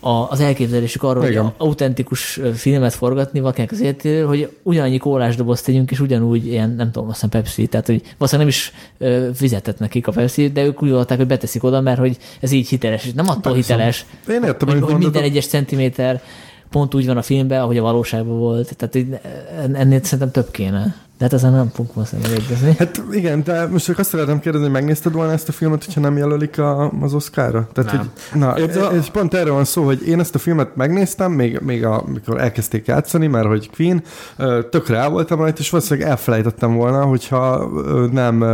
[0.00, 1.42] a, az elképzelésük arról, Igen.
[1.42, 6.70] hogy autentikus filmet forgatni valakinek az életéről, hogy ugyanannyi kólás dobozt tegyünk, és ugyanúgy ilyen,
[6.70, 10.48] nem tudom, azt hiszem Pepsi, tehát hogy valószínűleg nem is ö, fizetett nekik a Pepsi,
[10.48, 13.52] de ők úgy gondolták, hogy beteszik oda, mert hogy ez így hiteles, és nem attól
[13.52, 13.72] Persze.
[13.72, 16.22] hiteles, Én értem, hogy, hogy minden egyes centiméter
[16.76, 18.76] pont úgy van a filmben, ahogy a valóságban volt.
[18.76, 19.20] Tehát
[19.72, 20.94] ennél szerintem több kéne.
[21.18, 22.74] De hát ezen nem fogunk valószínűleg megegyezni.
[22.78, 26.00] Hát igen, de most csak azt szeretném kérdezni, hogy megnézted volna ezt a filmet, hogyha
[26.00, 27.68] nem jelölik a, az Oscarra?
[27.72, 28.10] Tehát, Nem.
[28.30, 31.32] Hogy, na, Én a- és pont erről van szó, hogy én ezt a filmet megnéztem,
[31.32, 34.02] még, még a, amikor elkezdték játszani, mert hogy Queen,
[34.70, 37.70] tökre el voltam rajta, és valószínűleg elfelejtettem volna, hogyha
[38.12, 38.44] nem...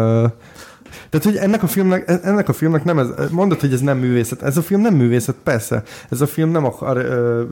[1.11, 4.43] Tehát, hogy ennek a filmnek, ennek a filmnek nem ez, mondod, hogy ez nem művészet.
[4.43, 5.83] Ez a film nem művészet, persze.
[6.11, 7.43] Ez a film nem akar, ö,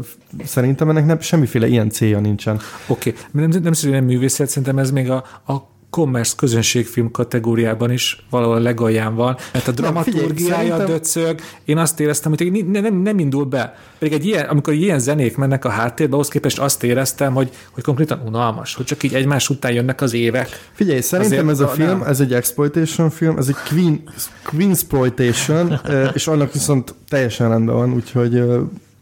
[0.44, 2.60] szerintem ennek nem, semmiféle ilyen célja nincsen.
[2.86, 3.22] Oké, okay.
[3.32, 8.60] nem, nem szerintem nem művészet, szerintem ez még a, a commerce közönségfilm kategóriában is valahol
[8.60, 13.18] legalján van, mert a Nem, figyelj, dramaturgiája döcög, én azt éreztem, hogy nem, nem, nem
[13.18, 13.74] indul be.
[13.98, 17.82] Pedig egy ilyen, amikor ilyen zenék mennek a háttérbe, ahhoz képest azt éreztem, hogy, hogy
[17.82, 20.48] konkrétan unalmas, hogy csak így egymás után jönnek az évek.
[20.72, 22.08] Figyelj, szerintem Azért ez a a- film, nem.
[22.08, 24.02] ez egy exploitation film, ez egy Queen,
[24.44, 25.80] Queen exploitation,
[26.14, 28.42] és annak viszont teljesen rendben van, úgyhogy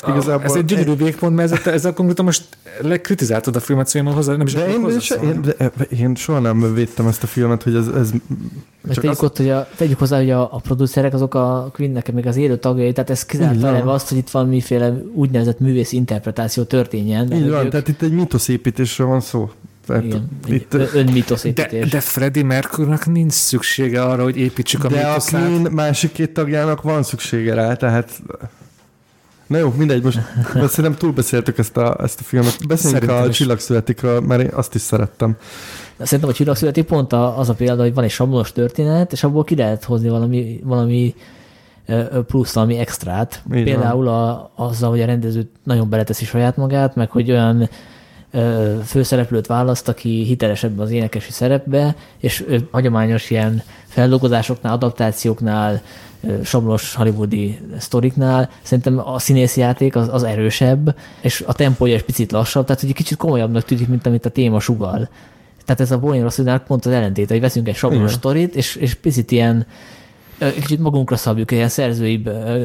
[0.07, 0.45] igazából...
[0.45, 2.45] Ez egy gyönyörű végpont, mert ezzel, ezzel konkrétan most
[2.81, 5.27] lekritizáltad a filmet, szóval én hozzá nem is de én, hozzászólni.
[5.27, 8.11] én, de, én soha nem védtem ezt a filmet, hogy ez, ez
[8.85, 12.13] csak tegyük, az, ott, hogy a, tegyük hozzá, hogy a, a producerek azok a Queennek
[12.13, 16.63] még az élő tagjai, tehát ez kizárt eleve azt, hogy itt valamiféle úgynevezett művész interpretáció
[16.63, 17.33] történjen.
[17.33, 19.51] így van, ők- tehát itt egy mitoszépítésről van szó.
[19.87, 21.91] Tehát Igen, itt, egy De, önmitoszépítés.
[21.91, 25.41] de Freddie Mercurynak nincs szüksége arra, hogy építsük a de a mítoszát.
[25.47, 28.21] Queen másik két tagjának van szüksége rá, tehát
[29.49, 30.21] Na jó, mindegy, most
[30.53, 32.67] szerintem túlbeszéltük ezt a, ezt a filmet.
[32.67, 33.37] Beszéljünk Szerintem a is.
[33.37, 35.37] Csillagszületikről, mert én azt is szerettem.
[35.97, 39.25] De Szerintem a csillagszületi pont a- az a példa, hogy van egy sablonos történet, és
[39.25, 41.15] abból ki lehet hozni valami, valami
[41.87, 43.43] ö, plusz, valami extrát.
[43.55, 47.69] Így Például a, azzal, hogy a rendező nagyon beleteszi saját magát, meg hogy olyan
[48.85, 55.83] főszereplőt választ, aki hiteles ebben az énekesi szerepbe, és hagyományos ilyen feldolgozásoknál, adaptációknál,
[56.21, 62.33] ö, sablonos hollywoodi sztoriknál szerintem a színészjáték az, az erősebb, és a tempója is picit
[62.33, 65.09] lassabb, tehát hogy egy kicsit komolyabbnak tűnik, mint amit a téma sugal.
[65.65, 68.19] Tehát ez a Boeing Rosszidnál pont az ellentét, hogy veszünk egy sablonos Igen.
[68.19, 69.67] sztorit, és, és picit ilyen
[70.39, 72.23] kicsit magunkra szabjuk, ilyen szerzői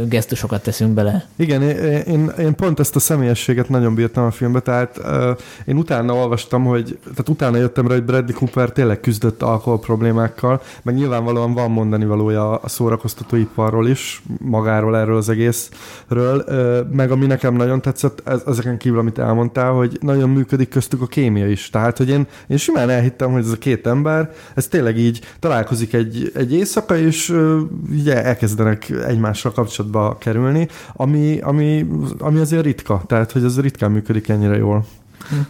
[0.09, 1.25] gesztusokat teszünk bele.
[1.35, 4.99] Igen, én, én, pont ezt a személyességet nagyon bírtam a filmbe, tehát
[5.65, 10.61] én utána olvastam, hogy, tehát utána jöttem rá, hogy Bradley Cooper tényleg küzdött alkohol problémákkal,
[10.81, 16.45] meg nyilvánvalóan van mondani valója a szórakoztatóiparról is, magáról erről az egészről,
[16.91, 21.07] meg ami nekem nagyon tetszett, ez, ezeken kívül, amit elmondtál, hogy nagyon működik köztük a
[21.07, 24.97] kémia is, tehát, hogy én, én simán elhittem, hogy ez a két ember, ez tényleg
[24.97, 27.35] így találkozik egy, egy éjszaka, és
[27.91, 31.85] ugye elkezdenek egymással kapcsolatba kerülni, ami, ami,
[32.17, 34.85] ami azért ritka, tehát hogy ez ritkán működik ennyire jól.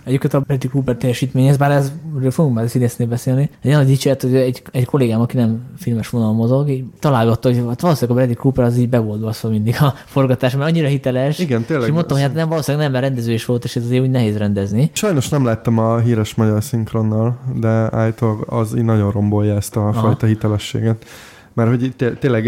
[0.04, 1.92] Egyébként a Bradley Cooper teljesítményhez, bár ez,
[2.30, 6.34] fogunk már színészni beszélni, egy olyan dicséret, hogy egy, egy kollégám, aki nem filmes vonal
[6.34, 9.76] mozog, így találgatta, hogy hát valószínűleg a Bradley Cooper az így be volt baszva mindig
[9.80, 11.40] a forgatás, mert annyira hiteles.
[11.40, 11.88] Igen, tényleg.
[11.88, 14.10] És mondtam, hogy hát nem, valószínűleg nem, mert rendező is volt, és ez azért úgy
[14.10, 14.90] nehéz rendezni.
[14.94, 19.88] Sajnos nem láttam a híres magyar szinkronnal, de állítólag az így nagyon rombolja ezt a
[19.88, 20.02] Aha.
[20.02, 21.06] fajta hitelességet.
[21.54, 22.48] Mert hogy itt té- tényleg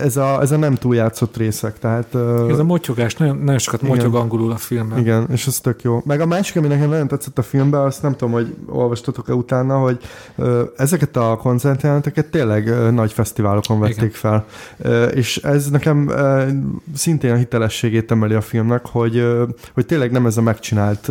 [0.00, 2.14] ez a, ez a nem túljátszott részek, tehát...
[2.48, 3.96] Ez a motyogás, nagyon, nagyon sokat Igen.
[3.96, 4.98] motyog angolul a filmben.
[4.98, 6.02] Igen, és ez tök jó.
[6.04, 9.78] Meg a másik, ami nekem nagyon tetszett a filmben, azt nem tudom, hogy olvastatok-e utána,
[9.78, 9.98] hogy
[10.76, 14.10] ezeket a koncertjelenteket tényleg nagy fesztiválokon vették Igen.
[14.10, 14.44] fel.
[15.14, 16.10] És ez nekem
[16.94, 19.26] szintén a hitelességét emeli a filmnek, hogy,
[19.74, 21.10] hogy tényleg nem ez a megcsinált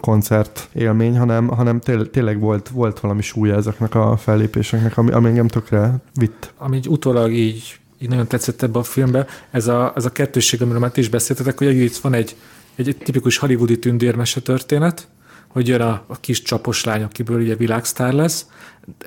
[0.00, 5.28] koncert élmény, hanem, hanem tényleg, tényleg volt, volt valami súlya ezeknek a fellépéseknek, ami, ami
[5.28, 6.52] engem tökre vitt.
[6.68, 10.80] Ami utólag így, így nagyon tetszett ebbe a filmbe, ez a, ez a kettősség, amiről
[10.80, 12.36] már ti is beszéltetek, hogy egyrészt van egy,
[12.74, 15.08] egy tipikus hollywoodi tündérmese történet,
[15.48, 18.46] hogy jön a, a kis csapos lány, akiből ugye világsztár lesz.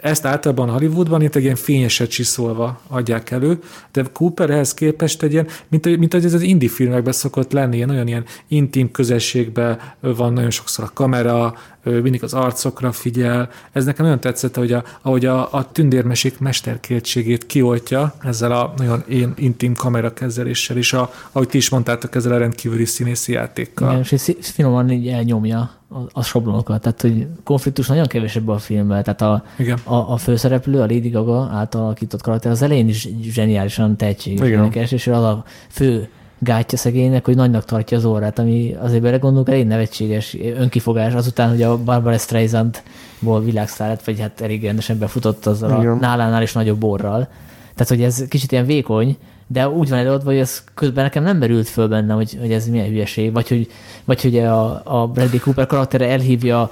[0.01, 3.59] Ezt általában Hollywoodban itt egy ilyen fényeset csiszolva adják elő,
[3.91, 7.89] de Cooper ehhez képest egy ilyen, mint, mint ez az indie filmekben szokott lenni, ilyen
[7.89, 13.49] olyan ilyen intim közösségben van nagyon sokszor a kamera, mindig az arcokra figyel.
[13.71, 19.03] Ez nekem nagyon tetszett, hogy a, ahogy a, a tündérmesék mesterkéltségét kioltja ezzel a nagyon
[19.09, 23.91] én, intim kamerakezeléssel, és a, ahogy ti is mondtátok, ezzel a rendkívüli színészi játékkal.
[23.91, 26.81] Igen, és így finoman így elnyomja a, a sablonokat.
[26.81, 29.03] Tehát, hogy konfliktus nagyon kevés ebben a filmben.
[29.03, 29.70] Tehát a, Igen.
[29.83, 34.71] A, a főszereplő, a Lady Gaga által alakított karakter az elején is zseniálisan tehetséges Igen.
[34.73, 36.09] és az a fő
[36.43, 41.61] gátja szegénynek, hogy nagynak tartja az órát, ami azért belegondolunk elég nevetséges önkifogás, azután, hogy
[41.61, 45.97] a Barbara Streisandból világsztár lett, vagy hát elég rendesen befutott azzal a Igen.
[45.97, 47.27] nálánál is nagyobb borral.
[47.73, 49.17] Tehát, hogy ez kicsit ilyen vékony,
[49.47, 52.67] de úgy van előadva, hogy ez közben nekem nem merült föl benne, hogy, hogy ez
[52.67, 53.67] milyen hülyeség, vagy hogy,
[54.05, 56.71] vagy hogy a, a Bradley Cooper karaktere elhívja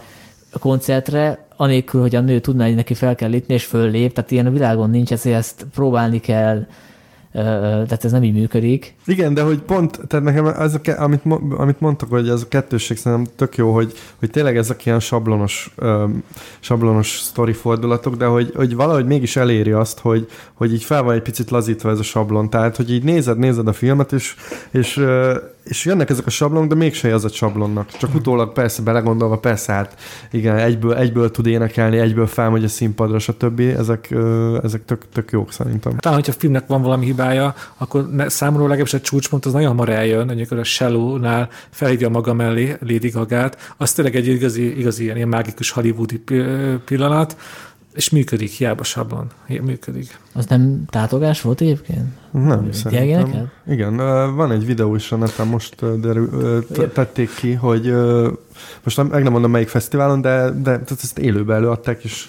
[0.51, 4.31] a koncertre, anélkül, hogy a nő tudná, hogy neki fel kell lépni, és föllép, tehát
[4.31, 6.65] ilyen a világon nincs, ezért ezt próbálni kell,
[7.31, 8.95] tehát ez nem így működik.
[9.05, 11.21] Igen, de hogy pont, tehát nekem ez a, amit,
[11.57, 15.73] amit mondtak, hogy ez a kettősség szerintem tök jó, hogy, hogy tényleg ezek ilyen sablonos,
[15.81, 16.23] um,
[16.59, 21.13] sablonos sztori fordulatok, de hogy, hogy valahogy mégis eléri azt, hogy, hogy így fel van
[21.13, 22.49] egy picit lazítva ez a sablon.
[22.49, 24.35] Tehát, hogy így nézed, nézed a filmet, és,
[24.71, 25.01] és,
[25.69, 27.97] és jönnek ezek a sablonok, de mégse az a sablonnak.
[27.97, 29.95] Csak utólag persze belegondolva, persze hát
[30.31, 33.59] igen, egyből, egyből tud énekelni, egyből felmegy a színpadra, stb.
[33.59, 34.15] Ezek,
[34.63, 35.97] ezek tök, tök jók szerintem.
[35.97, 39.67] Talán, hogyha a filmnek van valami hibája, akkor ne, számomra legalábbis a csúcspont az nagyon
[39.67, 45.03] hamar eljön, mondjuk a Shallow-nál felhívja maga mellé Lady Gagát, az tényleg egy igazi, igazi
[45.03, 46.45] ilyen, ilyen mágikus hollywoodi pi-
[46.85, 47.37] pillanat,
[47.99, 50.19] és működik, hiába sablon, működik.
[50.33, 52.05] Az nem tátogás volt egyébként?
[52.31, 53.27] Nem, Tényleg szerintem.
[53.27, 53.47] neked?
[53.67, 53.95] Igen,
[54.35, 57.93] van egy videó is a neten, most derül, tették ki, hogy
[58.83, 62.27] most nem, meg nem mondom melyik fesztiválon, de, de ezt élőbe előadták, és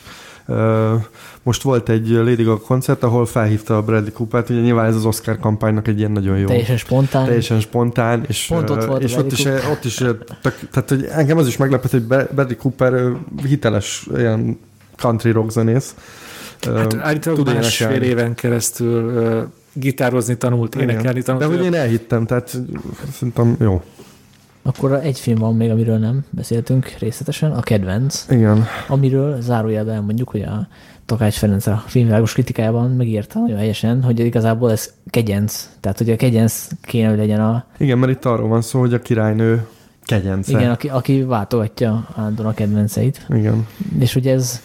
[1.43, 5.05] most volt egy Lady Gaga koncert, ahol felhívta a Bradley Coopert, ugye nyilván ez az
[5.05, 6.47] Oscar kampánynak egy ilyen nagyon jó.
[6.47, 7.25] Teljesen spontán.
[7.25, 11.39] Teljesen spontán, és, Pont ott volt és ott is, ott is tök, tehát hogy engem
[11.39, 13.13] az is meglepett, hogy Bradley Cooper
[13.43, 14.59] hiteles ilyen
[15.01, 15.95] country rock zenész.
[16.75, 19.43] Hát állítólag tud másfél éven keresztül uh,
[19.73, 20.89] gitározni tanult, Igen.
[20.89, 21.43] énekelni tanult.
[21.45, 22.59] De hogy én elhittem, tehát
[23.13, 23.83] szerintem jó.
[24.63, 28.67] Akkor egy film van még, amiről nem beszéltünk részletesen, a kedvenc, Igen.
[28.89, 30.69] amiről zárójelben elmondjuk, hogy a
[31.07, 36.17] Takács Ferenc a filmvilágos kritikájában megírta nagyon helyesen, hogy igazából ez kegyenc, tehát hogy a
[36.17, 39.67] kegyenc kéne, hogy legyen a, Igen, mert itt arról van szó, hogy a királynő
[40.05, 40.59] kegyence.
[40.59, 43.27] igen, aki, aki váltogatja állandóan a kedvenceit.
[43.29, 43.67] Igen.
[43.99, 44.61] És hogy ez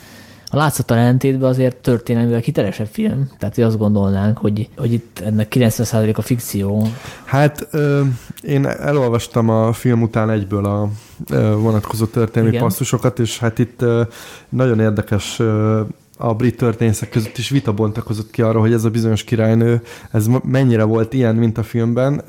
[0.55, 5.53] a látszattal ellentétben azért történelmileg hitelesebb film, tehát hogy azt gondolnánk, hogy, hogy itt ennek
[5.55, 6.87] 90% a fikció.
[7.23, 8.01] Hát ö,
[8.41, 10.89] én elolvastam a film után egyből a
[11.31, 12.67] ö, vonatkozó történelmi Igen.
[12.67, 14.01] passzusokat, és hát itt ö,
[14.49, 15.81] nagyon érdekes ö,
[16.17, 20.27] a brit történészek között is vita bontakozott ki arra, hogy ez a bizonyos királynő, ez
[20.43, 22.23] mennyire volt ilyen, mint a filmben,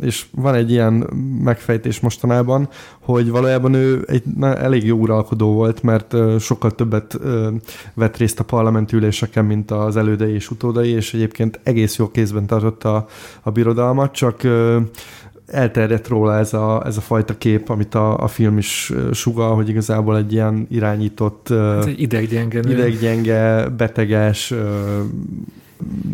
[0.00, 0.92] és van egy ilyen
[1.42, 2.68] megfejtés mostanában,
[3.00, 7.18] hogy valójában ő egy na, elég jó uralkodó volt, mert sokkal többet
[7.94, 12.46] vett részt a parlamenti üléseken, mint az elődei és utódai, és egyébként egész jó kézben
[12.46, 13.06] tartotta a,
[13.42, 14.42] a birodalmat, csak
[15.46, 19.68] elterjedt róla ez a, ez a fajta kép, amit a, a film is sugal, hogy
[19.68, 24.54] igazából egy ilyen irányított, Ez egy ideggyenge ideggyenge, beteges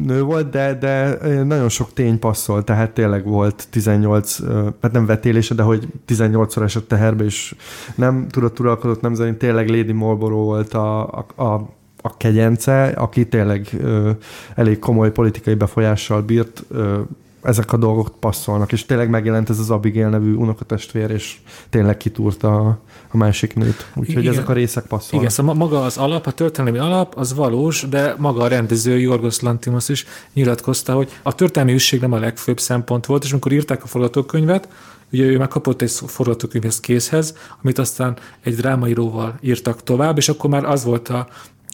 [0.05, 5.07] nő volt, de, de nagyon sok tény passzol, tehát tényleg volt 18, ö, hát nem
[5.07, 7.55] vetélése, de hogy 18-szor esett teherbe, és
[7.95, 13.68] nem tudott uralkodott nemzetén, tényleg Lady Marlborough volt a, a, a a kegyence, aki tényleg
[13.81, 14.11] ö,
[14.55, 17.01] elég komoly politikai befolyással bírt, ö,
[17.43, 21.36] ezek a dolgok passzolnak, és tényleg megjelent ez az Abigail nevű unokatestvér, és
[21.68, 22.78] tényleg kitúrta a,
[23.11, 23.91] a másik nőt.
[23.95, 24.32] Úgyhogy Igen.
[24.32, 25.20] ezek a részek passzolnak.
[25.20, 28.99] Igen, szóval ma- maga az alap, a történelmi alap, az valós, de maga a rendező
[28.99, 33.53] Jorgos Lantimos is nyilatkozta, hogy a történelmi üsség nem a legfőbb szempont volt, és amikor
[33.53, 34.68] írták a forgatókönyvet,
[35.12, 40.64] ugye ő megkapott egy forgatókönyvhez készhez, amit aztán egy drámaíróval írtak tovább, és akkor már
[40.64, 41.28] az volt a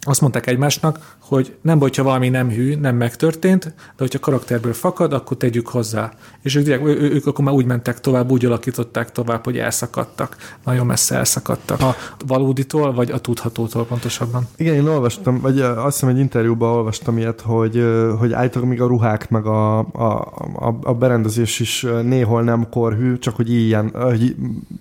[0.05, 4.73] azt mondták egymásnak, hogy nem baj, ha valami nem hű, nem megtörtént, de hogyha karakterből
[4.73, 6.13] fakad, akkor tegyük hozzá.
[6.43, 10.37] És ők, direkt, ő, ők akkor már úgy mentek tovább, úgy alakították tovább, hogy elszakadtak.
[10.65, 11.81] Nagyon messze elszakadtak.
[11.81, 11.95] A
[12.27, 14.49] valóditól, vagy a tudhatótól pontosabban.
[14.57, 17.85] Igen, én olvastam, vagy azt hiszem egy interjúban olvastam ilyet, hogy,
[18.19, 23.19] hogy állítólag még a ruhák, meg a, a, a, a berendezés is néhol nem korhű,
[23.19, 24.37] csak hogy ilyen, hogy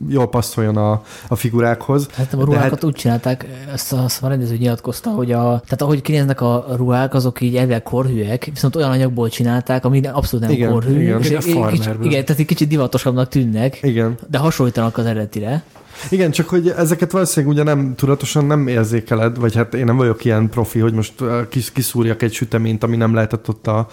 [0.07, 2.07] jól passzoljon a, a figurákhoz.
[2.13, 5.39] Hát a De ruhákat hát- úgy csinálták, ezt a, azt a rendező nyilatkozta, hogy a,
[5.39, 10.45] tehát ahogy kinéznek a ruhák, azok így elvileg korhűek, viszont olyan anyagból csinálták, ami abszolút
[10.45, 11.01] nem Igen, korhű.
[11.01, 11.22] igen.
[11.22, 12.05] És farmerből.
[12.05, 14.18] igen, tehát egy kicsit divatosabbnak tűnnek, Igen.
[14.30, 15.64] de hasonlítanak az eredetire.
[16.09, 20.25] Igen, csak hogy ezeket valószínűleg ugye nem tudatosan nem érzékeled, vagy hát én nem vagyok
[20.25, 21.13] ilyen profi, hogy most
[21.49, 23.87] kis, kiszúrjak egy süteményt, ami nem lehetett ott a, a,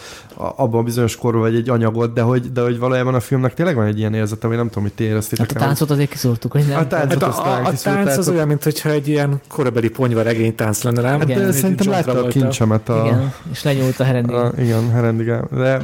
[0.57, 3.75] abban a bizonyos korban, vagy egy anyagot, de hogy, de hogy valójában a filmnek tényleg
[3.75, 5.53] van egy ilyen érzete, vagy nem tudom, hogy ti éreztétek.
[5.53, 6.79] Hát a táncot azért kiszúrtuk, hogy nem.
[6.79, 10.23] A tánc- Hát azt a, a, a tánc az olyan, mintha egy ilyen korabeli ponyva
[10.23, 11.19] regény tánc lenne, nem?
[11.19, 14.33] Hát Igen, de szerintem látta a kincsemet a, Igen, és lenyúlt a herendi.
[14.33, 15.49] a, igen, Herendigál.
[15.57, 15.81] De,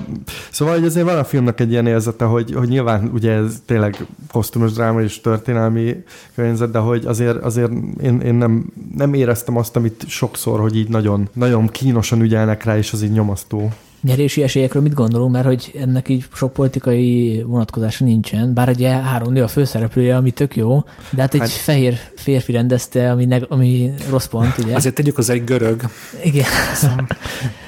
[0.50, 4.06] szóval, hogy azért van a filmnek egy ilyen érzete, hogy, hogy nyilván ugye ez tényleg
[4.32, 6.04] kosztümös dráma és történelmi
[6.34, 7.70] környezet, de hogy azért, azért
[8.02, 12.76] én, én nem, nem éreztem azt, amit sokszor, hogy így nagyon, nagyon kínosan ügyelnek rá,
[12.76, 13.72] és az így nyomasztó.
[14.02, 19.32] Nyerési esélyekről mit gondolunk, mert hogy ennek így sok politikai vonatkozása nincsen, bár ugye három
[19.32, 23.46] nő a főszereplője, ami tök jó, de hát egy Hát- fehér férfi rendezte, ami, neg-
[23.48, 24.74] ami rossz pont, ugye?
[24.74, 25.82] Azért tegyük az egy görög.
[26.24, 26.44] Igen.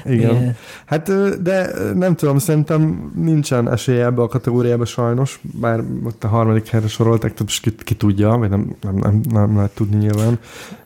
[0.04, 0.36] Igen.
[0.36, 0.56] Igen.
[0.84, 1.10] Hát,
[1.42, 6.88] de nem tudom, szerintem nincsen esélye ebbe a kategóriába sajnos, bár ott a harmadik helyre
[6.88, 10.38] sorolták, most ki, ki tudja, vagy nem, nem, nem, nem lehet tudni nyilván.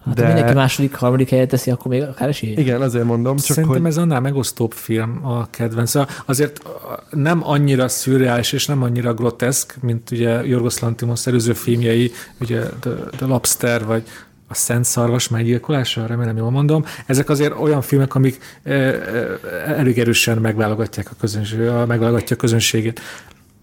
[0.04, 2.52] Hát De- ha mindenki második, harmadik helyet teszi, akkor még akár esély.
[2.52, 3.90] Igen, azért mondom, csak Szerintem hogy...
[3.90, 5.90] ez annál megosztóbb film a kedvenc.
[5.90, 6.62] Szóval Azért
[7.10, 12.10] nem annyira szürreális és nem annyira groteszk, mint ugye Jorgos Lantimos előző filmjei,
[12.40, 14.02] ugye The, The Lobster, vagy
[14.48, 16.84] a Szent Szarvas meggyilkolása, remélem jól mondom.
[17.06, 23.00] Ezek azért olyan filmek, amik eh, eh, elég erősen megválogatják a közönség, megválogatja a közönségét.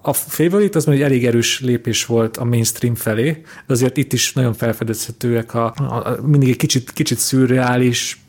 [0.02, 3.32] A Favorite az mondjuk elég erős lépés volt a mainstream felé,
[3.68, 8.20] de azért itt is nagyon felfedezhetőek a, a, a mindig egy kicsit, kicsit szürreális,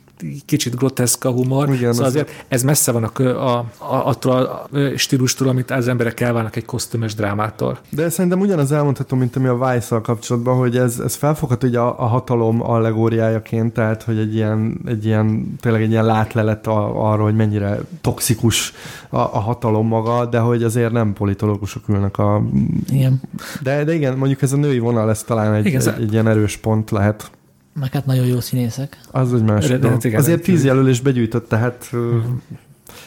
[0.45, 1.67] kicsit groteszk a humor.
[1.67, 6.19] Szóval az- azért ez messze van a, a, a, attól a stílustól, amit az emberek
[6.19, 7.79] elválnak egy kosztümös drámától.
[7.89, 11.99] De szerintem ugyanaz elmondható, mint ami a vice kapcsolatban, hogy ez, ez felfogható hogy a,
[11.99, 17.25] a hatalom allegóriájaként, tehát hogy egy ilyen, egy ilyen tényleg egy ilyen látlelet a, arról,
[17.25, 18.73] hogy mennyire toxikus
[19.09, 22.43] a, a hatalom maga, de hogy azért nem politológusok ülnek a...
[22.89, 23.21] Igen.
[23.61, 26.27] De, de igen, mondjuk ez a női vonal, ez talán egy, Igen, egy, egy ilyen
[26.27, 27.31] erős pont lehet.
[27.73, 28.99] Meg hát nagyon jó színészek.
[29.11, 32.23] Az egy másik igen, Azért tíz jelölés begyűjtött, tehát uh-huh.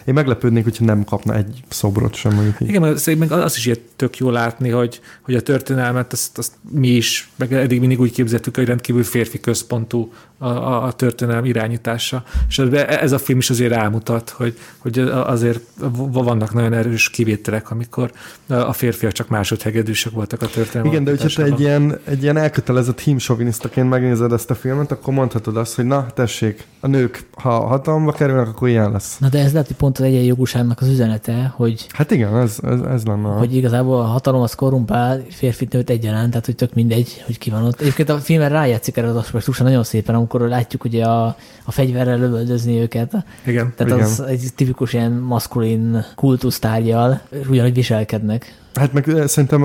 [0.05, 2.69] Én meglepődnék, hogyha nem kapna egy szobrot sem mondjuk így.
[2.69, 6.53] Igen, az, meg az is ilyen tök jó látni, hogy, hogy a történelmet, azt, azt
[6.71, 11.45] mi is, meg eddig mindig úgy képzeltük, hogy rendkívül férfi központú a, a, a, történelem
[11.45, 12.25] irányítása.
[12.49, 15.61] És ez a film is azért rámutat, hogy, hogy azért
[15.99, 18.13] vannak nagyon erős kivételek, amikor
[18.49, 20.93] a férfiak csak másodhegedűsök voltak a történelem.
[20.93, 25.15] Igen, de hogyha te egy ilyen, egy ilyen elkötelezett hímsovinisztaként megnézed ezt a filmet, akkor
[25.15, 29.19] mondhatod azt, hogy na, tessék, a nők, ha hatalomba kerülnek, akkor ilyen lesz.
[29.19, 31.87] Na de ez lehet, pont az egyenjogúságnak az üzenete, hogy...
[31.93, 33.29] Hát igen, ez, ez, ez lenne.
[33.29, 37.51] Hogy igazából a hatalom az korrumpál férfit nőt egyaránt, tehát hogy tök mindegy, hogy ki
[37.51, 37.81] van ott.
[37.81, 41.27] Egyébként a filmben rájátszik erre az aspektusra nagyon szépen, amikor látjuk hogy a,
[41.65, 43.13] a fegyverrel lövöldözni őket.
[43.47, 43.73] Igen.
[43.77, 44.05] Tehát igen.
[44.05, 48.63] az egy tipikus ilyen maszkulin kultusztárgyal ugyanúgy viselkednek.
[48.75, 49.63] Hát meg szerintem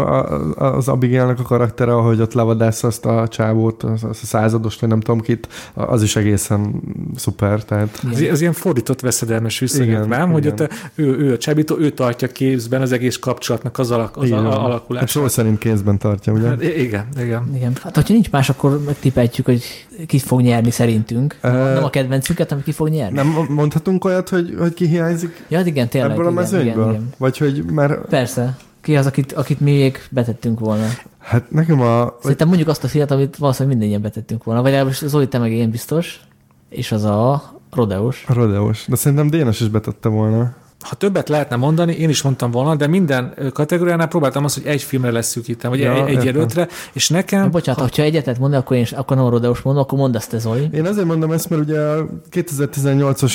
[0.55, 4.89] az Abigailnek a karaktere, ahogy ott levadász azt a csávót, az, az a századost, vagy
[4.89, 6.81] nem tudom kit, az is egészen
[7.15, 7.63] szuper.
[7.63, 8.01] Tehát...
[8.11, 10.31] Ez, ez ilyen fordított veszedelmes viszonyok, nem?
[10.31, 14.25] Hogy ott ő, ő a csábító, ő tartja kézben az egész kapcsolatnak az, alak, az
[14.25, 14.45] igen.
[14.45, 14.99] alakulását.
[14.99, 16.47] Hát szó szerint kézben tartja, ugye?
[16.47, 17.51] Hát, igen, igen.
[17.55, 17.73] igen.
[17.81, 19.63] Hát, hogyha nincs más, akkor megtipeljük, hogy
[20.07, 21.37] ki fog nyerni szerintünk.
[21.43, 23.15] Uh, nem a kedvencünket, hanem ki fog nyerni.
[23.15, 25.43] Nem mondhatunk olyat, hogy, hogy ki hiányzik?
[25.47, 26.11] Ja, igen, tényleg.
[26.11, 26.83] Ebből a mezőnyből?
[26.83, 27.09] Igen, igen.
[27.17, 28.05] Vagy hogy már...
[28.05, 28.57] Persze.
[28.81, 30.85] Ki az, akit, akit mi még betettünk volna?
[31.17, 32.15] Hát nekem a...
[32.21, 34.61] Szerintem mondjuk azt a fiat, amit valószínűleg mindannyian betettünk volna.
[34.61, 36.21] Vagy legalábbis Zoli, te meg én biztos.
[36.69, 38.25] És az a Rodeos.
[38.27, 38.85] Rodeos.
[38.87, 42.87] De szerintem Dénes is betette volna ha többet lehetne mondani, én is mondtam volna, de
[42.87, 47.43] minden kategóriánál próbáltam azt, hogy egy filmre lesz szűkítem, vagy ja, egy, jelöltre, és nekem...
[47.43, 50.15] Ja, bocsánat, ha egyetet mondani, akkor én is, akkor nem a Rodeos mondom, akkor mondd
[50.15, 50.69] azt te, Zoli.
[50.71, 53.33] Én azért mondom ezt, mert ugye a 2018-as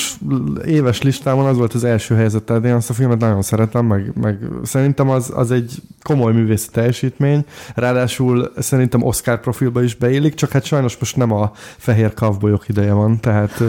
[0.65, 4.11] éves listámon az volt az első helyzet, tehát én azt a filmet nagyon szeretem, meg,
[4.21, 5.71] meg szerintem az, az egy
[6.01, 11.51] komoly művészi teljesítmény, ráadásul szerintem Oscar profilba is beillik, csak hát sajnos most nem a
[11.77, 13.63] fehér kavbolyok ideje van, tehát...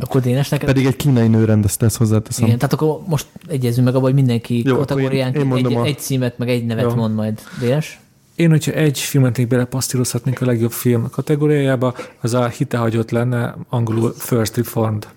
[0.00, 0.68] akkor Dénes neked...
[0.68, 2.46] Pedig egy kínai nő rendezte ezt hozzáteszem.
[2.46, 5.84] Igen, tehát akkor most egyezünk meg abban, hogy mindenki Jó, kategórián én, én egy, a...
[5.84, 6.94] egy címet, meg egy nevet Jó.
[6.94, 7.40] mond majd.
[7.60, 8.00] Dénes?
[8.34, 14.14] Én, hogyha egy filmet még belepasztírozhatnék a legjobb film kategóriájába, az a hitehagyott lenne, angolul
[14.16, 15.08] First Reformed.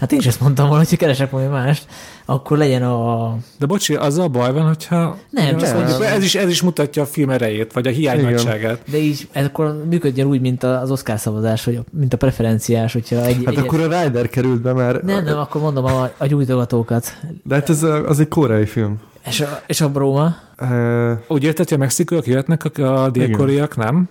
[0.00, 1.86] Hát én is ezt mondtam volna, hogy keresek valami mást
[2.30, 3.36] akkor legyen a...
[3.58, 5.16] De bocsi, az a baj van, hogyha...
[5.30, 8.80] Nem, csak mondjuk, ez is, ez is mutatja a film erejét, vagy a hiányosságát.
[8.90, 13.24] De így, ez akkor működjön úgy, mint az Oscar szavazás, vagy mint a preferenciás, hogyha
[13.24, 13.42] egy...
[13.44, 15.02] Hát egy, akkor a Rider került be, mert...
[15.02, 17.16] Nem, nem, akkor mondom a, a gyújtogatókat.
[17.42, 19.00] De hát ez az egy koreai film.
[19.26, 20.34] És a, és a Bróma?
[20.60, 24.08] Uh, úgy érted, hogy a mexikóak jöhetnek, a, a dél-koreaiak nem?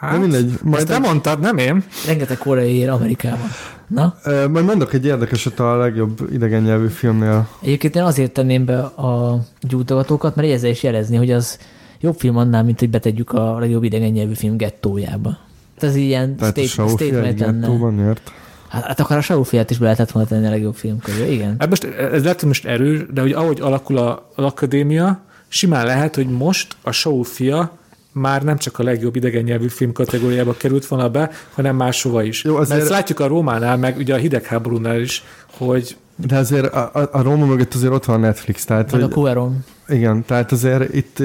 [0.00, 0.58] Hát, de mindegy.
[0.62, 1.84] Majd te mondtad, nem én?
[2.06, 3.48] Rengeteg koreai ér Amerikában.
[3.86, 4.14] Na?
[4.24, 7.48] Majd mondok egy érdekeset a legjobb idegen nyelvű filmnél.
[7.62, 11.58] Egyébként én azért tenném be a gyújtogatókat, mert ezzel is jelezni, hogy az
[12.00, 15.38] jobb film annál, mint hogy betegyük a legjobb idegen nyelvű film gettójába.
[15.78, 17.90] Ez ilyen Tehát state, statement lenne.
[17.90, 18.32] Nyert.
[18.68, 21.56] Hát, hát akár a Saufiát is be lehetett volna tenni a legjobb film közül, igen.
[21.58, 25.86] Hát most ez lehet, hogy most erős, de hogy ahogy alakul a, az akadémia, simán
[25.86, 27.78] lehet, hogy most a Saufia
[28.16, 32.44] már nem csak a legjobb idegen nyelvű film kategóriába került volna be, hanem máshova is.
[32.44, 32.68] Jó, azért...
[32.68, 37.08] Mert ezt látjuk a Rómánál, meg ugye a hidegháborúnál is, hogy de azért a, a,
[37.12, 38.64] a Róma mögött azért ott van Netflix.
[38.64, 39.64] Tehát, hogy, a Cuaron.
[39.88, 41.22] Igen, tehát azért itt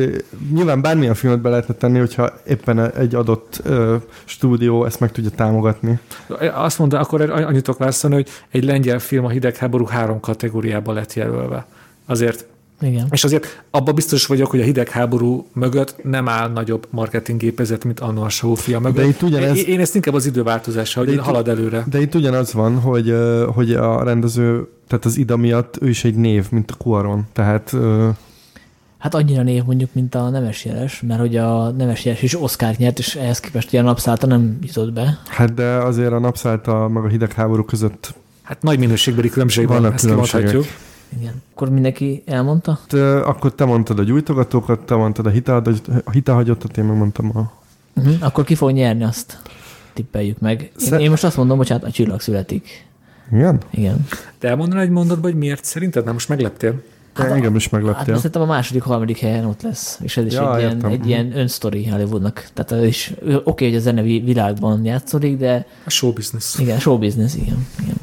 [0.53, 5.29] nyilván bármilyen filmet be lehetne tenni, hogyha éppen egy adott ö, stúdió ezt meg tudja
[5.29, 5.99] támogatni.
[6.53, 11.13] Azt mondta, akkor annyit tudok válaszolni, hogy egy lengyel film a hidegháború három kategóriába lett
[11.13, 11.65] jelölve.
[12.05, 12.45] Azért
[12.81, 13.07] igen.
[13.11, 18.21] És azért abban biztos vagyok, hogy a hidegháború mögött nem áll nagyobb marketinggépezet, mint annó
[18.21, 18.95] a Sófia mögött.
[18.95, 19.57] De itt ugyanez...
[19.57, 21.85] én, én ezt inkább az időváltozással, hogy itt, halad előre.
[21.89, 23.15] De itt ugyanaz van, hogy,
[23.53, 27.27] hogy a rendező, tehát az ida miatt ő is egy név, mint a Cuaron.
[27.33, 27.75] Tehát
[28.97, 32.75] Hát annyira név mondjuk, mint a Nemes Jeles, mert hogy a Nemes Jeles is Oscar
[32.77, 35.19] nyert, és ehhez képest ilyen napszállta nem jutott be.
[35.27, 38.13] Hát de azért a napszállta meg a hidegháború között
[38.51, 40.65] Hát nagy minőségbeli különbség van, ezt kimondhatjuk.
[41.19, 41.41] Igen.
[41.53, 42.79] Akkor mindenki elmondta?
[42.87, 45.29] Te, akkor te mondtad a gyújtogatókat, te mondtad a
[46.11, 47.51] hitelhagyottat, én megmondtam a...
[47.95, 48.15] Uh-huh.
[48.19, 49.41] Akkor ki fog nyerni azt?
[49.93, 50.61] Tippeljük meg.
[50.61, 52.87] Én, Szer- én most azt mondom, hogy hát a csillag születik.
[53.31, 53.57] Igen?
[53.69, 54.07] Igen.
[54.39, 56.03] De elmondaná egy mondatban, hogy miért szerinted?
[56.03, 56.81] Nem most megleptél?
[57.13, 58.05] Hát, hát engem is megleptél.
[58.05, 59.99] Hát szerintem a második, harmadik helyen ott lesz.
[60.01, 62.49] És ez is ja, egy, ilyen, egy ilyen önsztori Hollywoodnak.
[62.53, 65.65] Tehát ez is oké, okay, hogy a zene világban játszódik, de...
[65.85, 66.59] A show business.
[66.59, 67.67] Igen, show business, igen.
[67.81, 67.95] igen.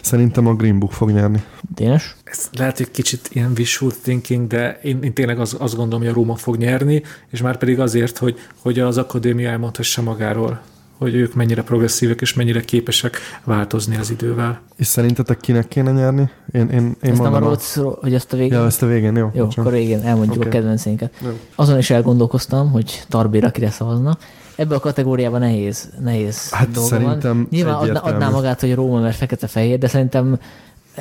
[0.00, 1.42] Szerintem a Green Book fog nyerni.
[1.74, 2.16] Tényes?
[2.24, 6.10] Ez lehet, hogy kicsit ilyen wishful thinking, de én, én tényleg az, azt gondolom, hogy
[6.10, 10.60] a Róma fog nyerni, és már pedig azért, hogy, hogy az akadémia elmondhassa magáról
[10.98, 14.60] hogy ők mennyire progresszívek és mennyire képesek változni az idővel.
[14.76, 16.30] És szerintetek kinek kéne nyerni?
[16.52, 18.58] Én, én, én ezt nem a Rhodes, hogy ezt a végén?
[18.58, 19.30] Ja, ezt a végén, jó.
[19.34, 20.48] Jó, akkor végén elmondjuk okay.
[20.48, 21.12] a kedvencénket.
[21.24, 21.38] Jó.
[21.54, 24.18] Azon is elgondolkoztam, hogy Tarbéra kire szavazna.
[24.56, 27.48] Ebbe a kategóriában nehéz, nehéz hát dolga szerintem van.
[27.50, 30.38] Nyilván adná, adná magát, hogy Róma, mert fekete-fehér, de szerintem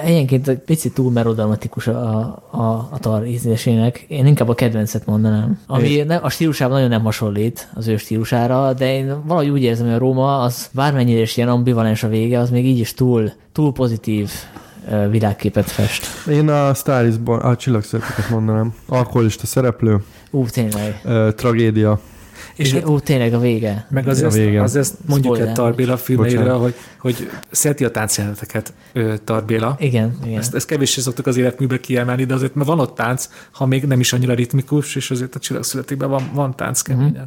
[0.04, 2.20] Egyenként egy picit túl merodalmatikus a,
[2.52, 4.06] a, a tar ízlésének.
[4.08, 5.60] Én inkább a kedvencet mondanám.
[5.68, 9.86] Ami ne, a stílusában nagyon nem hasonlít az ő stílusára, de én valahogy úgy érzem,
[9.86, 13.32] hogy a Róma az bármennyire is ilyen ambivalens a vége, az még így is túl,
[13.52, 14.30] túl pozitív
[15.10, 16.06] világképet fest.
[16.30, 18.74] Én a Star is Born, a csillagszerepeket mondanám.
[18.88, 21.02] Alkoholista szereplő, Ú, tényleg.
[21.04, 22.00] ö, tragédia.
[22.56, 23.88] És Igen, hát, Ú, tényleg a vége.
[23.90, 24.62] meg a azért, vége.
[24.62, 25.48] azért mondjuk Spoiler.
[25.48, 28.74] egy Tarbéla filmeiről, hogy, hogy szereti a táncjeleneteket
[29.24, 29.76] Tarbéla.
[29.80, 30.38] Igen, igen.
[30.38, 33.84] Ezt, ezt kevéssé szoktuk az életműbe kiemelni, de azért mert van ott tánc, ha még
[33.84, 37.12] nem is annyira ritmikus, és azért a csillagszületében van, van tánc keményen.
[37.12, 37.24] Mhm.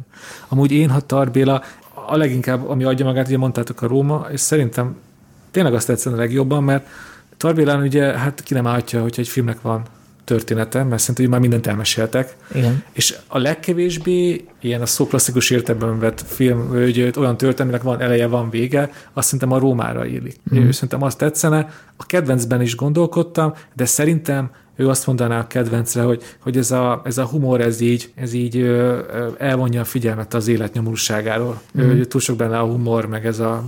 [0.47, 1.63] Amúgy én, ha Tarbéla,
[2.07, 4.95] a leginkább, ami adja magát, ugye mondtátok a Róma, és szerintem
[5.51, 6.87] tényleg azt tetszene a legjobban, mert
[7.37, 9.83] Tarbélán ugye hát ki nem állhatja, hogyha egy filmnek van
[10.29, 12.83] története, mert szerintem hogy már mindent elmeséltek, igen.
[12.91, 18.27] és a legkevésbé ilyen a szó klasszikus értelemben vett film, hogy olyan történetnek van eleje,
[18.27, 20.35] van vége, azt szerintem a Rómára illik.
[20.55, 20.69] Mm.
[20.69, 21.69] Szerintem azt tetszene.
[21.97, 27.01] A kedvencben is gondolkodtam, de szerintem ő azt mondaná a kedvencre, hogy, hogy ez, a,
[27.03, 31.61] ez a humor, ez így, ez így ö, ö, elvonja a figyelmet az élet nyomorúságáról.
[31.81, 32.01] Mm.
[32.01, 33.63] Túl sok benne a humor, meg ez a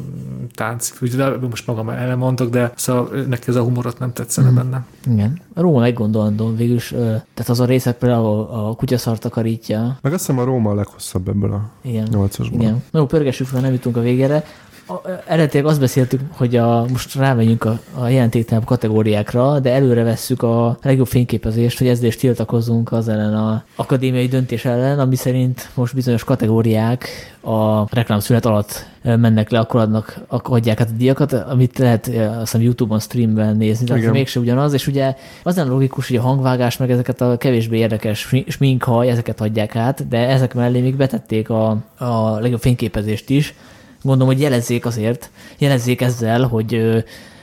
[0.56, 0.94] tánc.
[1.02, 4.56] Ugye, most magam elmondok, de szóval neki ez a humorot nem tetszene mm.
[4.56, 4.86] benne.
[5.12, 5.42] Igen.
[5.54, 6.98] A Róma meggondolandó végül is, ö,
[7.34, 9.98] tehát az a részek például ahol a kutyaszart takarítja.
[10.02, 12.08] Meg azt hiszem a Róma a leghosszabb ebből a Igen.
[12.12, 12.62] nyolcasból.
[12.62, 12.84] Igen.
[12.92, 14.44] Na jó, pörgessük fel, nem jutunk a végére.
[15.26, 20.78] Eredetileg azt beszéltük, hogy a, most rámegyünk a, a jelentéktelenebb kategóriákra, de előre vesszük a
[20.82, 25.94] legjobb fényképezést, hogy ezzel is tiltakozunk az ellen a akadémiai döntés ellen, ami szerint most
[25.94, 27.08] bizonyos kategóriák
[27.42, 32.40] a reklámszünet alatt mennek le, akkor adnak, akkor adják át a díjakat, amit lehet azt
[32.40, 34.12] hiszem YouTube-on streamben nézni, de Igen.
[34.12, 38.20] mégse ugyanaz, és ugye az nem logikus, hogy a hangvágás, meg ezeket a kevésbé érdekes
[38.20, 43.54] smi- sminkhaj, ezeket adják át, de ezek mellé még betették a, a legjobb fényképezést is,
[44.02, 46.72] gondolom, hogy jelezzék azért, jelezzék ezzel, hogy,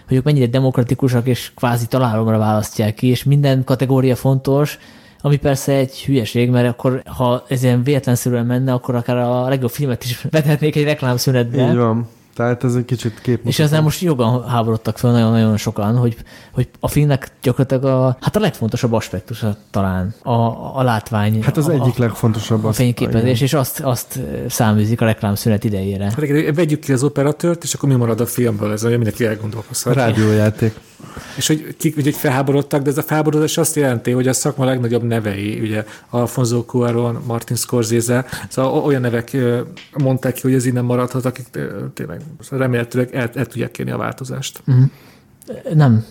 [0.06, 4.78] hogy ők mennyire demokratikusak és kvázi találomra választják ki, és minden kategória fontos,
[5.20, 9.70] ami persze egy hülyeség, mert akkor, ha ez ilyen véletlenszerűen menne, akkor akár a legjobb
[9.70, 11.68] filmet is vetetnék egy reklámszünetbe.
[11.68, 12.08] Így van.
[12.38, 13.46] Tehát ez egy kicsit kép.
[13.46, 16.16] És ezzel most jogan háborodtak fel nagyon-nagyon sokan, hogy,
[16.52, 20.32] hogy a filmnek gyakorlatilag a, hát a legfontosabb aspektusa talán a,
[20.78, 21.42] a látvány.
[21.42, 22.64] Hát az a, egyik a, legfontosabb.
[22.64, 23.42] a az- fényképezés, igen.
[23.42, 26.04] és azt, azt száműzik a reklámszünet idejére.
[26.04, 28.72] Hát Vegyük ki az operatőrt, és akkor mi marad a filmből?
[28.72, 29.94] Ez olyan mindenki elgondolkozhat.
[29.94, 30.74] Rádiójáték.
[31.36, 35.02] És hogy kik hogy felháborodtak, de ez a felháborodás azt jelenti, hogy a szakma legnagyobb
[35.02, 39.36] nevei, ugye Alfonso Cuarón, Martin Scorsese, szóval olyan nevek
[39.98, 41.46] mondták ki, hogy ez innen maradhat, akik
[41.94, 42.20] tényleg
[42.50, 44.62] remélhetőleg el, el tudják kérni a változást.
[45.74, 46.04] Nem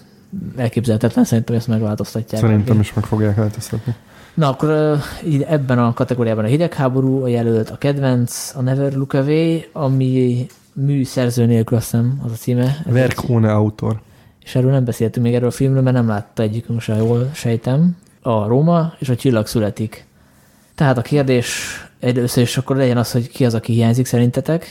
[0.56, 2.42] elképzelhetetlen, szerintem ezt megváltoztatják.
[2.42, 3.96] Szerintem is meg fogják változtatni.
[4.34, 9.14] Na, akkor így ebben a kategóriában a hidegháború a jelölt, a kedvenc, a Never Look
[9.14, 12.78] Away, ami mű szerző nélkül, azt hiszem az a címe.
[12.86, 14.00] Verk egy- ohne autor.
[14.48, 17.98] És erről nem beszéltünk még erről a filmről, mert nem látta egyikünk se, jól sejtem.
[18.22, 20.06] A Róma és a Csillag születik.
[20.76, 24.66] Tehát a kérdés először is akkor legyen az, hogy ki az, aki hiányzik szerintetek.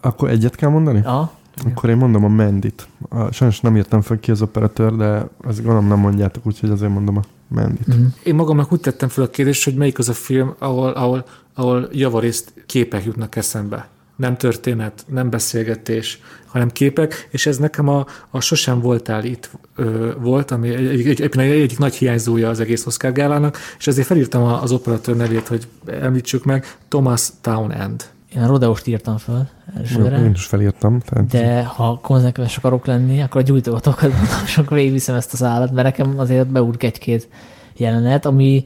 [0.00, 1.04] Akkor egyet kell mondani?
[1.04, 1.32] A,
[1.64, 2.88] Akkor én mondom a Mendit.
[3.30, 7.16] Sajnos nem írtam fel ki az operatőr, de azt gondolom nem mondjátok, úgyhogy azért mondom
[7.16, 7.86] a Mendit.
[7.86, 8.04] Mhm.
[8.24, 11.24] Én magamnak úgy tettem fel a kérdést, hogy melyik az a film, ahol, ahol,
[11.54, 13.88] ahol javarészt képek jutnak eszembe.
[14.22, 20.12] Nem történet, nem beszélgetés, hanem képek, és ez nekem a, a Sosem voltál itt ö,
[20.20, 23.86] volt, ami egy, egy, egy, egy, egy, egyik nagy hiányzója az egész Oscar gálának, és
[23.86, 28.04] ezért felírtam a- az operatőr nevét, hogy említsük meg, Thomas Townend.
[28.36, 30.16] én a Rodeost írtam fel elsőre.
[30.18, 31.00] Én is felírtam.
[31.00, 35.42] Tehát De ha konzekvens akarok lenni, akkor a gyújtogatókat mondom, és akkor végigviszem ezt az
[35.42, 37.28] állat, mert nekem azért beúrk egy-két
[37.76, 38.64] jelenet, ami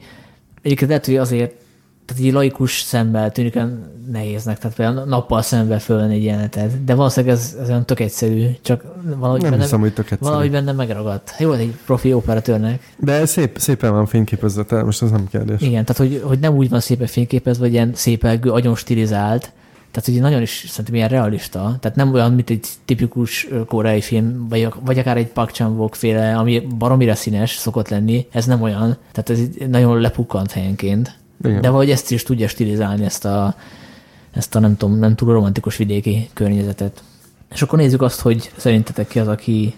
[0.61, 1.53] egyébként lehet, hogy azért
[2.07, 6.95] tehát így laikus szemmel tűnik olyan nehéznek, tehát például nappal szembe fölvenni egy jelenetet, de
[6.95, 8.83] valószínűleg ez, ez olyan tök egyszerű, csak
[9.17, 10.23] valahogy, nem benne, hiszem, hogy tök egyszerű.
[10.23, 11.35] valahogy benne megragadt.
[11.39, 12.93] Jó, egy profi operatőrnek.
[12.97, 15.61] De szép, szépen van fényképezve, tehát most ez nem kérdés.
[15.61, 19.51] Igen, tehát hogy, hogy nem úgy van szépen fényképezve, vagy ilyen szépelgő, agyon stilizált,
[19.91, 24.47] tehát hogy nagyon is szerintem ilyen realista, tehát nem olyan, mint egy tipikus koreai film,
[24.49, 28.97] vagy, vagy akár egy Park chan féle, ami baromira színes szokott lenni, ez nem olyan,
[29.11, 31.15] tehát ez nagyon lepukkant helyenként.
[31.43, 31.61] Igen.
[31.61, 33.55] De valahogy ezt is tudja stilizálni, ezt a,
[34.31, 37.03] ezt a nem tudom, nem túl romantikus vidéki környezetet.
[37.53, 39.75] És akkor nézzük azt, hogy szerintetek ki az, aki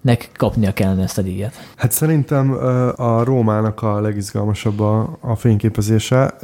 [0.00, 1.54] nek kapnia kellene ezt a díjat.
[1.76, 2.52] Hát szerintem
[2.96, 6.34] a Rómának a legizgalmasabb a, a fényképezése,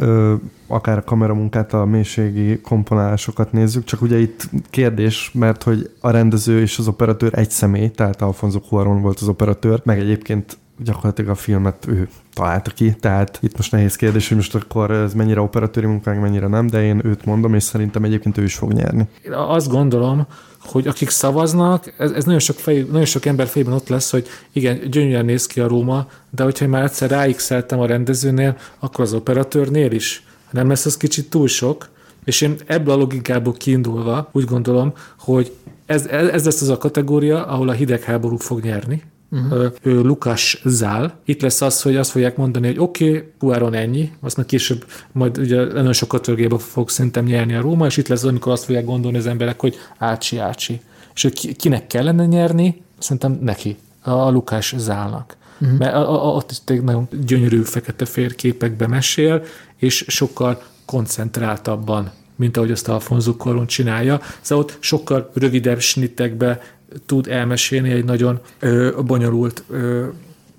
[0.67, 6.61] akár a kameramunkát, a mélységi komponálásokat nézzük, csak ugye itt kérdés, mert hogy a rendező
[6.61, 11.35] és az operatőr egy személy, tehát Alfonso Cuarón volt az operatőr, meg egyébként gyakorlatilag a
[11.35, 15.87] filmet ő találta ki, tehát itt most nehéz kérdés, hogy most akkor ez mennyire operatőri
[15.87, 19.07] munkánk, mennyire nem, de én őt mondom, és szerintem egyébként ő is fog nyerni.
[19.24, 20.27] Én azt gondolom,
[20.61, 24.27] hogy akik szavaznak, ez, ez nagyon, sok fej, nagyon sok ember fejében ott lesz, hogy
[24.53, 29.12] igen, gyönyörűen néz ki a Róma, de hogyha már egyszer ráixeltem a rendezőnél, akkor az
[29.12, 30.24] operatőrnél is.
[30.51, 31.89] Nem lesz ez kicsit túl sok,
[32.24, 35.53] és én ebből a logikából kiindulva úgy gondolom, hogy
[35.87, 39.03] ez, ez lesz az a kategória, ahol a hidegháború fog nyerni,
[39.37, 39.72] Uh-huh.
[39.82, 41.18] Lukas Zál.
[41.24, 44.84] Itt lesz az, hogy azt fogják mondani, hogy oké, okay, Puáron ennyi, azt meg később
[45.12, 48.53] majd ugye nagyon sok kategóriába fog szerintem nyerni a Róma, és itt lesz az, amikor
[48.53, 50.80] azt fogják gondolni az emberek, hogy ácsi, ácsi.
[51.14, 55.37] És hogy kinek kellene nyerni, szerintem neki, a Lukás Zálnak.
[55.61, 55.78] Uh-huh.
[55.78, 59.43] Mert a, a, ott is nagyon gyönyörű fekete-fér képekbe mesél,
[59.76, 64.20] és sokkal koncentráltabban mint ahogy azt Alfonso Cuarón csinálja.
[64.41, 66.61] Szóval ott sokkal rövidebb snittekbe
[67.07, 70.07] tud elmesélni egy nagyon ö, bonyolult ö,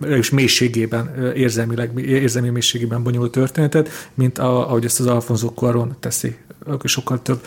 [0.05, 6.37] és mélységében, érzelmileg, érzelmi mélységében bonyolult történetet, mint a, ahogy ezt az Alfonso Cuarón teszi.
[6.83, 7.45] Sokkal több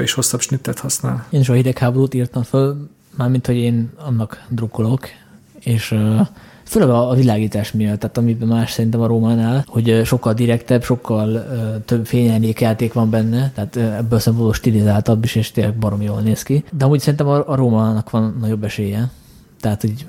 [0.00, 1.26] és hosszabb snittet használ.
[1.30, 5.08] Én is a hidegháborút írtam fel, mármint, hogy én annak drukkolok,
[5.60, 5.94] és
[6.66, 11.46] Főleg a, a világítás miatt, tehát amiben más szerintem a Rómánál, hogy sokkal direktebb, sokkal
[11.84, 16.42] több fényelnék játék van benne, tehát ebből szempontból stilizáltabb is, és tényleg barom jól néz
[16.42, 16.64] ki.
[16.72, 19.10] De amúgy szerintem a, a Rómának van nagyobb esélye.
[19.60, 20.06] Tehát, hogy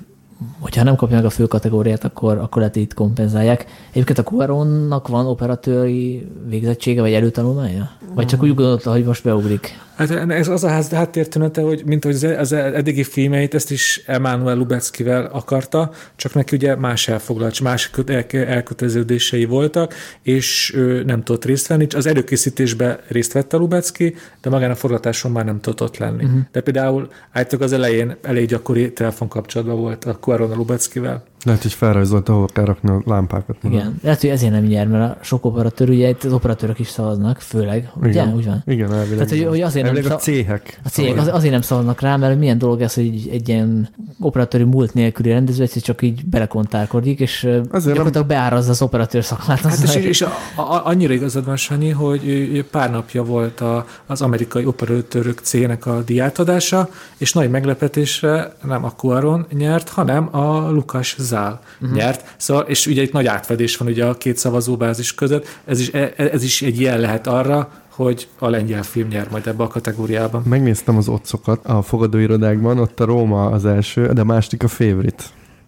[0.60, 3.66] hogyha nem kapja meg a fő kategóriát, akkor, akkor lehet itt kompenzálják.
[3.90, 7.90] Egyébként a Cuaronnak van operatőri végzettsége, vagy előtanulmánya?
[8.14, 9.80] Vagy csak úgy gondolta, hogy most beugrik?
[9.98, 15.26] Hát ez az a háttértűnete, hogy mint hogy az eddigi filmeit, ezt is Emanuel Lubeckivel
[15.26, 17.92] akarta, csak neki ugye más elfoglalt, más
[18.32, 21.88] elköteleződései voltak, és ő nem tudott részt venni.
[21.96, 26.24] Az előkészítésben részt vett a Lubecki, de magán a forgatáson már nem tudott ott lenni.
[26.24, 26.40] Uh-huh.
[26.52, 31.24] De például állítok az elején elég gyakori telefonkapcsolatban volt a Cuaron a Lubeckivel.
[31.46, 33.56] Lehet, hogy felrajzolta, ahol kell rakni a lámpákat.
[33.64, 34.00] Igen, mondom.
[34.04, 37.40] lehet, hogy ezért nem nyer, mert a sok operatőr, ugye itt az operatőrök is szavaznak,
[37.40, 37.92] főleg.
[38.04, 38.36] Igen, ugye?
[38.36, 38.64] Úgy van.
[38.66, 39.28] Igen, elvileg.
[39.28, 40.80] Tehát, hogy, hogy azért elvileg nem a céhek.
[40.84, 44.64] A cégek az, azért nem szavaznak rá, mert milyen dolog ez, hogy egy ilyen operatőri
[44.64, 48.28] múlt nélküli rendező egyszer csak így belekontárkodik, és azért gyakorlatilag nem...
[48.28, 49.60] beárazza az operatőr szakmát.
[49.60, 54.22] Hát és, és a, a, annyira igazad van, Sanyi, hogy pár napja volt a, az
[54.22, 61.16] amerikai operatőrök cégnek a diátadása, és nagy meglepetésre nem a Cuaron nyert, hanem a Lukas
[61.28, 61.98] Zál uh-huh.
[61.98, 62.36] nyert nyert.
[62.38, 65.48] Szóval, és ugye itt nagy átfedés van ugye a két szavazóbázis között.
[65.66, 69.48] Ez is, e, ez is egy jel lehet arra, hogy a lengyel film nyer majd
[69.48, 70.44] ebbe a kategóriában.
[70.46, 75.24] Megnéztem az otcokat a fogadóirodákban, ott a Róma az első, de a másik a favorite.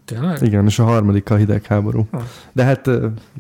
[0.10, 0.42] Tényleg?
[0.42, 2.08] Igen, és a harmadik a hidegháború.
[2.12, 2.24] Ha.
[2.52, 2.90] De hát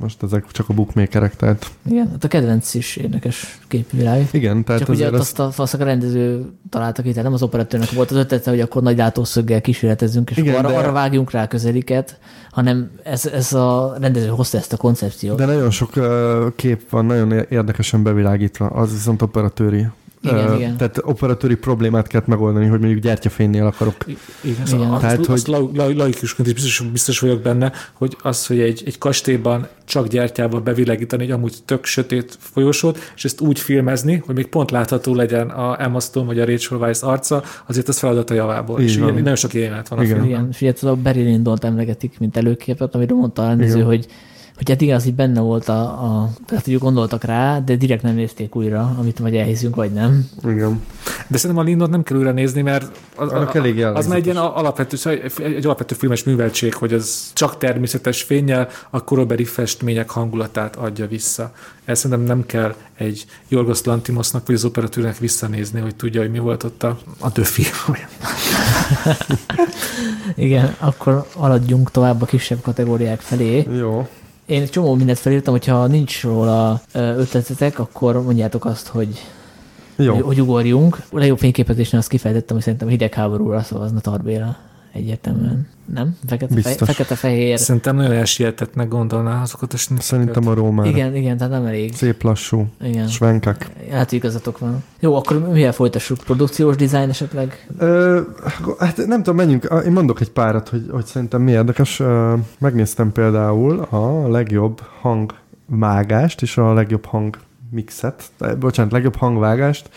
[0.01, 1.71] most ezek csak a bookmakerek, tehát...
[1.89, 4.27] Igen, hát a kedvenc is érdekes képvilág.
[4.31, 8.11] Igen, tehát csak ugye azt, a, azt a rendező találtak itt, nem az operatőrnek volt
[8.11, 10.77] az ötlete, hogy akkor nagy látószöggel kísérletezzünk, és Igen, arra, de...
[10.77, 12.19] arra vágjunk rá közeliket,
[12.51, 15.37] hanem ez, ez a rendező hozta ezt a koncepciót.
[15.37, 15.93] De nagyon sok
[16.55, 19.87] kép van, nagyon érdekesen bevilágítva, az viszont operatőri
[20.21, 20.77] igen, uh, igen.
[20.77, 23.95] Tehát operatőri problémát kell megoldani, hogy mondjuk gyertyafénynél akarok.
[24.41, 24.99] Igen, szóval igen.
[24.99, 25.79] Tehát, azt, hogy...
[25.79, 30.59] azt laikusként is biztos, biztos vagyok benne, hogy az, hogy egy, egy kastélyban csak gyertyával
[30.59, 35.49] bevilágítani egy amúgy tök sötét folyosót, és ezt úgy filmezni, hogy még pont látható legyen
[35.49, 38.81] a Emma Stone vagy a Rachel Weisz arca, azért az feladat a javából.
[38.81, 40.11] és ilyen, nagyon sok jelenet van igen.
[40.11, 40.39] a filmben.
[40.39, 44.07] Igen, és ugye a Barry Lyndon-t emlegetik, mint előképet, amiről mondta a rendező, hogy
[44.59, 48.03] hogy hát igen, az így benne volt a, a tehát hogy gondoltak rá, de direkt
[48.03, 50.29] nem nézték újra, amit vagy elhiszünk, vagy nem.
[50.43, 50.81] Igen.
[51.27, 54.25] De szerintem a Lindot nem kell újra nézni, mert az, a, elég az már egy
[54.25, 60.09] ilyen alapvető, szóval egy alapvető filmes műveltség, hogy az csak természetes fényjel a korabeli festmények
[60.09, 61.51] hangulatát adja vissza.
[61.85, 66.39] Ezt szerintem nem kell egy Jorgos Lantimosnak vagy az operatőrnek visszanézni, hogy tudja, hogy mi
[66.39, 67.63] volt ott a, a döfi.
[70.35, 73.67] Igen, akkor haladjunk tovább a kisebb kategóriák felé.
[73.77, 74.07] Jó.
[74.49, 79.07] Én egy csomó mindent felírtam, hogyha nincs róla ötletetek, akkor mondjátok azt, hogy
[79.95, 80.15] jó.
[80.15, 81.01] Hogy, ugorjunk.
[81.11, 84.57] A legjobb fényképezésnél azt kifejtettem, hogy szerintem hidegháborúra szavazna Tarbéla
[84.93, 85.67] egyértelműen.
[85.93, 86.17] Nem?
[86.27, 86.77] Fekete-fehér.
[86.77, 90.89] Fekete Szerintem nagyon elsietetnek gondolná azokat a Szerintem a Rómára.
[90.89, 91.95] Igen, igen, tehát nem elég.
[91.95, 92.67] Szép lassú.
[92.81, 93.07] Igen.
[93.07, 93.69] Svenkek.
[93.91, 94.83] Hát igazatok van.
[94.99, 96.17] Jó, akkor mivel folytassuk?
[96.17, 97.67] Produkciós dizájn esetleg?
[97.77, 98.21] Ö,
[98.79, 99.67] hát nem tudom, menjünk.
[99.85, 102.01] Én mondok egy párat, hogy, hogy szerintem mi érdekes.
[102.59, 107.37] Megnéztem például a legjobb hangvágást és a legjobb hang
[107.71, 108.23] mixet,
[108.59, 109.89] bocsánat, legjobb hangvágást,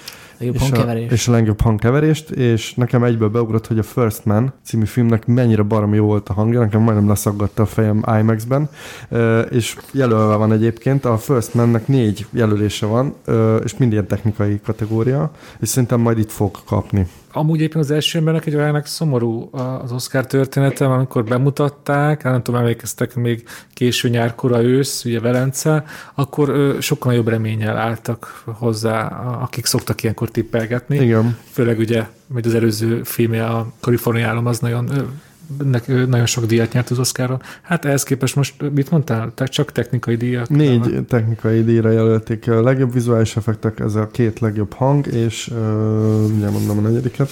[0.42, 1.10] legjobb és hangkeverést.
[1.10, 5.26] A, és a legjobb hangkeverést, és nekem egyből beugrott, hogy a First Man című filmnek
[5.26, 8.68] mennyire baromi jó volt a hangja, nekem majdnem leszaggatta a fejem IMAX-ben,
[9.50, 13.14] és jelölve van egyébként, a First Man-nek négy jelölése van,
[13.64, 15.30] és mind ilyen technikai kategória,
[15.60, 19.48] és szerintem majd itt fog kapni amúgy éppen az első embernek egy olyanak szomorú
[19.82, 23.44] az Oscar története, amikor bemutatták, nem tudom, emlékeztek még
[23.74, 25.84] késő nyár, kora ősz, ugye Velence,
[26.14, 29.06] akkor sokkal nagyobb reménnyel álltak hozzá,
[29.42, 30.96] akik szoktak ilyenkor tippelgetni.
[30.96, 31.38] Igen.
[31.50, 34.90] Főleg ugye, hogy az előző filmje, a Kaliforniálom, az nagyon
[36.06, 37.42] nagyon sok díjat nyert az Oscaron.
[37.62, 39.32] Hát ehhez képest most mit mondtál?
[39.34, 40.48] Te csak technikai díjak?
[40.48, 41.06] Négy van.
[41.06, 42.48] technikai díjra jelölték.
[42.48, 45.56] A legjobb vizuális effektek, ez a két legjobb hang, és uh,
[46.36, 47.30] ugye mondom a negyediket.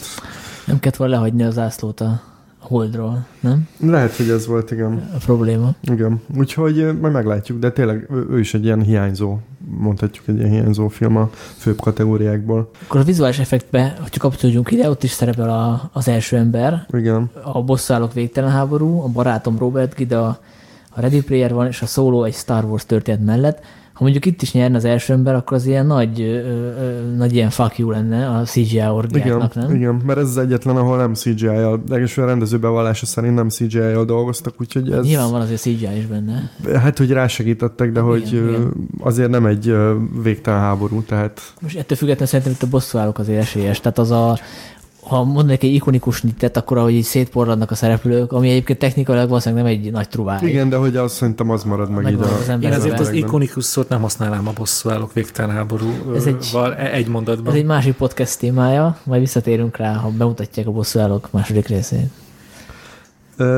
[0.65, 2.23] Nem kellett volna lehagyni az zászlót a
[2.61, 3.69] Holdról, nem?
[3.81, 5.11] Lehet, hogy ez volt, igen.
[5.15, 5.75] A probléma.
[5.83, 6.21] Igen.
[6.37, 9.39] Úgyhogy majd meglátjuk, de tényleg ő is egy ilyen hiányzó,
[9.79, 12.71] mondhatjuk egy ilyen hiányzó film a főbb kategóriákból.
[12.87, 16.87] Akkor a vizuális effektbe, hogy kapcsolódjunk ide, ott is szerepel a, az első ember.
[16.93, 17.31] Igen.
[17.43, 20.41] A bosszálok végtelen háború, a barátom Robert Gide, a,
[20.95, 23.63] Ready Player van, és a Solo egy Star Wars történet mellett
[24.01, 27.35] ha mondjuk itt is nyerne az első ember, akkor az ilyen nagy, ö, ö, nagy
[27.35, 29.75] ilyen fuck you lenne a CGI orgiáknak, igen, nem?
[29.75, 34.05] Igen, mert ez az egyetlen, ahol nem CGI-jal, legalábbis a rendező bevallása szerint nem CGI-jal
[34.05, 35.05] dolgoztak, úgyhogy ez...
[35.05, 36.51] Nyilván van azért CGI is benne.
[36.79, 38.73] Hát, hogy rásegítettek, de igen, hogy igen.
[39.01, 39.75] azért nem egy
[40.23, 41.41] végtelen háború, tehát...
[41.61, 44.39] Most ettől függetlenül szerintem itt a bosszúállók azért esélyes, tehát az a,
[45.11, 49.65] ha mondanék egy ikonikus nittet, akkor ahogy így szétporradnak a szereplők, ami egyébként technikailag valószínűleg
[49.65, 50.39] nem egy nagy trubáj.
[50.43, 52.25] Igen, de hogy azt szerintem az marad meg, meg ide.
[52.25, 56.57] Az Én azért az ikonikus szót nem használnám a bosszúállók végtelen háború ez egy,
[56.93, 57.53] egy mondatban.
[57.53, 62.11] Ez egy másik podcast témája, majd visszatérünk rá, ha bemutatják a bosszúállók második részét.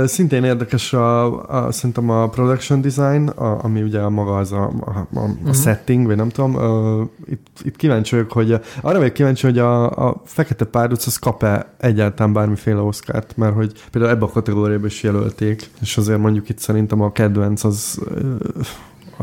[0.04, 4.90] Szintén érdekes a, a, szerintem a production design, a, ami ugye maga az a, a,
[4.90, 5.54] a, a uh-huh.
[5.54, 6.54] setting, vagy nem tudom.
[6.54, 11.16] Uh, itt, itt kíváncsi vagyok, hogy arra vagyok kíváncsi, hogy a, a Fekete Párduc az
[11.16, 16.48] kap-e egyáltalán bármiféle Oscárt, mert hogy például ebbe a kategóriába is jelölték, és azért mondjuk
[16.48, 18.36] itt szerintem a kedvenc az uh,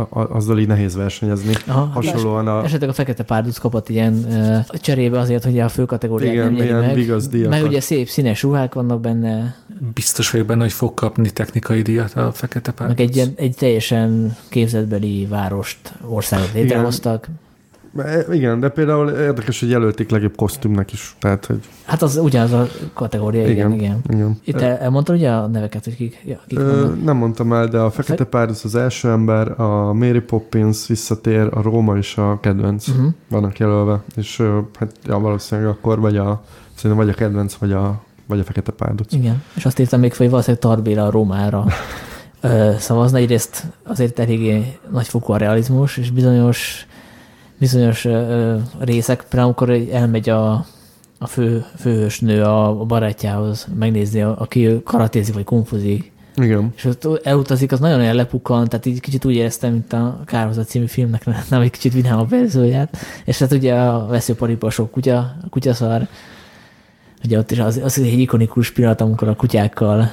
[0.09, 1.53] azzal így nehéz versenyezni.
[1.67, 2.63] Aha, Hasonlóan a...
[2.63, 6.63] Esetleg a Fekete Párduc kapott ilyen uh, cserébe azért, hogy a fő kategóriát Igen, nem
[6.63, 7.47] ilyen meg.
[7.49, 9.55] Meg ugye szép színes ruhák vannak benne.
[9.93, 12.97] Biztos vagyok benne, hogy fog kapni technikai díjat a Fekete Párduc.
[12.97, 17.25] Meg egy, egy teljesen képzetbeli várost, országot létrehoztak.
[17.27, 17.47] Igen
[18.31, 21.15] igen, de például érdekes, hogy jelölték legjobb kosztümnek is.
[21.19, 21.59] Tehát, hogy...
[21.85, 23.73] Hát az ugyanaz a kategória, igen, igen.
[23.73, 24.01] igen.
[24.09, 24.39] igen.
[24.43, 27.77] Itt el, elmondtad ugye a neveket, hogy kik, ja, kik Ö, Nem mondtam el, de
[27.79, 28.29] a Fekete Fe...
[28.29, 33.13] Párduc az első ember, a Mary Poppins visszatér, a Róma is a kedvenc uh-huh.
[33.29, 34.43] vannak jelölve, és
[34.79, 36.43] hát ja, valószínűleg akkor vagy a,
[36.75, 39.13] szerintem vagy a kedvenc, vagy a, vagy a Fekete Párduc.
[39.13, 41.65] Igen, és azt írtam még fel, hogy valószínűleg Tarbéla a Rómára
[42.77, 43.17] szavazna.
[43.17, 46.87] Egyrészt azért eléggé nagyfokú a realizmus, és bizonyos
[47.59, 50.65] bizonyos ö, részek, például amikor elmegy a,
[51.17, 56.73] a fő, főhősnő a, a barátjához megnézni, a, aki karatézik vagy konfuzik, igen.
[56.75, 60.85] És ott elutazik, az nagyon ellepukkan, tehát így kicsit úgy éreztem, mint a Kárhozat című
[60.85, 62.97] filmnek, nem egy kicsit vidámabb verzióját.
[63.25, 66.07] És hát ugye a veszőparipa sok kutya, a kutyaszar,
[67.23, 70.11] ugye ott is az, az egy ikonikus pillanat, amikor a kutyákkal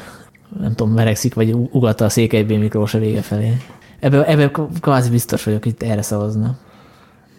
[0.61, 2.51] nem tudom, verekszik, vagy ugatta a Székely B.
[2.51, 3.57] Miklós a vége felé.
[4.01, 4.51] Ebben ebbe
[4.81, 6.57] kvázi biztos vagyok, hogy erre szavazna.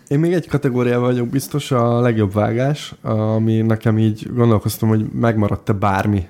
[0.07, 5.73] Én még egy kategóriával vagyok biztos, a legjobb vágás, ami nekem így gondolkoztam, hogy megmaradt-e
[5.73, 6.27] bármi,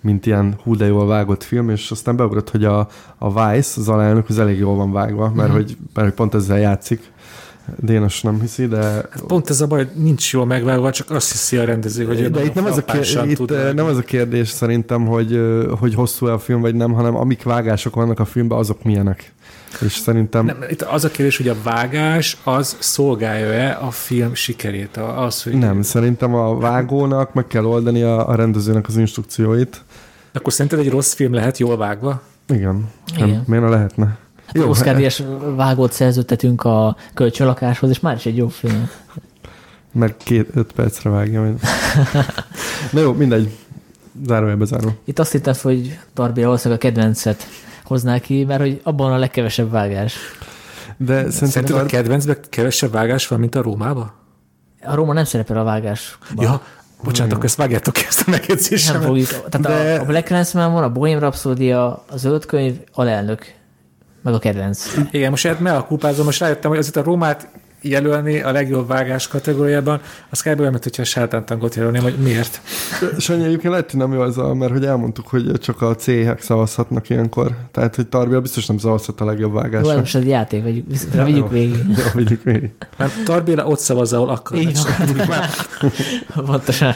[0.00, 2.88] mint ilyen hú de jól vágott film, és aztán beugrott, hogy a,
[3.18, 5.54] a Vice, az alelnök, az elég jól van vágva, mert, uh-huh.
[5.54, 7.12] hogy, mert hogy pont ezzel játszik.
[7.76, 8.80] Dénes nem hiszi, de...
[8.80, 12.30] Hát pont ez a baj, hogy nincs jól megvágva, csak azt hiszi a rendező, hogy
[12.30, 15.40] De itt, nem, az a kérdés, itt nem az a kérdés szerintem, hogy,
[15.78, 19.32] hogy hosszú-e a film, vagy nem, hanem amik vágások vannak a filmben, azok milyenek.
[19.80, 20.44] És szerintem...
[20.44, 24.96] Nem, itt az a kérdés, hogy a vágás az szolgálja-e a film sikerét?
[24.96, 25.52] Az, hogy...
[25.52, 29.82] Nem, szerintem a vágónak meg kell oldani a, a rendezőnek az instrukcióit.
[30.32, 32.22] Akkor szerinted egy rossz film lehet jól vágva?
[32.48, 32.88] Igen.
[33.14, 33.28] Igen.
[33.28, 34.18] Nem, miért ne lehetne?
[34.46, 35.22] Hát jó, Oscar díjas
[35.56, 38.90] vágót szerződtetünk a kölcsönlakáshoz, és már is egy jó film.
[39.92, 41.42] Mert két, öt percre vágja.
[42.92, 43.50] Na jó, mindegy.
[44.26, 44.88] Zárójelbe záró.
[45.04, 47.46] Itt azt hittem, hogy Darby valószínűleg a kedvencet
[47.90, 50.16] hozná ki, mert hogy abban a legkevesebb vágás.
[50.96, 54.14] De szerintem a kedvencben kevesebb vágás van, mint a Rómába?
[54.82, 56.18] A Róma nem szerepel a vágás.
[56.36, 56.62] Ja,
[57.02, 59.00] Bocsánat, akkor ezt vágjátok ki ezt a megjegyzésemet.
[59.00, 59.28] Nem fogjuk.
[59.48, 59.98] Tehát De...
[59.98, 63.54] a, a Black Landsman van, a Bohém Rhapsody, a Zöld Könyv, lelnök,
[64.22, 64.96] meg a kedvenc.
[65.10, 67.48] Igen, most hát me a kupázom, most rájöttem, hogy azért a Rómát
[67.82, 70.00] jelölni a legjobb vágás kategóriában,
[70.30, 70.60] az kb.
[70.60, 72.60] olyan, hogyha a sátántangot jelölném, hogy miért.
[73.18, 76.42] Sanyi, egyébként lehet, hogy nem jó az a, mert hogy elmondtuk, hogy csak a C-hek
[76.42, 77.56] szavazhatnak ilyenkor.
[77.72, 79.92] Tehát, hogy Tarbia biztos nem szavazhat a legjobb vágásra.
[79.92, 80.84] Jó, most ez játék, vagy
[81.24, 81.84] vigyük végig.
[81.88, 82.70] Jó, vigyük végig.
[82.96, 84.58] Mert Tarbia ott szavaz, ahol akar.
[84.58, 84.78] Így
[85.26, 85.40] van.
[86.46, 86.94] Pontosan.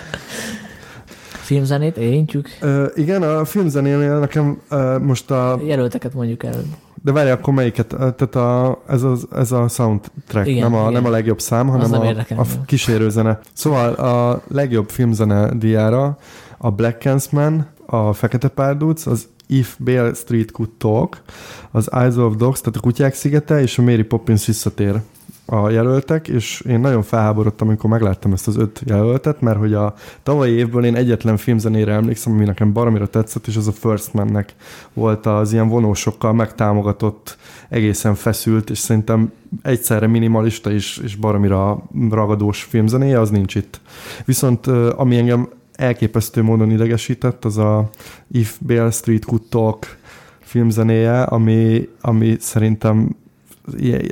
[1.44, 2.48] Filmzenét érintjük?
[2.62, 5.60] Uh, igen, a filmzenénél nekem uh, most a...
[5.64, 6.62] Jelölteket mondjuk el.
[7.04, 7.86] De várj, akkor melyiket?
[7.86, 10.92] Tehát a, ez, a, ez a soundtrack, Igen, nem, a, igen.
[10.92, 13.40] nem a legjobb szám, hanem nem a, érdekel a kísérőzene.
[13.52, 16.18] Szóval a legjobb filmzene diára
[16.58, 21.22] a Black Clansman, a Fekete Párduc, az If Bale Street Could Talk,
[21.70, 25.00] az Eyes of Dogs, tehát a Kutyák szigete, és a Mary Poppins visszatér
[25.46, 29.94] a jelöltek, és én nagyon felháborodtam, amikor megláttam ezt az öt jelöltet, mert hogy a
[30.22, 34.54] tavalyi évből én egyetlen filmzenére emlékszem, ami nekem baromira tetszett, és az a First Man-nek
[34.92, 37.36] volt az ilyen vonósokkal megtámogatott,
[37.68, 43.80] egészen feszült, és szerintem egyszerre minimalista és, és baromira ragadós filmzenéje, az nincs itt.
[44.24, 44.66] Viszont
[44.96, 47.90] ami engem elképesztő módon idegesített, az a
[48.30, 49.96] If Bale Street Could Talk
[50.40, 53.16] filmzenéje, ami, ami szerintem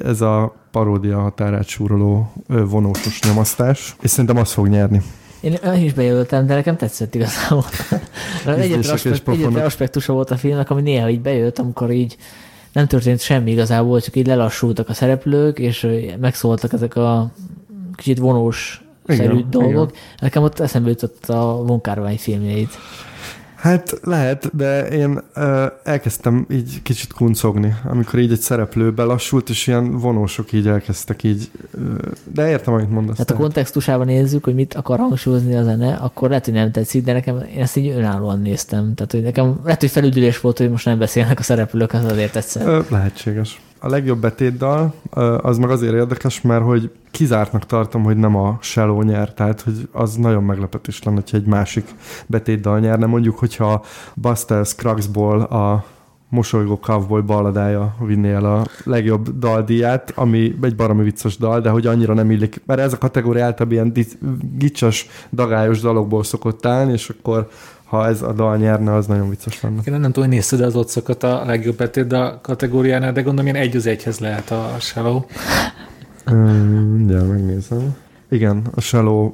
[0.04, 5.02] ez a paródia határát súroló vonósos nyomasztás, és szerintem az fog nyerni.
[5.40, 7.64] Én, is bejelöltem, de nekem tetszett igazából.
[8.46, 12.16] Egyetlen, aspekt, egyetlen aspektusa volt a filmnek, ami néha így bejött, amikor így
[12.72, 15.88] nem történt semmi igazából, csak így lelassultak a szereplők, és
[16.20, 17.30] megszóltak ezek a
[17.94, 19.92] kicsit vonós szerű Igen, dolgok.
[20.20, 22.78] Nekem ott eszembe jutott a Von Kárvány filmjeit.
[23.62, 29.66] Hát lehet, de én ö, elkezdtem így kicsit kuncogni, amikor így egy szereplő belassult, és
[29.66, 31.78] ilyen vonósok így elkezdtek így, ö,
[32.34, 33.16] de értem, amit mondasz.
[33.16, 37.04] Tehát a kontextusában nézzük, hogy mit akar hangsúlyozni a zene, akkor lehet, hogy nem tetszik,
[37.04, 38.94] de nekem én ezt így önállóan néztem.
[38.94, 42.32] Tehát, hogy nekem lehet, hogy felüdülés volt, hogy most nem beszélnek a szereplők, az azért
[42.32, 42.66] tetszett.
[42.66, 43.60] Ö, lehetséges.
[43.84, 44.94] A legjobb betétdal
[45.40, 49.88] az meg azért érdekes, mert hogy kizártnak tartom, hogy nem a Shallow nyer, tehát hogy
[49.92, 51.94] az nagyon meglepetés lenne, hogyha egy másik
[52.26, 53.06] betétdal nyerne.
[53.06, 53.84] Mondjuk, hogyha
[54.14, 55.84] Buster Scruggsból a
[56.28, 61.86] Mosolygó Cowboy balladája vinné el a legjobb daldíját, ami egy baromi vicces dal, de hogy
[61.86, 64.06] annyira nem illik, mert ez a kategória általában ilyen
[64.58, 67.48] gicsas, dagályos dalokból szokott állni, és akkor
[67.92, 69.80] ha ez a dal nyerne, az nagyon vicces lenne.
[69.84, 73.66] Én nem, tudom, hogy nézted az otszokat a legjobb betét a kategóriánál, de gondolom ilyen
[73.66, 75.24] egy az egyhez lehet a Shallow.
[77.06, 77.96] Ja, megnézem.
[78.30, 79.32] Igen, a Shallow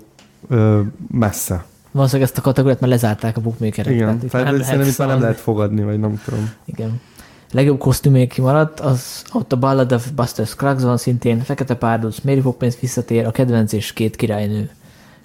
[0.49, 0.81] ö,
[1.11, 1.65] messze.
[1.91, 3.93] Valószínűleg ezt a kategóriát már lezárták a bookmakerek.
[3.93, 6.51] Igen, tehát már nem szerintem itt már nem lehet fogadni, vagy nem tudom.
[6.65, 7.01] Igen.
[7.39, 11.75] A legjobb kosztüm még kimaradt, az ott a Ballad of Buster Scruggs van szintén, Fekete
[11.75, 14.71] Párduc, Mary Poppins visszatér, a kedvenc és két királynő.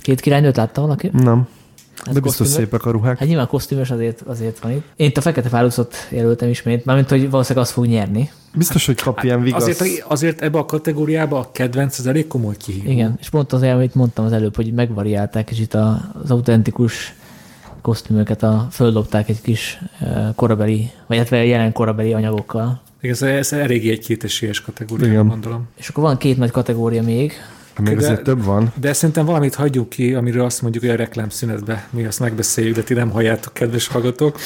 [0.01, 1.09] Két királynőt látta valaki?
[1.13, 1.47] Nem.
[1.97, 2.53] Ez De biztos kosztümös?
[2.53, 3.17] szépek a ruhák.
[3.17, 4.83] Hát nyilván kosztümös azért, azért van itt.
[4.95, 8.29] Én itt a Fekete Párducot jelöltem ismét, mármint, hogy valószínűleg az fog nyerni.
[8.55, 9.67] Biztos, hogy kap ilyen vigasz.
[9.67, 12.89] Azért, azért ebbe a kategóriába a kedvenc az elég komoly kihívó.
[12.91, 17.13] Igen, és pont azért, amit mondtam az előbb, hogy megvariálták kicsit a- az autentikus
[17.81, 19.79] kosztümöket, a, földobták egy kis
[20.35, 22.81] korabeli, vagy hát jelen korabeli anyagokkal.
[23.01, 25.27] Igen, ez, ez eléggé egy kétesélyes kategória, Igen.
[25.27, 25.67] gondolom.
[25.77, 28.71] És akkor van két nagy kategória még, Hát Még De- azért több van.
[28.75, 32.81] De szerintem valamit hagyjuk ki, amiről azt mondjuk, hogy a reklámszünetbe mi azt megbeszéljük, de
[32.83, 34.37] ti nem halljátok, kedves hallgatók.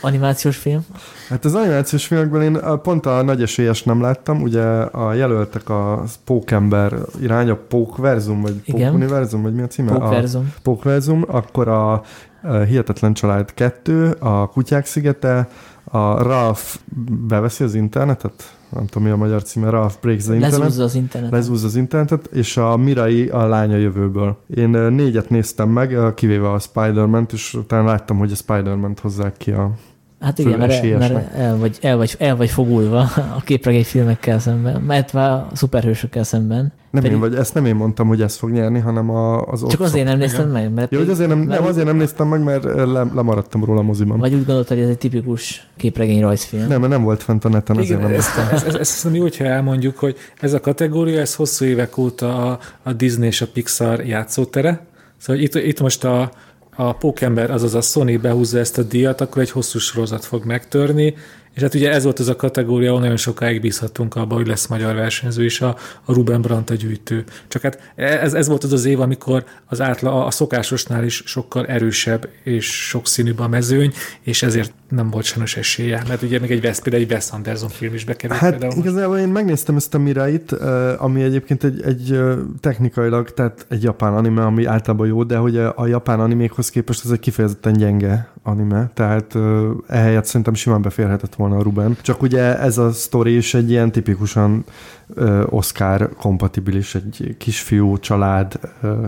[0.00, 0.86] animációs film.
[1.28, 5.68] Hát az animációs filmekben én a- pont a nagy esélyes nem láttam, ugye a jelöltek
[5.68, 8.54] a Pókember irány, a Pókverzum, vagy.
[8.66, 9.90] Pókuniverzum, vagy mi a címe?
[9.92, 10.52] A Pókverzum.
[10.62, 12.02] Pókverzum, akkor a, a
[12.68, 15.48] Hihetetlen Család 2, a Kutyák szigete,
[15.84, 16.62] a Ralph
[17.28, 20.58] beveszi az internetet, nem tudom mi a magyar címe, Ralph Breaks the Internet.
[20.58, 21.30] Lezúzza az internet.
[21.30, 24.36] Lezúz az internetet, és a Mirai a lánya jövőből.
[24.56, 29.50] Én négyet néztem meg, kivéve a Spider-Man-t, és utána láttam, hogy a Spider-Man-t hozzák ki
[29.50, 29.70] a...
[30.22, 33.00] Hát igen, mert, mert el, vagy, el, vagy, el vagy fogulva
[33.36, 36.72] a képregény filmekkel szemben, mert a szuperhősökkel szemben.
[36.90, 39.64] Nem Pedig- én, vagy ezt nem én mondtam, hogy ez fog nyerni, hanem a, az
[39.68, 42.28] Csak azért nem néztem meg, mert, Jó, hogy azért nem, mert nem, azért nem néztem
[42.28, 44.18] meg, mert ö, le, lemaradtam róla a moziban.
[44.18, 46.66] vagy úgy gondoltad, hogy ez egy tipikus képregény rajzfilm.
[46.68, 48.54] Nem, mert nem volt fent a neten, azért Igen, nem ezt, néztem.
[48.54, 52.50] ezt, ezt, ezt hiszem jó, hogyha elmondjuk, hogy ez a kategória, ez hosszú évek óta
[52.50, 54.86] a, a Disney és a Pixar játszótere.
[55.18, 56.30] Szóval itt, itt most a,
[56.76, 61.14] a Pókember, azaz a Sony behúzza ezt a díjat, akkor egy hosszú sorozat fog megtörni,
[61.54, 64.66] és hát ugye ez volt az a kategória, ahol nagyon sokáig bízhattunk abba, hogy lesz
[64.66, 67.24] magyar versenyző is, a, a Ruben Brandt a gyűjtő.
[67.48, 71.66] Csak hát ez, ez volt az az év, amikor az átla, a szokásosnál is sokkal
[71.66, 76.64] erősebb és sokszínűbb a mezőny, és ezért nem volt sajnos esélye, mert ugye még egy
[76.64, 78.40] Wes, például egy Wes Anderson film is bekerült.
[78.40, 78.86] Hát például most.
[78.86, 80.52] igazából én megnéztem ezt a Mirait,
[80.98, 82.20] ami egyébként egy, egy
[82.60, 87.10] technikailag, tehát egy japán anime, ami általában jó, de hogy a, japán animékhoz képest ez
[87.10, 89.38] egy kifejezetten gyenge anime, tehát
[89.88, 91.96] ehelyett szerintem simán beférhetett volna a Ruben.
[92.02, 94.64] Csak ugye ez a sztori is egy ilyen tipikusan
[95.48, 98.58] Oscar kompatibilis, egy kisfiú család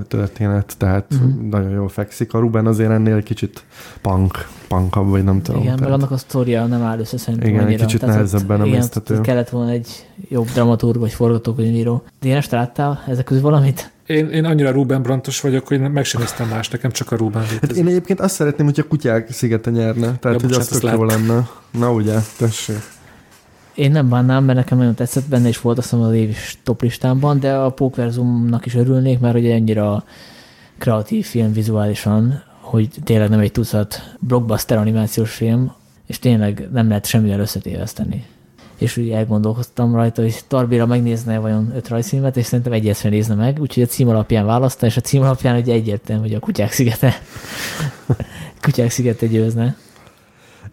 [0.09, 1.49] történet, tehát uh-huh.
[1.51, 2.35] nagyon jól fekszik.
[2.35, 3.65] A Ruben azért ennél egy kicsit
[4.01, 5.63] punk, punkabb, vagy nem tudom.
[5.63, 8.61] Igen, tehát- annak a sztoria nem áll össze szerintem Igen, egy kicsit Tehát ott- nehezebben
[8.61, 9.15] igen, emészthető.
[9.17, 12.03] ott kellett volna egy jobb dramaturg vagy forgatókönyvíró.
[12.21, 13.93] Dénes, te láttál ezek közül valamit?
[14.07, 17.43] Én, én annyira Ruben Brantos vagyok, hogy meg sem néztem más, nekem csak a Ruben
[17.61, 20.01] Hát én egyébként azt szeretném, hogy a kutyák szigete nyerne.
[20.01, 21.49] Tehát, Ja, hogy bocsánat, az tök jó lenne.
[21.71, 22.77] Na ugye, tessék.
[23.75, 26.83] Én nem bánnám, mert nekem nagyon tetszett, benne is volt azt hiszem az év top
[26.83, 30.05] listámban, de a Pókverzumnak is örülnék, mert ugye annyira
[30.79, 35.73] kreatív film vizuálisan, hogy tényleg nem egy tucat blockbuster animációs film,
[36.07, 38.25] és tényleg nem lehet semmivel összetéveszteni.
[38.79, 43.35] És úgy elgondolkoztam rajta, hogy Tarbira megnézne vajon öt rajzfilmet, és szerintem egyet sem nézne
[43.35, 47.15] meg, úgyhogy a cím alapján választa, és a cím alapján egyértelmű, hogy a Kutyák szigete.
[48.63, 49.77] kutyák szigete győzne.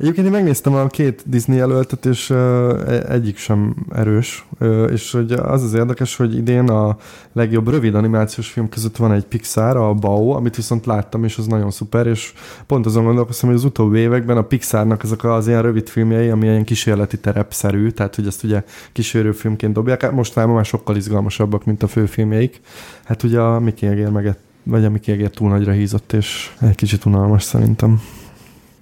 [0.01, 5.31] Egyébként én megnéztem a két Disney jelöltet, és uh, egyik sem erős, uh, és hogy
[5.31, 6.97] az az érdekes, hogy idén a
[7.33, 11.47] legjobb rövid animációs film között van egy Pixar, a Bao, amit viszont láttam, és az
[11.47, 12.33] nagyon szuper, és
[12.67, 16.45] pont azon gondolkoztam, hogy az utóbbi években a Pixarnak ezek az ilyen rövid filmjei, ami
[16.45, 21.83] ilyen kísérleti terepszerű, tehát hogy ezt ugye kísérőfilmként dobják, hát most már sokkal izgalmasabbak, mint
[21.83, 22.61] a főfilmjeik.
[23.03, 27.05] Hát ugye a Mickey Egér meg vagy a Mickey túl nagyra hízott, és egy kicsit
[27.05, 28.01] unalmas szerintem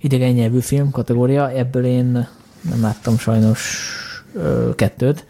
[0.01, 2.27] idegen nyelvű film kategória, ebből én
[2.61, 3.87] nem láttam sajnos
[4.33, 5.25] ö, kettőt.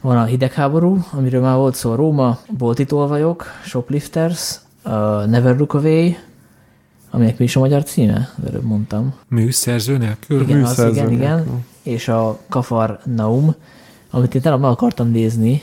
[0.00, 4.92] Van a hidegháború, amiről már volt szó, Róma, Bolti tolvajok, Shoplifters, uh,
[5.26, 6.16] Never Look Away,
[7.10, 8.34] aminek mi is a magyar címe?
[8.46, 9.14] Előbb mondtam.
[9.28, 10.40] Műszerző nélkül?
[10.40, 11.64] Igen, az, igen, igen.
[11.82, 13.54] És a Kafar Naum,
[14.10, 15.62] amit én tényleg meg akartam nézni,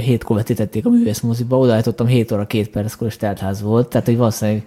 [0.00, 4.66] hétkor vetítették a művészmoziba, odaállítottam 7 óra 2 perckor, és teltház volt, tehát hogy valószínűleg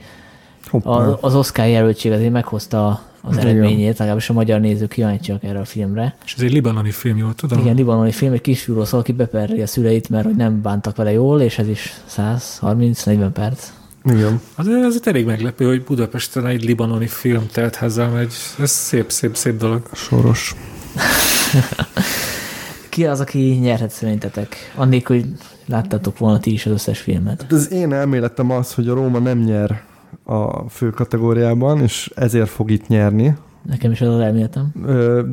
[0.84, 3.48] a, az Oscar jelöltség azért meghozta az Igen.
[3.48, 6.16] eredményét, legalábbis a magyar nézők kíváncsiak erre a filmre.
[6.26, 7.60] És ez egy libanoni film, jól tudom?
[7.60, 11.12] Igen, libanoni film, egy kisfiúról szól, aki beperri a szüleit, mert hogy nem bántak vele
[11.12, 13.72] jól, és ez is 130-40 perc.
[14.04, 14.42] Igen.
[14.56, 18.34] Azért ez elég meglepő, hogy Budapesten egy libanoni film telt házzal megy.
[18.60, 19.90] Ez szép, szép, szép dolog.
[19.94, 20.56] Soros.
[22.90, 24.56] Ki az, aki nyerhet szerintetek?
[24.76, 25.28] Annélkül, hogy
[25.66, 27.42] láttatok volna ti is az összes filmet.
[27.42, 29.84] Hát az én elméletem az, hogy a Róma nem nyer
[30.30, 33.36] a fő kategóriában, és ezért fog itt nyerni.
[33.62, 34.72] Nekem is ez az elméletem.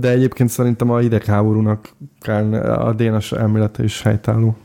[0.00, 1.88] De egyébként szerintem a hidegháborúnak
[2.20, 4.56] kell, a Dénes elmélete is helytálló.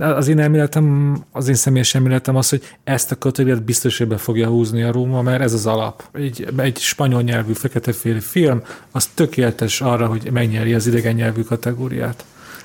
[0.00, 4.48] Az én elméletem, az én személyes elméletem az, hogy ezt a kategóriát biztos, hogy fogja
[4.48, 6.02] húzni a Róma, mert ez az alap.
[6.12, 12.24] Egy, egy spanyol nyelvű feketeféli film, az tökéletes arra, hogy megnyeri az idegen nyelvű kategóriát.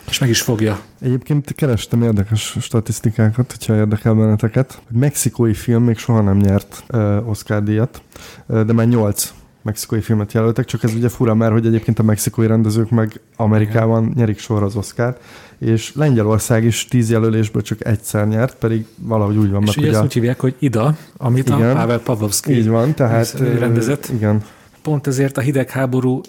[0.09, 0.79] És meg is fogja.
[1.01, 4.81] Egyébként kerestem érdekes statisztikákat, hogyha érdekel benneteket.
[4.91, 8.01] Mexikói film még soha nem nyert uh, Oscar díjat,
[8.45, 9.33] uh, de már nyolc
[9.65, 14.03] mexikói filmet jelöltek, csak ez ugye fura, mert hogy egyébként a mexikói rendezők meg Amerikában
[14.03, 14.13] Igen.
[14.15, 15.17] nyerik sorra az Oscar,
[15.57, 19.63] és Lengyelország is tíz jelölésből csak egyszer nyert, pedig valahogy úgy van.
[19.63, 23.39] És ugye ezt úgy hívják, hogy Ida, amit igen, a Pavel Pavlovsky így van, tehát,
[23.39, 24.09] rendezett.
[24.13, 24.41] Igen,
[24.85, 26.21] pont ezért a hidegháború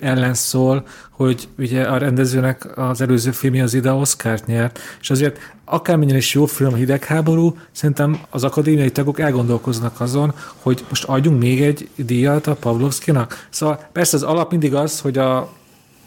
[0.00, 5.38] ellen szól, hogy ugye a rendezőnek az előző filmje az ide Oscar-t nyert, és azért
[5.64, 11.40] akármennyire is jó film a hidegháború, szerintem az akadémiai tagok elgondolkoznak azon, hogy most adjunk
[11.40, 13.46] még egy díjat a Pavlovszkinak.
[13.50, 15.52] Szóval persze az alap mindig az, hogy a,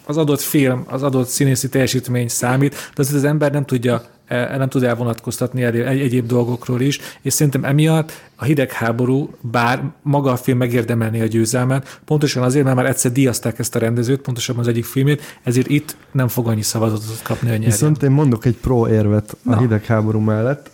[0.06, 4.70] az adott film, az adott színészi teljesítmény számít, de azért az ember nem tudja nem
[4.70, 10.58] tud elvonatkoztatni egy, egyéb dolgokról is, és szerintem emiatt a hidegháború, bár maga a film
[10.58, 14.86] megérdemelni a győzelmet, pontosan azért, mert már egyszer díjazták ezt a rendezőt, pontosabban az egyik
[14.86, 17.70] filmét, ezért itt nem fog annyi szavazatot kapni a nyerjen.
[17.70, 19.58] Viszont én mondok egy pro érvet a Na.
[19.58, 20.72] hidegháború mellett.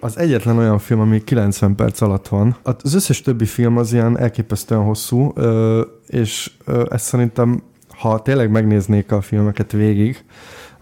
[0.00, 2.56] Az egyetlen olyan film, ami 90 perc alatt van.
[2.62, 5.32] Az összes többi film az ilyen elképesztően hosszú,
[6.06, 6.50] és
[6.90, 10.24] ezt szerintem, ha tényleg megnéznék a filmeket végig,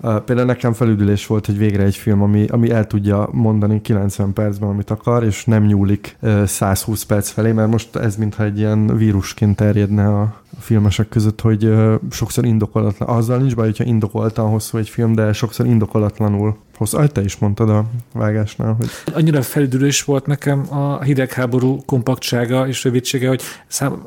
[0.01, 4.69] Például nekem felüdülés volt, hogy végre egy film, ami, ami el tudja mondani 90 percben,
[4.69, 9.57] amit akar, és nem nyúlik 120 perc felé, mert most ez mintha egy ilyen vírusként
[9.57, 11.75] terjedne a filmesek között, hogy
[12.11, 16.97] sokszor indokolatlan, azzal nincs baj, hogyha indokoltan hosszú egy film, de sokszor indokolatlanul hosszú.
[16.97, 18.77] Ahogy te is mondtad a vágásnál.
[18.79, 19.15] Hogy...
[19.15, 23.43] Annyira felüdülés volt nekem a hidegháború kompaktsága és rövidsége, hogy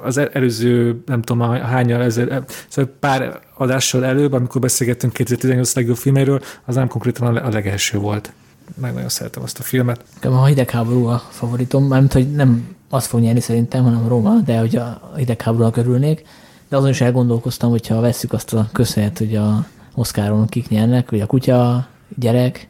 [0.02, 6.42] az előző, nem tudom, hányal ezer, szóval pár adással előbb, amikor beszélgettünk 2018 legjobb filméről,
[6.66, 8.34] az nem konkrétan a legelső volt.
[8.82, 10.04] Meg nagyon szeretem azt a filmet.
[10.24, 14.76] A hidegháború a favoritom, mert hogy nem azt fog nyerni szerintem, hanem Roma, de hogy
[14.76, 16.26] a hidegháborúnak örülnék.
[16.70, 19.66] De azon is elgondolkoztam, hogyha vesszük azt a közhelyet, hogy a
[19.96, 22.68] Oszkáron kik nyernek, hogy a kutya, gyerek,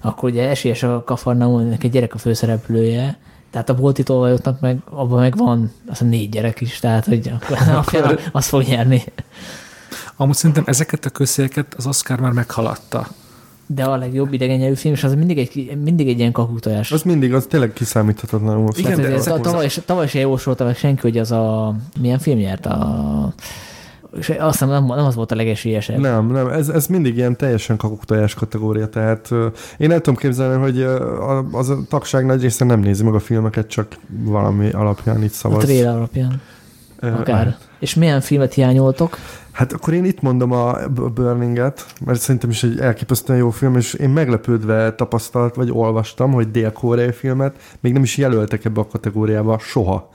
[0.00, 3.18] akkor ugye esélyes a Kafarnaumnak egy gyerek a főszereplője,
[3.50, 7.32] tehát a bolti tolvajoknak meg, abban meg van az a négy gyerek is, tehát hogy
[7.72, 9.02] akkor a az fog nyerni.
[10.16, 13.06] Amúgy szerintem ezeket a közhelyeket az Oscar már meghaladta.
[13.66, 16.92] De a legjobb idegen nyelvű film, és az mindig egy, mindig egy ilyen kakutojás.
[16.92, 18.68] Az mindig, az tényleg kiszámíthatatlanul.
[18.76, 21.74] Igen, de ez, tavaly, tavaly se jósolta meg senki, hogy az a...
[22.00, 22.66] Milyen film nyert?
[22.66, 23.32] A
[24.16, 25.98] és azt hiszem nem, nem az volt a legesélyesebb.
[25.98, 29.44] Nem, nem, ez, ez mindig ilyen teljesen kakuktojás kategória, tehát uh,
[29.76, 33.18] én el tudom képzelni, hogy uh, az a tagság nagy része nem nézi meg a
[33.18, 35.62] filmeket, csak valami alapján itt szavaz.
[35.62, 36.40] A trailer alapján.
[37.02, 37.46] Uh, Akár.
[37.46, 39.18] Uh, és milyen filmet hiányoltok?
[39.52, 40.76] Hát akkor én itt mondom a
[41.14, 46.50] Burninget, mert szerintem is egy elképesztően jó film, és én meglepődve tapasztalt, vagy olvastam, hogy
[46.50, 50.10] dél-koreai filmet még nem is jelöltek ebbe a kategóriába soha.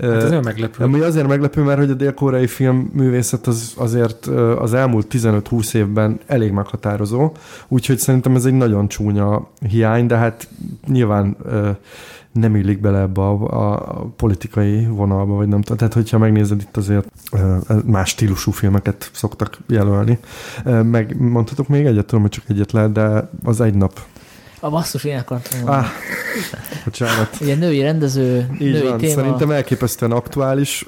[0.00, 0.84] Hát ez nem meglepő.
[0.84, 4.26] Ami azért meglepő, mert hogy a dél-koreai filmművészet az azért
[4.58, 7.32] az elmúlt 15-20 évben elég meghatározó,
[7.68, 10.48] úgyhogy szerintem ez egy nagyon csúnya hiány, de hát
[10.86, 11.36] nyilván
[12.32, 15.76] nem illik bele ebbe a, a politikai vonalba, vagy nem tudom.
[15.76, 17.06] Tehát, hogyha megnézed itt azért
[17.84, 20.18] más stílusú filmeket szoktak jelölni.
[20.82, 24.00] Meg mondhatok még egyet, tudom, hogy csak egyet lehet, de az egy nap
[24.60, 25.84] a basszus, én akartam mondani.
[25.84, 25.90] Ah,
[26.84, 27.36] bocsánat.
[27.40, 28.98] Ugye női rendező, Így női van.
[28.98, 29.12] téma.
[29.12, 30.86] Szerintem elképesztően aktuális,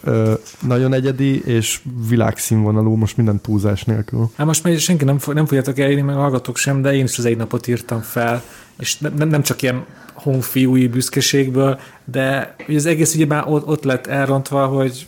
[0.61, 4.31] nagyon egyedi, és világszínvonalú, most minden túlzás nélkül.
[4.37, 7.25] Hát most már senki nem, nem fogjátok elérni, meg hallgatok sem, de én is az
[7.25, 8.43] egy napot írtam fel,
[8.79, 9.85] és nem, nem csak ilyen
[10.15, 15.07] honfiúi büszkeségből, de ugye az egész ugye már ott, ott lett elrontva, hogy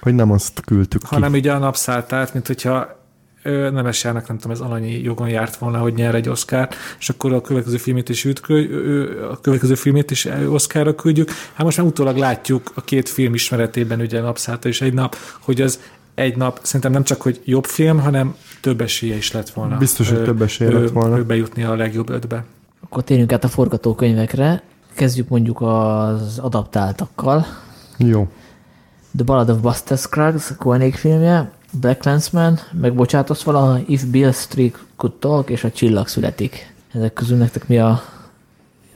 [0.00, 1.38] hogy nem azt küldtük hanem ki.
[1.38, 3.01] ugye a napszálltát, át, mint hogyha
[3.42, 7.40] Nemesának, nem tudom, ez alanyi jogon járt volna, hogy nyer egy Oscar, és akkor a
[7.40, 11.30] következő filmét is ütkő, a következő filmét is Oscarra küldjük.
[11.52, 15.60] Hát most már utólag látjuk a két film ismeretében, ugye napszállta és egy nap, hogy
[15.60, 15.80] az
[16.14, 19.76] egy nap szerintem nem csak, hogy jobb film, hanem több esélye is lett volna.
[19.76, 21.18] Biztos, hogy több esélye lett volna.
[21.18, 22.44] Ő bejutni a legjobb ötbe.
[22.80, 24.62] Akkor térjünk át a forgatókönyvekre.
[24.94, 27.46] Kezdjük mondjuk az adaptáltakkal.
[27.96, 28.28] Jó.
[29.16, 34.78] The Ballad of Buster Scruggs, Koenig filmje, Black Landsman, meg bocsátasz valaha, If Bill Street
[34.96, 36.74] Could Talk, és a Csillag születik.
[36.92, 38.02] Ezek közül nektek mi a,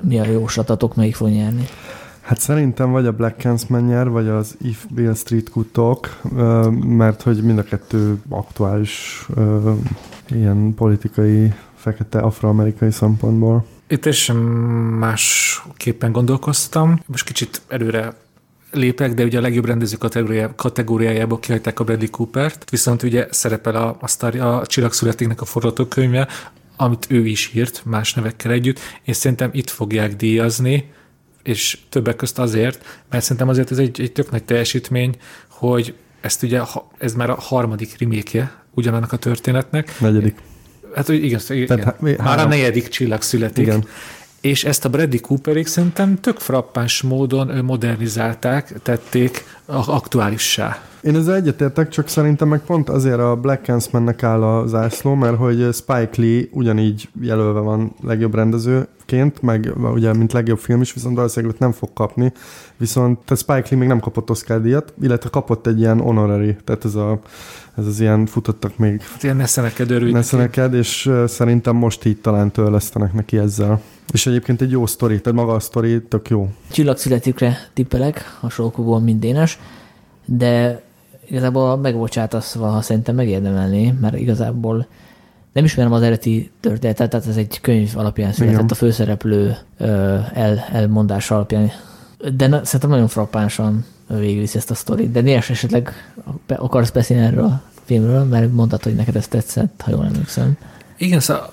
[0.00, 1.64] mi a jóslatatok, melyik fog nyerni?
[2.20, 6.20] Hát szerintem vagy a Black Landsman nyer, vagy az If Bill Street Could Talk,
[6.80, 9.26] mert hogy mind a kettő aktuális
[10.28, 13.66] ilyen politikai, fekete afroamerikai szempontból.
[13.88, 14.32] Itt is
[14.98, 17.02] másképpen gondolkoztam.
[17.06, 18.14] Most kicsit előre
[18.76, 23.74] lépek, de ugye a legjobb rendező kategóriá, kategóriájából kihagyták a Bradley Coopert, viszont ugye szerepel
[23.74, 26.28] a, a, sztár, a Csillag születéknek a forgatókönyve,
[26.76, 30.90] amit ő is írt más nevekkel együtt, és szerintem itt fogják díjazni,
[31.42, 35.16] és többek közt azért, mert szerintem azért ez egy, egy tök nagy teljesítmény,
[35.48, 36.60] hogy ezt ugye,
[36.98, 40.00] ez már a harmadik remake ugyanannak a történetnek.
[40.00, 40.36] Negyedik.
[40.94, 41.66] Hát, hogy igen, igen.
[41.66, 43.66] Tehát, már a negyedik csillag születik.
[43.66, 43.84] Igen
[44.47, 50.78] és ezt a Bradley Cooperék szerintem tök frappáns módon modernizálták, tették aktuálissá.
[51.01, 55.36] Én ezzel egyetértek, csak szerintem meg pont azért a Black Handsman-nek áll a zászló, mert
[55.36, 61.16] hogy Spike Lee ugyanígy jelölve van legjobb rendezőként, meg ugye mint legjobb film is, viszont
[61.16, 62.32] valószínűleg nem fog kapni.
[62.77, 66.85] Viszont tehát Spike Lee még nem kapott Oscar díjat, illetve kapott egy ilyen honorary, tehát
[66.85, 67.20] ez, a,
[67.77, 69.02] ez az ilyen futottak még.
[69.12, 70.12] Hát ilyen neszeneked örülj.
[70.12, 73.81] Neszeneked, és szerintem most így talán törlesztenek neki ezzel.
[74.12, 76.50] És egyébként egy jó sztori, tehát maga a sztori tök jó.
[76.70, 79.58] Csillagszületükre tippelek, hasonlókúból mindénes,
[80.24, 80.82] de
[81.28, 84.86] igazából megbocsátasz valaha szerintem megérdemelni, mert igazából
[85.52, 88.70] nem ismerem az eredeti történetet, tehát ez egy könyv alapján született Igen.
[88.70, 89.56] a főszereplő
[90.34, 91.70] el, elmondás alapján.
[92.36, 95.10] De na, szerintem nagyon frappánsan végigviszi ezt a sztorit.
[95.10, 95.92] De Néres esetleg
[96.46, 100.56] akarsz beszélni erről a filmről, mert mondtad, hogy neked ez tetszett, ha jól emlékszem.
[100.96, 101.52] Igen, szóval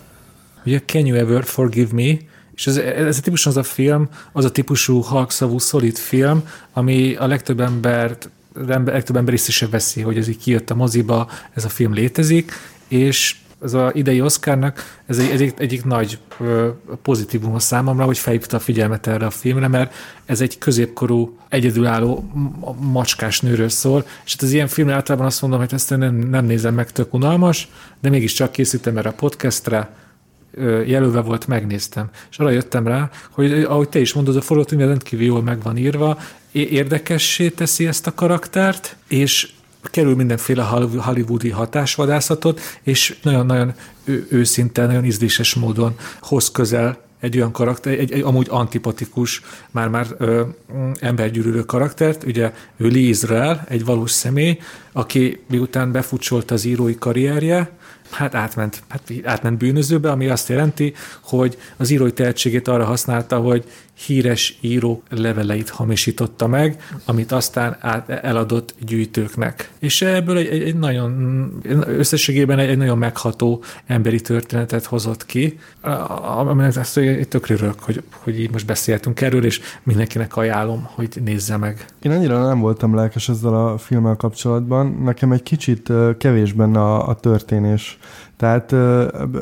[0.66, 2.18] ugye Can You Ever Forgive Me
[2.56, 7.16] és ez, ez a típus az a film, az a típusú halkszavú, szolid film, ami
[7.16, 11.30] a legtöbb embert, a legtöbb ember is sem veszi, hogy ez így kijött a moziba,
[11.54, 12.52] ez a film létezik,
[12.88, 16.20] és ez az idei Oscarnak ez egy, egyik, egyik nagy
[17.02, 19.94] pozitívum a számomra, hogy felhívta a figyelmet erre a filmre, mert
[20.26, 22.32] ez egy középkorú, egyedülálló
[22.80, 26.46] macskás nőről szól, és hát az ilyen film általában azt mondom, hogy ezt nem, nem
[26.46, 27.68] nézem meg, tök unalmas,
[28.02, 29.90] de mégiscsak készítem erre a podcastre,
[30.86, 32.10] jelölve volt, megnéztem.
[32.32, 35.78] És arra jöttem rá, hogy ahogy te is mondod, a forgatókönyv rendkívül jól meg van
[35.78, 36.20] írva,
[36.52, 39.52] érdekessé teszi ezt a karaktert, és
[39.82, 40.64] kerül mindenféle
[40.98, 43.74] hollywoodi hatásvadászatot, és nagyon-nagyon
[44.30, 50.42] őszinte, nagyon ízléses módon hoz közel egy olyan karakter, egy, egy amúgy antipatikus, már-már ö,
[51.00, 54.60] embergyűlölő karaktert, ugye ő Lee Israel, egy valós személy,
[54.92, 57.72] aki miután befutcsolt az írói karrierje,
[58.14, 63.64] hát átment, hát átment bűnözőbe, ami azt jelenti, hogy az írói tehetségét arra használta, hogy
[63.94, 69.72] híres írók leveleit hamisította meg, amit aztán át, eladott gyűjtőknek.
[69.80, 71.52] És ebből egy, egy, egy nagyon,
[71.88, 75.60] összességében egy, egy nagyon megható emberi történetet hozott ki,
[76.38, 77.00] aminek ezt
[77.30, 81.86] tökre örülök, hogy, hogy így most beszéltünk erről, és mindenkinek ajánlom, hogy nézze meg.
[82.02, 87.08] Én annyira nem voltam lelkes ezzel a filmmel kapcsolatban, nekem egy kicsit kevés benne a,
[87.08, 87.98] a történés
[88.44, 88.74] Tehát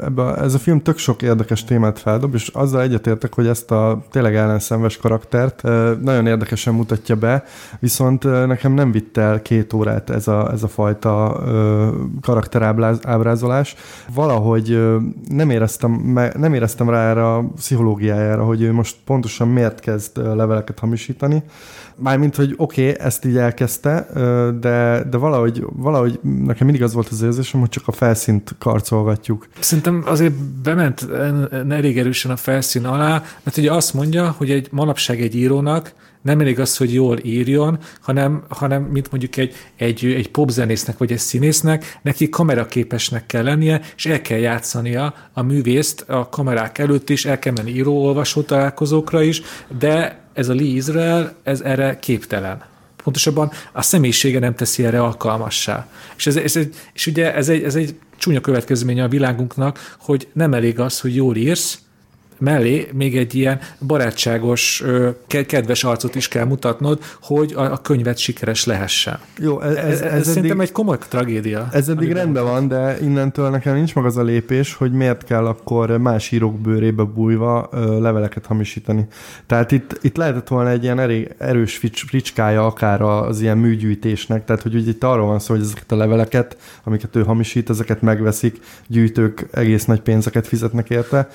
[0.03, 4.01] ebbe, ez a film tök sok érdekes témát feldob, és azzal egyetértek, hogy ezt a
[4.11, 5.63] tényleg ellenszenves karaktert
[6.01, 7.43] nagyon érdekesen mutatja be,
[7.79, 11.43] viszont nekem nem vitt el két órát ez a, ez a fajta
[12.21, 13.75] karakterábrázolás.
[14.13, 14.99] Valahogy
[15.29, 20.79] nem éreztem, nem éreztem rá erre a pszichológiájára, hogy ő most pontosan miért kezd leveleket
[20.79, 21.43] hamisítani.
[22.01, 24.07] Mármint, hogy oké, okay, ezt így elkezdte,
[24.59, 29.47] de, de valahogy, valahogy nekem mindig az volt az érzésem, hogy csak a felszínt karcolgatjuk.
[29.59, 30.33] Szerintem azért
[30.63, 31.07] bement
[31.69, 36.39] elég erősen a felszín alá, mert ugye azt mondja, hogy egy manapság egy írónak nem
[36.39, 41.17] elég az, hogy jól írjon, hanem, hanem mint mondjuk egy, egy, egy popzenésznek vagy egy
[41.17, 47.25] színésznek, neki kameraképesnek kell lennie, és el kell játszania a művészt a kamerák előtt is,
[47.25, 49.41] el kell menni író-olvasó találkozókra is,
[49.79, 52.63] de ez a Lee Israel, ez erre képtelen.
[53.03, 55.87] Pontosabban a személyisége nem teszi erre alkalmassá.
[56.17, 56.59] És, ez, ez,
[56.93, 61.15] és ugye ez egy, ez egy csúnya következménye a világunknak, hogy nem elég az, hogy
[61.15, 61.79] jól írsz,
[62.41, 64.83] mellé még egy ilyen barátságos,
[65.27, 69.19] kedves arcot is kell mutatnod, hogy a, a könyvet sikeres lehessen.
[69.37, 71.67] Jó, ez, ez, ez, ez eddig, szerintem egy komoly tragédia.
[71.71, 75.45] Ez eddig rendben van, de innentől nekem nincs meg az a lépés, hogy miért kell
[75.45, 77.69] akkor más írók bőrébe bújva
[77.99, 79.07] leveleket hamisítani.
[79.45, 80.99] Tehát itt, itt lehetett volna egy ilyen
[81.37, 85.91] erős fricskája akár az ilyen műgyűjtésnek, tehát hogy ugye itt arról van szó, hogy ezeket
[85.91, 91.29] a leveleket, amiket ő hamisít, ezeket megveszik, gyűjtők egész nagy pénzeket fizetnek érte.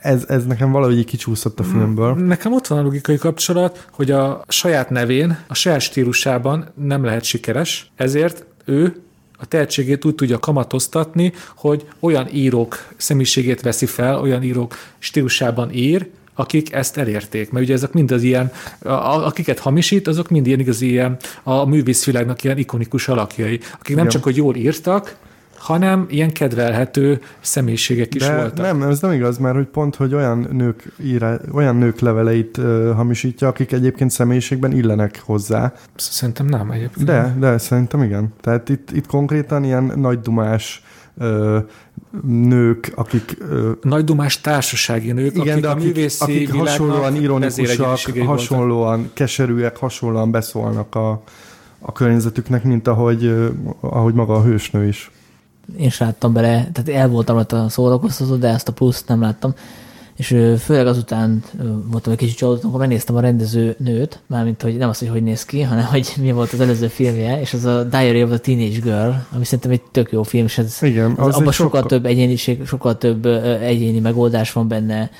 [0.00, 2.14] Ez, ez nekem valahogy így kicsúszott a filmből.
[2.14, 7.24] Nekem ott van a logikai kapcsolat, hogy a saját nevén, a saját stílusában nem lehet
[7.24, 9.02] sikeres, ezért ő
[9.38, 16.08] a tehetségét úgy tudja kamatoztatni, hogy olyan írók személyiségét veszi fel, olyan írók stílusában ír,
[16.34, 17.50] akik ezt elérték.
[17.50, 18.52] Mert ugye ezek mind az ilyen,
[18.82, 24.08] akiket hamisít, azok mind ilyen igazi ilyen, a művészvilágnak ilyen ikonikus alakjai, akik nem Igen.
[24.08, 25.16] csak, hogy jól írtak,
[25.60, 28.56] hanem ilyen kedvelhető személyiségek is De voltak.
[28.56, 32.94] Nem, ez nem igaz, mert hogy pont, hogy olyan nők, írá, olyan nők leveleit uh,
[32.94, 35.72] hamisítja, akik egyébként személyiségben illenek hozzá.
[35.96, 37.06] Szerintem nem egyébként.
[37.06, 38.34] De, de szerintem igen.
[38.40, 40.82] Tehát itt, itt konkrétan ilyen nagy dumás
[41.14, 41.56] uh,
[42.26, 43.36] nők, akik...
[43.40, 48.96] Uh, Nagy dumás társasági nők, igen, akik, de akik, a művészi akik hasonlóan ironikusak, hasonlóan
[48.96, 49.14] voltak.
[49.14, 51.22] keserűek, hasonlóan beszólnak a,
[51.78, 53.50] a környezetüknek, mint ahogy,
[53.80, 55.10] ahogy maga a hősnő is
[55.78, 59.20] én is láttam bele, tehát el voltam ott a szórakoztató, de ezt a pluszt nem
[59.20, 59.54] láttam.
[60.16, 60.26] És
[60.58, 61.42] főleg azután
[61.90, 65.22] voltam egy kicsit csalódott, amikor megnéztem a rendező nőt, mármint, hogy nem az, hogy hogy
[65.22, 68.38] néz ki, hanem hogy mi volt az előző filmje, és az a Diary of the
[68.38, 71.52] Teenage Girl, ami szerintem egy tök jó film, és ez, Igen, az, az abban sokkal,
[71.52, 73.26] sokkal több egyéniség, sokkal több
[73.60, 75.10] egyéni megoldás van benne,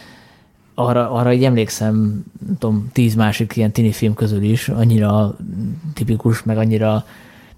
[0.75, 5.37] arra, arra így emlékszem, nem tudom, tíz másik ilyen tini film közül is, annyira
[5.95, 7.05] tipikus, meg annyira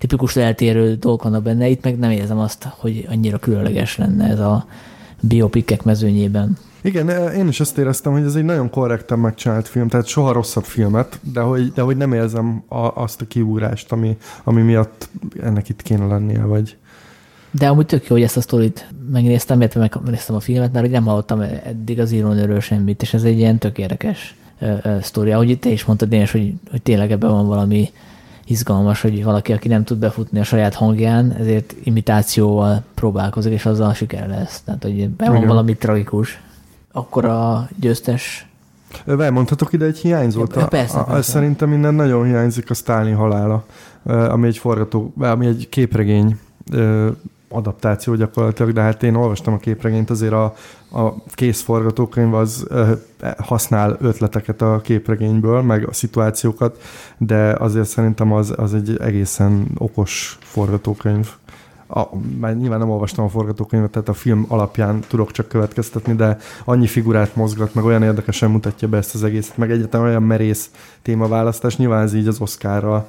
[0.03, 4.39] tipikus eltérő dolgok vannak benne, itt meg nem érzem azt, hogy annyira különleges lenne ez
[4.39, 4.67] a
[5.21, 6.57] biopikek mezőnyében.
[6.81, 10.65] Igen, én is azt éreztem, hogy ez egy nagyon korrekten megcsinált film, tehát soha rosszabb
[10.65, 15.09] filmet, de hogy, de hogy nem érzem a, azt a kiúrást, ami, ami miatt
[15.43, 16.77] ennek itt kéne lennie, vagy...
[17.51, 21.05] De amúgy tök jó, hogy ezt a sztorit megnéztem, illetve megnéztem a filmet, mert nem
[21.05, 24.35] hallottam eddig az írónőről semmit, és ez egy ilyen tök érdekes
[25.01, 25.31] sztori.
[25.31, 27.91] Ahogy te is mondtad, Dénes, hogy, hogy tényleg ebben van valami
[28.53, 33.95] izgalmas, hogy valaki, aki nem tud befutni a saját hangján, ezért imitációval próbálkozik, és azzal
[33.95, 34.61] siker lesz.
[34.65, 36.41] Tehát, hogy be van valami tragikus.
[36.93, 38.47] Akkor a győztes
[39.07, 40.55] Elmondhatok ide egy hiányzót?
[40.57, 41.23] Ja, persze, a, persze.
[41.23, 43.65] Szerintem innen nagyon hiányzik a Stalin halála,
[44.05, 46.39] ami egy forgató, ami egy képregény
[47.49, 50.55] adaptáció gyakorlatilag, de hát én olvastam a képregényt, azért a,
[50.93, 52.67] a kész forgatókönyv az
[53.39, 56.83] használ ötleteket a képregényből, meg a szituációkat,
[57.19, 61.29] de azért szerintem az, az egy egészen okos forgatókönyv.
[61.87, 62.03] A,
[62.41, 66.87] már nyilván nem olvastam a forgatókönyvet, tehát a film alapján tudok csak következtetni, de annyi
[66.87, 70.71] figurát mozgat, meg olyan érdekesen mutatja be ezt az egészet, meg egyáltalán olyan merész
[71.03, 73.09] témaválasztás, nyilván ez így az Oscarral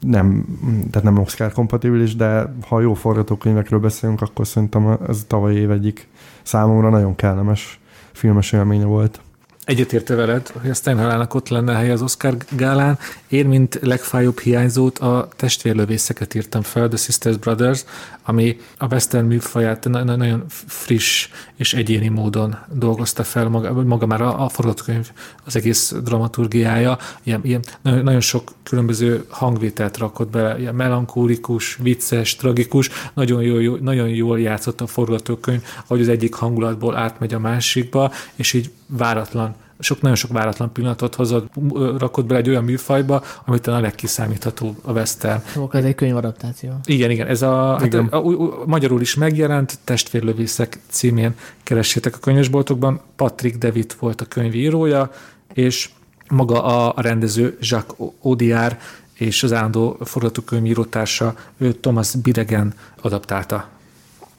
[0.00, 0.44] nem,
[0.90, 6.08] tehát nem Oscar kompatibilis, de ha jó forgatókönyvekről beszélünk, akkor szerintem ez tavaly év egyik
[6.44, 7.78] számomra nagyon kellemes
[8.12, 9.20] filmes élménye volt.
[9.64, 12.98] Egyetérte veled, hogy a Steinhalának ott lenne a hely az Oscar gálán.
[13.28, 17.84] Én, mint legfájóbb hiányzót a testvérlövészeket írtam fel, The Sisters Brothers,
[18.22, 24.44] ami a western műfaját nagyon friss és egyéni módon dolgozta fel maga, maga már a,
[24.44, 25.10] a forgatókönyv,
[25.44, 32.90] az egész dramaturgiája, ilyen, ilyen nagyon sok különböző hangvételt rakott bele, ilyen melankólikus, vicces, tragikus,
[33.14, 38.52] nagyon, jó, nagyon jól játszott a forgatókönyv, ahogy az egyik hangulatból átmegy a másikba, és
[38.52, 41.52] így váratlan sok, nagyon sok váratlan pillanatot hozott,
[41.98, 45.42] rakott bele egy olyan műfajba, amit a legkiszámítható a Western.
[45.52, 46.70] Szóval ez egy könyvadaptáció.
[46.84, 52.18] Igen, igen, ez a, hát a, a, a, magyarul is megjelent, Testvérlövészek címén keressétek a
[52.18, 53.00] könyvesboltokban.
[53.16, 55.10] Patrick David volt a könyvírója,
[55.52, 55.90] és
[56.28, 58.76] maga a, a rendező Jacques Audiard
[59.14, 61.34] és az állandó forgatókönyvírótársa
[61.80, 63.68] Thomas Bidegen adaptálta.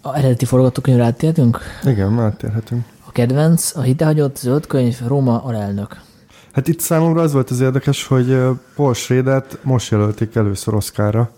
[0.01, 1.59] A eredeti forgatókönyvre áttértünk?
[1.83, 2.83] Igen, áttérhetünk.
[3.15, 6.01] Kedvenc, a hitehagyott zöld könyv, Róma alelnök.
[6.51, 8.37] Hát itt számomra az volt az érdekes, hogy
[8.75, 11.31] Paul schrader most jelölték először Oscarra.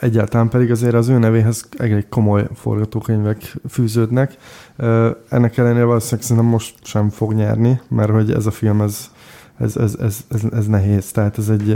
[0.00, 4.36] Egyáltalán pedig azért az ő nevéhez egy komoly forgatókönyvek fűződnek.
[5.28, 9.10] Ennek ellenére valószínűleg szerintem most sem fog nyerni, mert hogy ez a film ez
[9.58, 11.10] ez, ez, ez, ez, ez nehéz.
[11.10, 11.68] Tehát ez egy,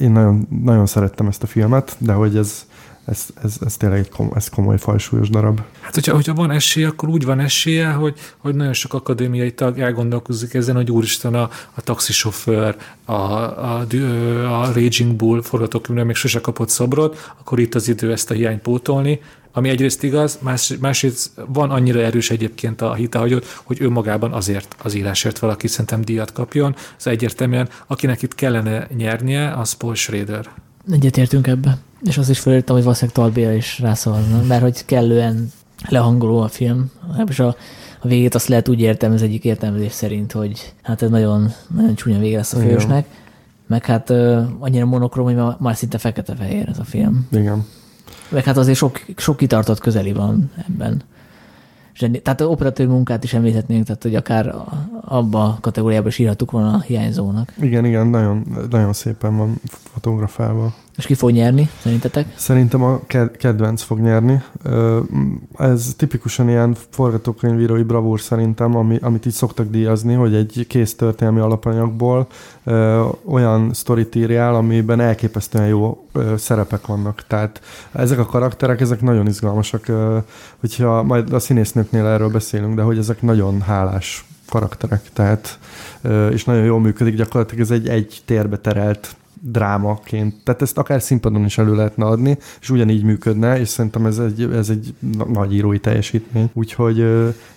[0.00, 2.66] én nagyon, nagyon szerettem ezt a filmet, de hogy ez,
[3.04, 5.60] ez, ez, ez tényleg egy komoly, ez komoly falsúlyos darab.
[5.80, 9.78] Hát, hogyha, hogyha van esélye, akkor úgy van esélye, hogy, hogy nagyon sok akadémiai tag
[9.78, 13.86] elgondolkozik ezen, hogy úristen a, a taxisofőr, a, a,
[14.60, 18.62] a Raging Bull forgatókönyvre még sose kapott szobrot, akkor itt az idő ezt a hiányt
[18.62, 19.20] pótolni,
[19.52, 24.76] ami egyrészt igaz, más, másrészt van annyira erős egyébként a hitehagyott, hogy ő magában azért
[24.82, 26.74] az írásért valaki szerintem díjat kapjon.
[26.98, 30.50] Ez egyértelműen, akinek itt kellene nyernie, az Paul Schrader.
[30.90, 31.78] Egyetértünk ebbe.
[32.04, 35.52] És az is felírtam, hogy valószínűleg Talbél is rászavazna, mert hogy kellően
[35.88, 36.90] lehangoló a film.
[37.26, 37.56] És a,
[38.00, 42.18] a végét azt lehet úgy értelmezni egyik értelmezés szerint, hogy hát ez nagyon, nagyon csúnya
[42.18, 43.06] vége lesz a fősnek.
[43.66, 47.26] Meg hát uh, annyira monokrom, hogy már, már szinte fekete-fehér ez a film.
[47.30, 47.66] Igen.
[48.28, 51.02] Meg hát azért sok, sok kitartott közeli van ebben.
[52.22, 54.54] Tehát az operatív munkát is említhetnénk, tehát hogy akár
[55.00, 57.52] abba a kategóriába is írhatuk volna a hiányzónak.
[57.60, 59.60] Igen, igen, nagyon, nagyon szépen van
[59.92, 60.74] fotografálva.
[60.96, 62.26] És ki fog nyerni, szerintetek?
[62.36, 63.00] Szerintem a
[63.38, 64.42] kedvenc fog nyerni.
[65.58, 71.40] Ez tipikusan ilyen forgatókönyvírói bravúr szerintem, ami, amit így szoktak díjazni, hogy egy kész történelmi
[71.40, 72.26] alapanyagból
[73.24, 76.06] olyan sztorit írjál, amiben elképesztően jó
[76.36, 77.24] szerepek vannak.
[77.26, 77.60] Tehát
[77.92, 79.86] ezek a karakterek, ezek nagyon izgalmasak,
[80.60, 85.58] hogyha majd a színésznőknél erről beszélünk, de hogy ezek nagyon hálás karakterek, tehát
[86.30, 90.34] és nagyon jól működik, gyakorlatilag ez egy egy térbe terelt drámaként.
[90.44, 94.42] Tehát ezt akár színpadon is elő lehetne adni, és ugyanígy működne, és szerintem ez egy,
[94.42, 94.94] ez egy
[95.32, 96.50] nagy írói teljesítmény.
[96.52, 97.04] Úgyhogy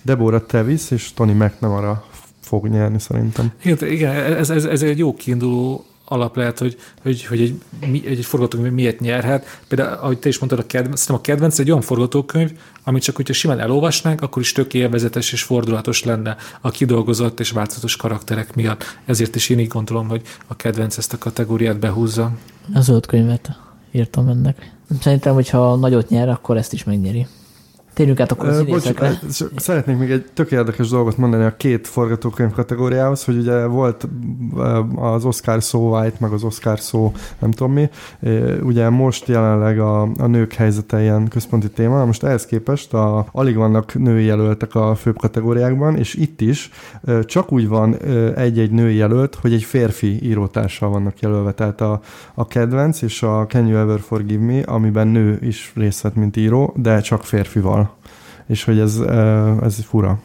[0.02, 2.04] Deborah Tevis és Tony McNamara
[2.40, 3.52] fog nyerni szerintem.
[3.62, 8.06] Igen, igen ez, ez, ez egy jó kiinduló alap lehet, hogy, hogy, hogy egy, egy,
[8.06, 9.60] egy forgatókönyv miért nyerhet.
[9.68, 12.52] Például, ahogy te is mondtad, a kedvenc, a kedvenc egy olyan forgatókönyv,
[12.84, 17.50] amit csak hogyha simán elolvasnánk, akkor is tök élvezetes és fordulatos lenne a kidolgozott és
[17.50, 18.84] változatos karakterek miatt.
[19.04, 22.32] Ezért is én így gondolom, hogy a kedvenc ezt a kategóriát behúzza.
[22.74, 23.50] A zöld könyvet
[23.92, 24.74] írtam ennek.
[25.00, 27.26] Szerintem, hogyha nagyot nyer, akkor ezt is megnyeri.
[27.96, 29.18] Térjünk át akkor a színészekre.
[29.56, 34.08] Szeretnék még egy tök érdekes dolgot mondani a két forgatókönyv kategóriához, hogy ugye volt
[34.94, 37.88] az Oscar szó White, meg az Oscar szó nem tudom mi.
[38.62, 43.56] Ugye most jelenleg a, a nők helyzete ilyen központi téma, most ehhez képest a, alig
[43.56, 46.70] vannak női jelöltek a főbb kategóriákban, és itt is
[47.24, 47.96] csak úgy van
[48.34, 51.52] egy-egy női jelölt, hogy egy férfi írótársal vannak jelölve.
[51.52, 52.00] Tehát a,
[52.34, 56.36] a kedvenc és a Can You Ever Forgive Me, amiben nő is részt vett, mint
[56.36, 57.85] író, de csak férfival
[58.46, 58.96] és hogy ez,
[59.62, 60.18] ez fura.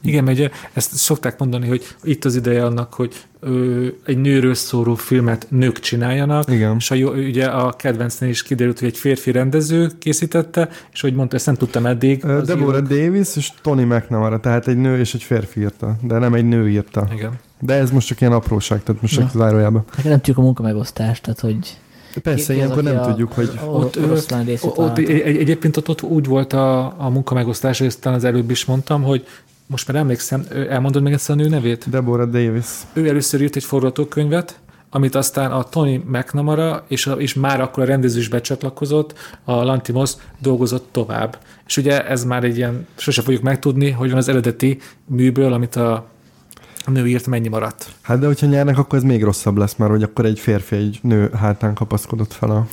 [0.00, 4.94] Igen, mert ezt szokták mondani, hogy itt az ideje annak, hogy ö, egy nőről szóló
[4.94, 6.76] filmet nők csináljanak, Igen.
[6.76, 11.36] és a, ugye a kedvencnél is kiderült, hogy egy férfi rendező készítette, és hogy mondta,
[11.36, 12.20] ezt nem tudtam eddig.
[12.20, 16.48] Deborah Davis és Tony McNamara, tehát egy nő és egy férfi írta, de nem egy
[16.48, 17.08] nő írta.
[17.14, 17.32] Igen.
[17.60, 19.84] De ez most csak ilyen apróság, tehát most csak zárójában.
[19.96, 21.76] Hát nem tudjuk a munkamegosztást, tehát hogy
[22.22, 23.50] Persze, ilyenkor nem tudjuk, hogy...
[23.66, 28.24] Ott, ott, ott egy, egyébként ott, ott úgy volt a, a munkamegosztás, hogy aztán az
[28.24, 29.26] előbb is mondtam, hogy
[29.66, 31.90] most már emlékszem, elmondod meg ezt a nő nevét?
[31.90, 32.66] Deborah Davis.
[32.92, 34.60] Ő először írt egy forgatókönyvet,
[34.90, 39.14] amit aztán a Tony McNamara, és, a, és már akkor a rendező is becsatlakozott,
[39.44, 41.38] a Lantimos dolgozott tovább.
[41.66, 45.76] És ugye ez már egy ilyen, sose fogjuk megtudni, hogy van az eredeti műből, amit
[45.76, 46.06] a
[46.84, 47.86] a nő írt mennyi maradt.
[48.00, 50.98] Hát de hogyha nyernek, akkor ez még rosszabb lesz, mert hogy akkor egy férfi egy
[51.02, 52.66] nő hátán kapaszkodott fel a,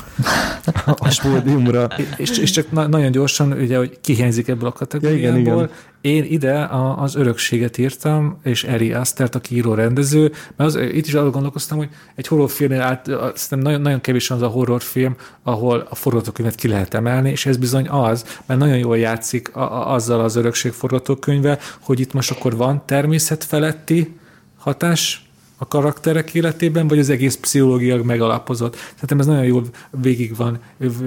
[0.86, 1.88] a pódiumra.
[2.18, 5.30] és, és csak na- nagyon gyorsan, ugye, hogy kihiányzik ebből a kategóriából.
[5.30, 5.70] Ja, igen, igen.
[6.02, 11.08] Én ide a, az örökséget írtam, és Eri Astert, aki író rendező, mert az, itt
[11.08, 15.88] is arra gondolkoztam, hogy egy horrorfilmnél át, szerintem nagyon, nagyon kevés az a horrorfilm, ahol
[15.90, 19.94] a forgatókönyvet ki lehet emelni, és ez bizony az, mert nagyon jól játszik a, a,
[19.94, 24.18] azzal az örökség forgatókönyve, hogy itt most akkor van természet feletti
[24.58, 25.29] hatás,
[25.62, 28.76] a karakterek életében, vagy az egész pszichológia megalapozott.
[28.94, 30.60] Szerintem ez nagyon jól végig van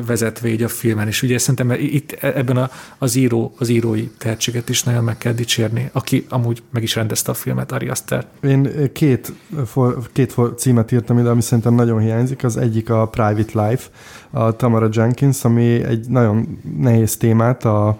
[0.06, 4.68] vezetve így a filmen, és ugye szerintem itt ebben a, az, író, az írói tehetséget
[4.68, 8.26] is nagyon meg kell dicsérni, aki amúgy meg is rendezte a filmet, Ari Aster.
[8.42, 9.32] Én két,
[9.66, 12.44] for, két for, címet írtam ide, ami szerintem nagyon hiányzik.
[12.44, 13.88] Az egyik a Private Life,
[14.30, 17.98] a Tamara Jenkins, ami egy nagyon nehéz témát, a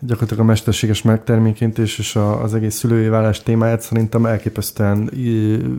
[0.00, 5.10] gyakorlatilag a mesterséges megtermékentés és a, az egész szülői vállás témáját szerintem elképesztően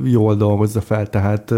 [0.03, 1.53] jól dolgozza fel, tehát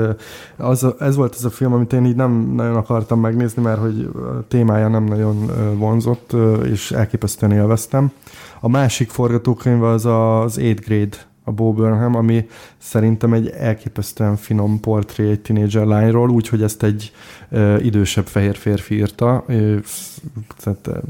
[0.57, 4.09] az, ez volt az a film, amit én így nem nagyon akartam megnézni, mert hogy
[4.15, 6.35] a témája nem nagyon vonzott,
[6.71, 8.11] és elképesztően élveztem.
[8.59, 12.47] A másik forgatókönyv az az 8 Grade a Bo Burnham, ami
[12.77, 17.11] szerintem egy elképesztően finom portré egy tínédzser lányról, úgyhogy ezt egy
[17.49, 19.45] ö, idősebb fehér férfi írta.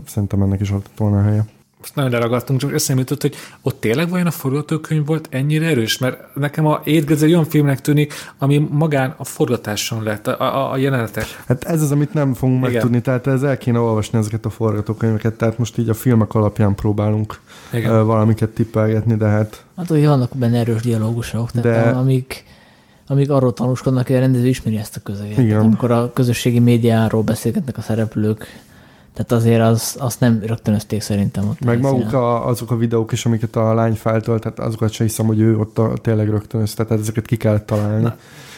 [0.05, 1.45] Szerintem ennek is adott volna a helye
[1.83, 5.97] most nagyon leragadtunk, csak eszembe jutott, hogy ott tényleg vajon a forgatókönyv volt ennyire erős?
[5.97, 10.77] Mert nekem a Étgezer olyan filmnek tűnik, ami magán a forgatáson lett, a, a, a
[10.77, 11.25] jelenetek.
[11.47, 12.71] Hát ez az, amit nem fogunk Igen.
[12.71, 16.75] megtudni, tehát ez el kéne olvasni ezeket a forgatókönyveket, tehát most így a filmek alapján
[16.75, 17.39] próbálunk
[17.73, 18.05] Igen.
[18.05, 19.63] valamiket tippelgetni, de hát...
[19.77, 21.97] Hát, hogy vannak benne erős dialógusok, tehát de...
[21.97, 22.43] amik
[23.07, 25.37] amíg arról tanúskodnak, hogy a rendező ismeri ezt a közeget.
[25.37, 25.47] Igen.
[25.47, 28.47] Tehát, amikor a közösségi médiáról beszélgetnek a szereplők,
[29.13, 31.59] tehát azért az, azt nem rögtönözték szerintem ott.
[31.59, 35.25] Meg maguk a, azok a videók is, amiket a lány feltölt, tehát azokat sem hiszem,
[35.25, 38.01] hogy ő ott a, tényleg rögtönözte, tehát ezeket ki kellett találni.
[38.01, 38.15] Na.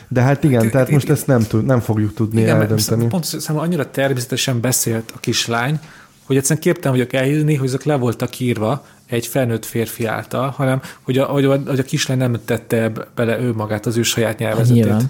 [0.07, 3.07] De hát igen, hát, tehát most ezt nem, tud, nem fogjuk tudni igen, eldönteni.
[3.07, 5.79] Pont számomra annyira természetesen beszélt a kislány,
[6.23, 10.81] hogy egyszerűen képtelen vagyok elhívni, hogy ezek le voltak írva egy felnőtt férfi által, hanem
[11.01, 14.37] hogy a, hogy a, hogy a kislány nem tette bele ő magát, az ő saját
[14.37, 14.87] nyelvezetét.
[14.87, 15.03] Hát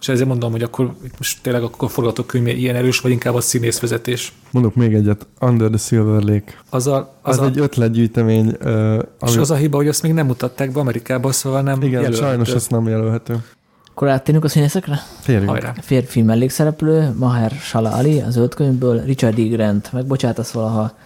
[0.00, 3.40] és ezért mondom, hogy akkor most tényleg akkor a forgatókönyv ilyen erős, vagy inkább a
[3.40, 4.32] színészvezetés.
[4.50, 6.52] Mondok még egyet, Under the Silver Lake.
[6.70, 8.46] Az, a, az, az a, egy ötletgyűjtemény.
[8.46, 9.30] Uh, ami...
[9.30, 12.24] És az a hiba, hogy azt még nem mutatták be Amerikába, szóval nem Igen, jelölhető.
[12.24, 13.44] sajnos ezt nem jelölhető.
[13.90, 15.02] Akkor áttérünk a színészekre?
[15.24, 15.48] Térjünk.
[15.48, 15.74] Hajrá.
[15.80, 19.42] Férfi mellékszereplő, Maher Shala Ali, az öt könyvből, Richard E.
[19.42, 20.96] Grant, megbocsátasz valaha,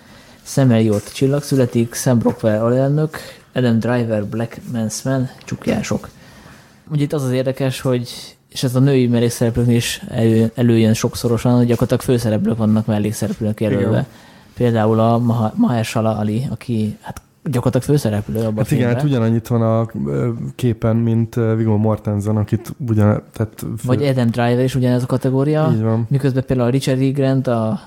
[0.42, 3.18] Sam Elliot csillag születik, Sam Rockwell alelnök,
[3.54, 6.08] Adam Driver, Black Man's Man, csukjások.
[6.90, 11.56] Ugye itt az az érdekes, hogy és ez a női mellékszereplőknél is elő, előjön sokszorosan,
[11.56, 13.88] hogy gyakorlatilag főszereplők vannak mellékszereplők jelölve.
[13.88, 14.06] Igen.
[14.54, 15.18] Például a
[15.54, 19.90] Mahershala Ali, aki hát gyakorlatilag főszereplő abban hát a igen, hát ugyanannyit van a
[20.54, 23.22] képen, mint Viggo Mortensen, akit ugyan...
[23.32, 23.66] Tehát fő...
[23.84, 25.70] Vagy Adam Driver is ugyanez a kategória.
[25.74, 26.06] Így van.
[26.10, 27.10] Miközben például a Richard E.
[27.10, 27.80] Grant, a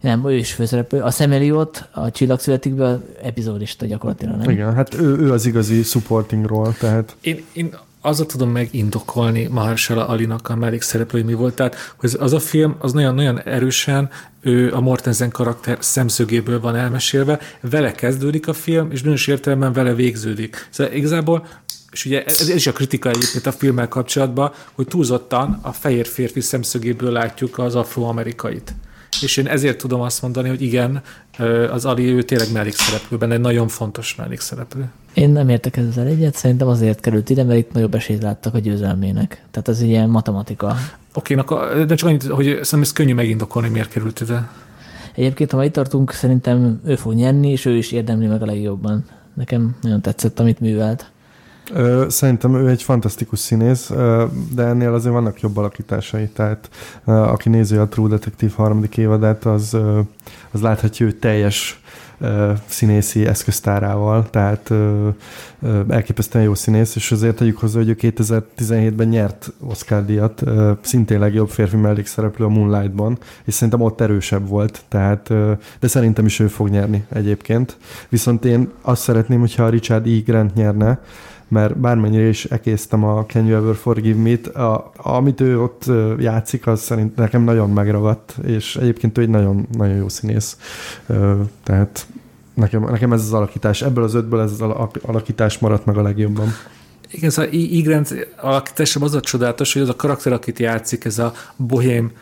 [0.00, 1.00] nem, ő is főszereplő.
[1.00, 4.50] A Sam Elliot, a Csillag születikből epizódista gyakorlatilag, nem?
[4.50, 7.16] Igen, hát ő, ő az igazi supporting role, tehát...
[7.20, 7.74] Én, én
[8.04, 11.54] azzal tudom megindokolni Mahershala Alinak a mellékszereplői mi volt.
[11.54, 14.10] Tehát hogy az a film az nagyon-nagyon erősen
[14.40, 19.94] ő a Mortensen karakter szemszögéből van elmesélve, vele kezdődik a film, és bizonyos értelemben vele
[19.94, 20.68] végződik.
[20.70, 21.46] Szóval igazából
[21.92, 26.06] és ugye ez, ez is a kritika egyébként a filmmel kapcsolatban, hogy túlzottan a fehér
[26.06, 28.74] férfi szemszögéből látjuk az afroamerikait.
[29.22, 31.02] És én ezért tudom azt mondani, hogy igen,
[31.70, 34.88] az Ali ő tényleg mellékszereplő, benne egy nagyon fontos mellékszereplő.
[35.14, 38.58] Én nem értek ezzel egyet, szerintem azért került ide, mert itt nagyobb esélyt láttak a
[38.58, 39.44] győzelmének.
[39.50, 40.76] Tehát ez ilyen matematika.
[41.14, 44.48] Oké, okay, de csak annyit, hogy szerintem ez könnyű megindokolni, miért került ide.
[45.14, 49.04] Egyébként, ha itt tartunk, szerintem ő fog nyerni, és ő is érdemli meg a legjobban.
[49.34, 51.10] Nekem nagyon tetszett, amit művelt.
[52.08, 53.90] Szerintem ő egy fantasztikus színész,
[54.54, 56.68] de ennél azért vannak jobb alakításai, tehát
[57.04, 59.76] aki nézi a True Detective harmadik évadát, az,
[60.50, 61.82] az láthatja ő teljes
[62.66, 64.72] színészi eszköztárával, tehát
[65.88, 70.42] elképesztően jó színész, és azért tegyük hozzá, hogy ő 2017-ben nyert Oscar díjat,
[70.80, 75.28] szintén legjobb férfi mellékszereplő a Moonlightban, és szerintem ott erősebb volt, tehát,
[75.80, 77.76] de szerintem is ő fog nyerni egyébként.
[78.08, 80.20] Viszont én azt szeretném, hogyha Richard E.
[80.24, 81.00] Grant nyerne,
[81.48, 85.84] mert bármennyire is ekésztem a Can You Ever Forgive Me-t, a, amit ő ott
[86.18, 90.56] játszik, az szerint nekem nagyon megragadt, és egyébként ő egy nagyon, nagyon jó színész.
[91.62, 92.06] Tehát
[92.54, 94.60] nekem, nekem ez az alakítás, ebből az ötből ez az
[95.02, 96.48] alakítás maradt meg a legjobban.
[97.10, 101.32] Igen, szóval Igrent alakításában az a csodálatos, hogy az a karakter, akit játszik, ez a
[101.56, 102.12] bohém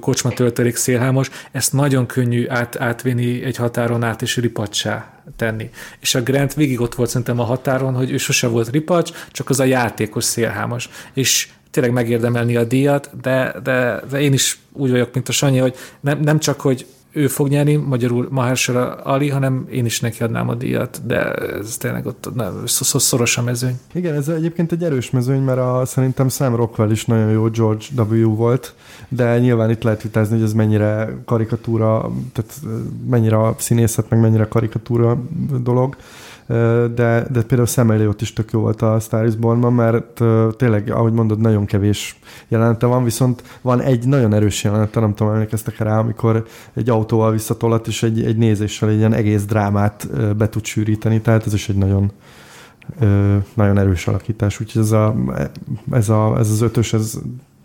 [0.00, 5.70] kocsma töltelék szélhámos, ezt nagyon könnyű át, átvinni egy határon át és ripacsá tenni.
[6.00, 9.50] És a Grant végig ott volt szerintem a határon, hogy ő sose volt ripacs, csak
[9.50, 10.88] az a játékos szélhámos.
[11.12, 15.58] És tényleg megérdemelni a díjat, de, de, de én is úgy vagyok, mint a Sanyi,
[15.58, 20.22] hogy nem, nem csak, hogy ő fog nyerni, magyarul Mahershala Ali, hanem én is neki
[20.22, 23.78] adnám a díjat, de ez tényleg ott nem, szoros a mezőny.
[23.92, 27.84] Igen, ez egyébként egy erős mezőny, mert a, szerintem Sam Rockwell is nagyon jó George
[27.96, 28.36] W.
[28.36, 28.74] volt,
[29.08, 32.60] de nyilván itt lehet vitázni, hogy ez mennyire karikatúra, tehát
[33.08, 35.18] mennyire a színészet, meg mennyire karikatúra
[35.62, 35.96] dolog
[36.46, 40.22] de, de például Sam Elliott is tök jó volt a Star is Born-ban, mert
[40.56, 45.32] tényleg, ahogy mondod, nagyon kevés jelenete van, viszont van egy nagyon erős jelenete, nem tudom,
[45.32, 50.48] emlékeztek rá, amikor egy autóval visszatolat, és egy, egy nézéssel egy ilyen egész drámát be
[50.48, 52.12] tud sűríteni, tehát ez is egy nagyon
[53.54, 55.14] nagyon erős alakítás, úgyhogy ez, a,
[55.90, 57.18] ez, a, ez az ötös, ez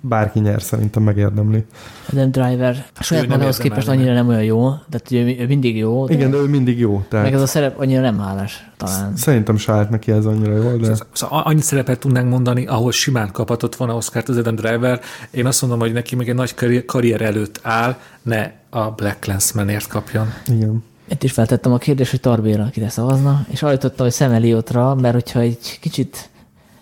[0.08, 1.66] bárki nyer, szerintem megérdemli.
[2.12, 6.06] Adam Driver a saját magához képest annyira nem olyan jó, tehát ő, ő mindig jó.
[6.06, 7.06] De Igen, de ő mindig jó.
[7.10, 7.26] Tehát...
[7.26, 9.16] Meg ez a szerep annyira nem hálás talán.
[9.16, 10.96] Szerintem se állt neki ez annyira jó, de...
[11.12, 15.00] Szóval annyi szerepet tudnánk mondani, ahol simán kaphatott volna Oscar-t az Adam Driver.
[15.32, 19.88] Én azt mondom, hogy neki még egy nagy karrier előtt áll, ne a Black Clansmanért
[19.88, 20.34] kapjon.
[20.48, 20.84] Igen.
[21.10, 25.14] Itt is feltettem a kérdést, hogy Tarbéra kire szavazna, és ajtottam, hogy Sam Elliotra, mert
[25.14, 26.30] hogyha egy kicsit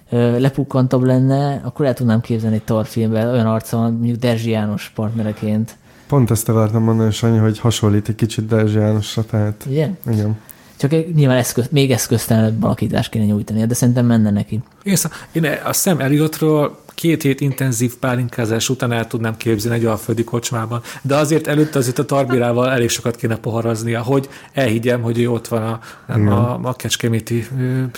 [0.09, 4.91] lepukkantabb lenne, akkor el tudnám képzelni egy Tar filmben olyan arca van, mondjuk Derzsi János
[4.95, 5.77] partnereként.
[6.07, 9.65] Pont ezt akartam mondani, Sanyi, hogy hasonlít egy kicsit Derzsi Jánosra, tehát...
[9.69, 9.97] Igen?
[10.11, 10.37] Igen.
[10.77, 14.59] Csak nyilván eszköz, még eszköztelenebb alakítást kéne nyújtani, de szerintem menne neki.
[14.83, 14.95] Én,
[15.31, 20.81] én a Sam Elliottról két hét intenzív pálinkázás után el tudnám képzelni egy alföldi kocsmában.
[21.01, 25.47] De azért előtte azért a Tarbirával elég sokat kéne poharaznia, hogy elhiggyem, hogy ő ott
[25.47, 27.47] van a, nem, a, a kecskeméti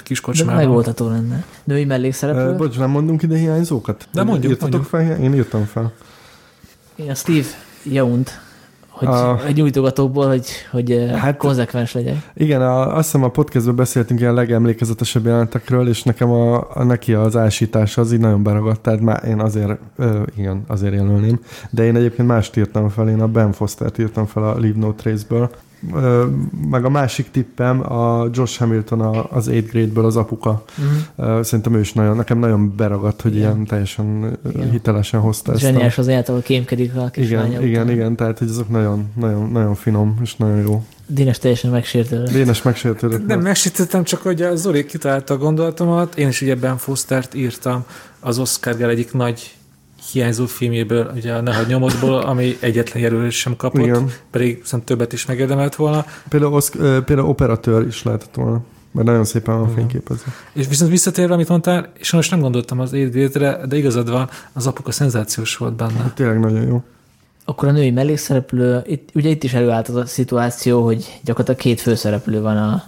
[0.03, 0.55] kis kocsmában.
[0.55, 1.45] De megoldható lenne.
[1.63, 2.51] Női mellékszereplő.
[2.51, 4.07] Uh, bocs, nem mondunk ide hiányzókat?
[4.13, 4.51] De mondjuk.
[4.51, 5.15] Írtatok mondjuk.
[5.15, 5.23] fel?
[5.23, 5.93] Én írtam fel.
[6.95, 7.47] Én a Steve
[7.83, 8.39] Jaunt
[8.97, 12.15] hogy a, egy nyújtogatókból, hogy, hogy eh, hát, konzekvens legyek.
[12.33, 17.13] Igen, a, azt hiszem a podcastban beszéltünk ilyen legemlékezetesebb jelentekről, és nekem a, a neki
[17.13, 21.39] az ásítása az így nagyon beragadt, tehát már én azért, ö, igen, azért jelölném.
[21.69, 24.93] De én egyébként mást írtam fel, én a Ben Foster-t írtam fel a Leave No
[24.93, 25.49] Trace-ből,
[26.69, 29.01] meg a másik tippem a Josh Hamilton
[29.31, 30.63] az 8 grade-ből az apuka.
[31.17, 31.43] Uh-huh.
[31.43, 33.51] Szerintem ő is nagyon, nekem nagyon beragadt, hogy igen.
[33.51, 34.71] ilyen teljesen igen.
[34.71, 35.61] hitelesen hozta ezt.
[35.61, 39.75] Zseniás az által kémkedik a kislánya Igen, igen, igen, tehát hogy azok nagyon, nagyon, nagyon
[39.75, 40.83] finom és nagyon jó.
[41.07, 42.31] Dénes teljesen megsértődött.
[42.31, 43.27] Dénes megsértődött.
[43.27, 46.17] Nem, megsértődtem, csak hogy a Zoli kitalálta a gondolatomat.
[46.17, 47.85] Én is ugye Ben Fostert írtam
[48.19, 49.56] az Oscar egyik nagy
[50.11, 54.11] hiányzó filmjéből, ugye a Nehagy nyomodból, ami egyetlen jelölés sem kapott, Igen.
[54.31, 56.05] pedig szerintem többet is megérdemelt volna.
[56.29, 56.69] Például, osz,
[57.05, 58.61] például operatőr is lehetett volna
[58.97, 60.31] mert nagyon szépen van fényképezve.
[60.53, 64.67] És viszont visszatérve, amit mondtál, és most nem gondoltam az édvétre, de igazad van, az
[64.67, 65.99] apuka szenzációs volt benne.
[66.01, 66.83] Hát, tényleg nagyon jó.
[67.45, 71.81] Akkor a női mellékszereplő, itt, ugye itt is előállt az a szituáció, hogy gyakorlatilag két
[71.81, 72.83] főszereplő van a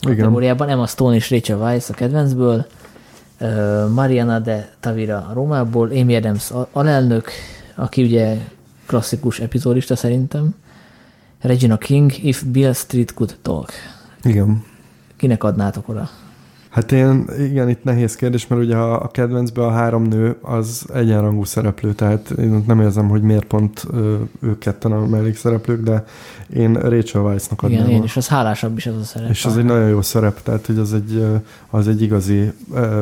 [0.00, 2.66] kategóriában, Emma Stone és Rachel Weisz a kedvencből,
[3.94, 7.30] Mariana de Tavira Rómából, Amy Adams alelnök,
[7.74, 8.36] aki ugye
[8.86, 10.54] klasszikus epizódista szerintem,
[11.40, 13.70] Regina King, If Bill Street Could Talk.
[14.22, 14.64] Igen.
[15.16, 16.10] Kinek adnátok oda?
[16.78, 20.84] Hát én, igen, itt nehéz kérdés, mert ugye a, a kedvencben a három nő az
[20.94, 23.86] egyenrangú szereplő, tehát én nem érzem, hogy miért pont
[24.40, 26.04] ők ketten a mellékszereplők, de
[26.54, 27.80] én Rachel Weisznak adnám.
[27.80, 29.30] Igen, én is, az hálásabb is az a szerep.
[29.30, 31.26] És az egy nagyon jó szerep, tehát hogy az egy,
[31.70, 33.00] az egy igazi ö,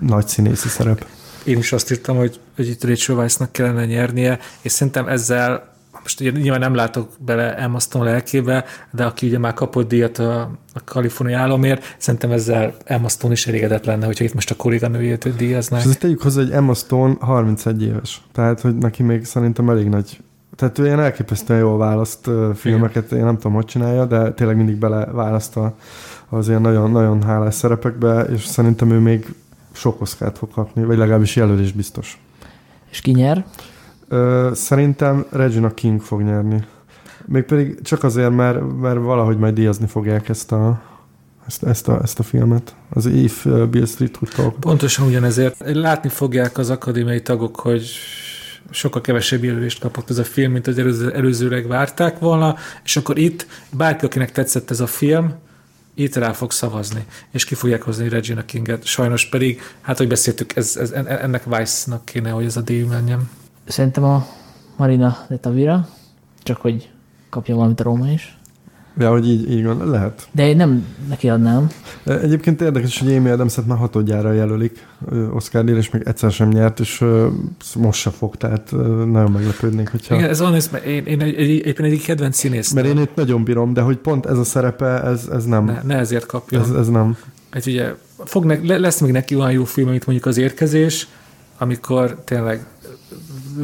[0.00, 1.06] nagy színészi szerep.
[1.44, 5.69] Én is azt írtam, hogy, hogy itt Rachel Weisznak kellene nyernie, és szerintem ezzel
[6.10, 10.18] most ugye nyilván nem látok bele Emma Stone lelkébe, de aki ugye már kapott díjat
[10.18, 10.40] a,
[10.74, 15.36] a kaliforniai államért, szerintem ezzel Emma Stone is elégedett lenne, hogyha itt most a kolléganőjét
[15.36, 15.84] díjaznák.
[15.84, 20.20] És tegyük hozzá, hogy Emma Stone 31 éves, tehát hogy neki még szerintem elég nagy
[20.56, 23.18] tehát ő ilyen elképesztően jól választ filmeket, Igen.
[23.18, 25.58] én nem tudom, hogy csinálja, de tényleg mindig bele választ
[26.28, 29.34] az ilyen nagyon, nagyon hálás szerepekbe, és szerintem ő még
[29.72, 32.22] sok oszkát fog kapni, vagy legalábbis jelölés biztos.
[32.90, 33.44] És ki nyer?
[34.52, 36.64] Szerintem Regina King fog nyerni.
[37.26, 40.82] Mégpedig csak azért, mert, mert valahogy majd díjazni fogják ezt a,
[41.46, 42.74] ezt, ezt, a, ezt a filmet.
[42.88, 44.60] Az If Bill Street Talk.
[44.60, 45.56] Pontosan ugyanezért.
[45.64, 47.90] Látni fogják az akadémiai tagok, hogy
[48.70, 53.18] sokkal kevesebb jelölést kapott ez a film, mint az előző, előzőleg várták volna, és akkor
[53.18, 55.34] itt bárki, akinek tetszett ez a film,
[55.94, 58.84] itt rá fog szavazni, és ki fogják hozni Regina Kinget.
[58.84, 63.30] Sajnos pedig, hát, hogy beszéltük, ez, ez, ennek Weiss-nak kéne, hogy ez a díj menjen.
[63.70, 64.26] Szerintem a
[64.76, 65.88] Marina de Tavira,
[66.42, 66.90] csak hogy
[67.28, 68.38] kapja valamit a Róma is.
[68.98, 70.28] Ja, hogy így, így van, lehet.
[70.32, 71.68] De én nem neki adnám.
[72.04, 74.86] Egyébként érdekes, hogy Amy adams már hatodjára jelölik
[75.32, 77.04] oscar és még egyszer sem nyert, és
[77.76, 78.70] most se fog, tehát
[79.06, 80.14] nagyon meglepődnék, hogyha...
[80.14, 82.72] Igen, ez van, ez, én, én egy, egy, egy, egy kedvenc színész.
[82.72, 85.64] Mert én itt nagyon bírom, de hogy pont ez a szerepe, ez, ez nem.
[85.64, 86.60] Ne, ne ezért kapja.
[86.60, 87.16] Ez, ez nem.
[87.50, 87.94] Hát ugye
[88.24, 91.08] fog ne, lesz még neki olyan jó film, mint mondjuk az érkezés,
[91.58, 92.66] amikor tényleg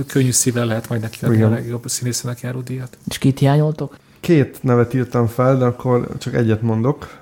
[0.07, 2.97] könnyű szívvel lehet majd neki adni a legjobb színészének járó díjat.
[3.09, 3.99] És kit hiányoltok?
[4.21, 7.21] Két nevet írtam fel, de akkor csak egyet mondok.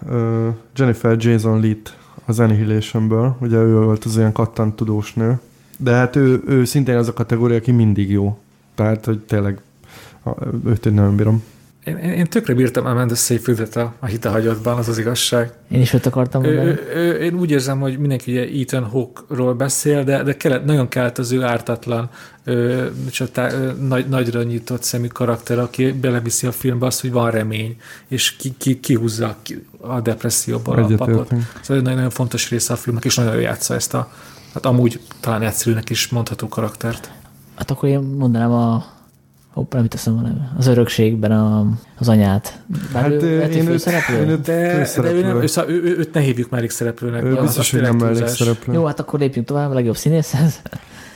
[0.76, 5.40] Jennifer Jason Leet az Annihilation-ből, ugye ő volt az ilyen kattant tudós nő,
[5.76, 8.38] de hát ő, ő szintén az a kategória, aki mindig jó.
[8.74, 9.60] Tehát, hogy tényleg
[10.66, 11.42] őt én nagyon bírom.
[11.84, 15.52] Én, én, én tökre bírtam Amanda Seyfried-et a, a hitahagyatban, az az igazság.
[15.70, 16.78] Én is őt akartam Ő, mondani.
[16.78, 20.88] ő, ő, én úgy érzem, hogy mindenki ugye Ethan Hawke-ról beszél, de, de kellett, nagyon
[20.88, 22.10] kellett az ő ártatlan,
[22.44, 27.30] ö, csatá, ö, nagy, nagyra nyitott szemű karakter, aki beleviszi a filmbe azt, hogy van
[27.30, 27.76] remény,
[28.08, 31.28] és ki, ki, kihúzza ki a depresszióból a papot.
[31.28, 34.12] Szóval egy nagyon, nagyon fontos része a filmnek, és nagyon játsza ezt a,
[34.54, 37.10] hát amúgy talán egyszerűnek is mondható karaktert.
[37.54, 38.84] Hát akkor én mondanám a
[39.54, 40.52] Hoppá, nem teszem a neve.
[40.58, 41.66] Az örökségben a,
[41.98, 42.60] az anyát.
[42.92, 45.82] Bár Hát, ő, hogy én őt- én őt- De, de ő nem, ő, szóval ő,
[45.82, 47.24] ő, őt ne hívjuk mellékszereplőnek.
[47.24, 48.72] Ő biztos, hogy nem szereplő.
[48.72, 50.60] Jó, hát akkor lépjünk tovább, a legjobb színészhez.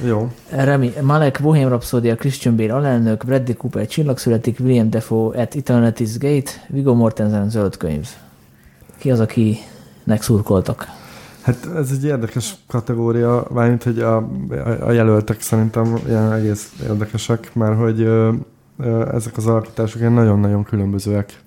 [0.06, 0.30] Jó.
[0.50, 6.14] Remi Malek, Bohemian Rhapsody, Christian Bale alelnök, Bradley Cooper, Csillag születik, William Defoe, At Eternity's
[6.18, 8.08] Gate, Viggo Mortensen, Zöld könyv.
[8.98, 10.86] Ki az, akinek szurkoltak?
[11.48, 17.54] Hát ez egy érdekes kategória, mármint, hogy a, a, a jelöltek szerintem ilyen egész érdekesek,
[17.54, 18.32] mert hogy ö,
[18.78, 21.40] ö, ezek az alakítások ilyen nagyon-nagyon különbözőek.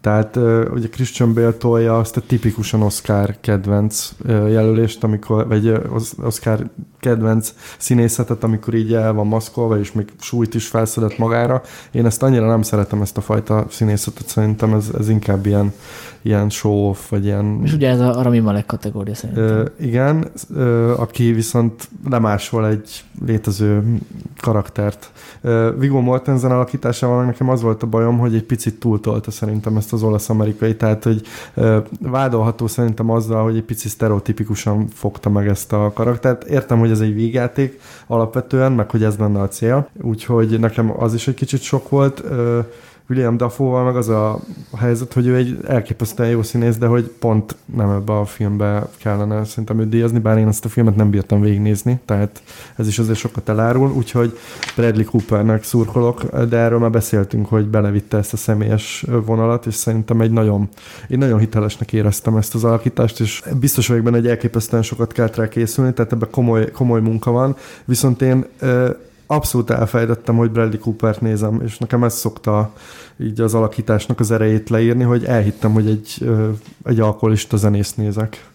[0.00, 5.66] Tehát ö, ugye Christian Bale tolja azt a tipikusan Oscar kedvenc ö, jelölést, amikor, vagy
[5.66, 6.70] ö, Os- Oscar
[7.00, 11.62] kedvenc színészetet, amikor így el van maszkolva, és még súlyt is felszedett magára.
[11.90, 15.72] Én ezt annyira nem szeretem, ezt a fajta színészetet, szerintem ez, ez inkább ilyen,
[16.22, 19.44] ilyen show-off, vagy ilyen És ugye ez a Rami Malek kategória szerintem.
[19.44, 23.98] Ö, igen, ö, aki viszont lemásol egy létező
[24.40, 25.10] karaktert.
[25.40, 29.92] Ö, Viggo Mortensen alakításával nekem az volt a bajom, hogy egy picit túltolta szerintem ezt
[29.92, 31.22] az olasz-amerikai, tehát hogy
[31.54, 36.44] ö, vádolható szerintem azzal, hogy egy picit sztereotipikusan fogta meg ezt a karaktert.
[36.44, 41.14] Értem, hogy ez egy vígjáték alapvetően, meg hogy ez lenne a cél, úgyhogy nekem az
[41.14, 42.22] is egy kicsit sok volt.
[43.08, 44.40] William Dafoe-val meg az a
[44.76, 49.44] helyzet, hogy ő egy elképesztően jó színész, de hogy pont nem ebbe a filmbe kellene
[49.44, 52.42] szerintem őt díjazni, bár én ezt a filmet nem bírtam végignézni, tehát
[52.76, 54.38] ez is azért sokat elárul, úgyhogy
[54.76, 60.20] Bradley Coopernek szurkolok, de erről már beszéltünk, hogy belevitte ezt a személyes vonalat, és szerintem
[60.20, 60.68] egy nagyon,
[61.08, 65.36] én nagyon hitelesnek éreztem ezt az alakítást, és biztos vagyok benne, hogy elképesztően sokat kellett
[65.36, 68.46] rá készülni, tehát ebben komoly, komoly munka van, viszont én
[69.30, 72.72] abszolút elfejtettem, hogy Bradley Coopert nézem, és nekem ez szokta
[73.20, 76.30] így az alakításnak az erejét leírni, hogy elhittem, hogy egy,
[76.84, 78.46] egy alkoholista zenészt nézek.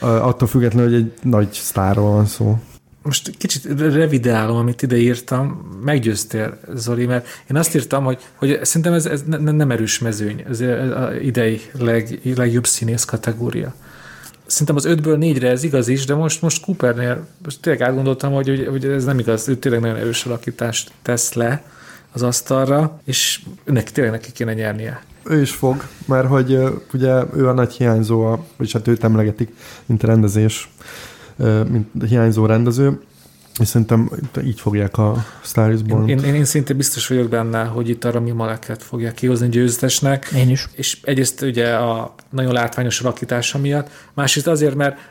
[0.00, 2.58] Attól függetlenül, hogy egy nagy sztárról van szó.
[3.02, 5.68] Most kicsit revidálom, amit ide írtam.
[5.84, 10.44] Meggyőztél, Zoli, mert én azt írtam, hogy, hogy szerintem ez, ez ne, nem erős mezőny,
[10.48, 13.74] ez az idei leg, legjobb színész kategória.
[14.50, 18.48] Szerintem az ötből négyre ez igaz is, de most, most Coopernél most tényleg átgondoltam, hogy,
[18.48, 21.62] hogy, hogy ez nem igaz, ő tényleg nagyon erős alakítást tesz le
[22.12, 25.02] az asztalra, és neki tényleg neki kéne nyernie.
[25.24, 26.58] Ő is fog, mert hogy
[26.92, 29.54] ugye ő a nagy hiányzó, vagyis hát őt emlegetik,
[29.86, 30.70] mint rendezés,
[31.68, 33.00] mint hiányzó rendező,
[33.60, 34.10] és szerintem
[34.44, 36.08] így fogják a Star is Én, Born.
[36.08, 40.30] én, én, én szinte biztos vagyok benne, hogy itt a Rami Maleket fogják kihozni győztesnek,
[40.34, 40.68] Én is.
[40.72, 45.09] és egyrészt ugye a nagyon látványos alakítása miatt, másrészt azért, mert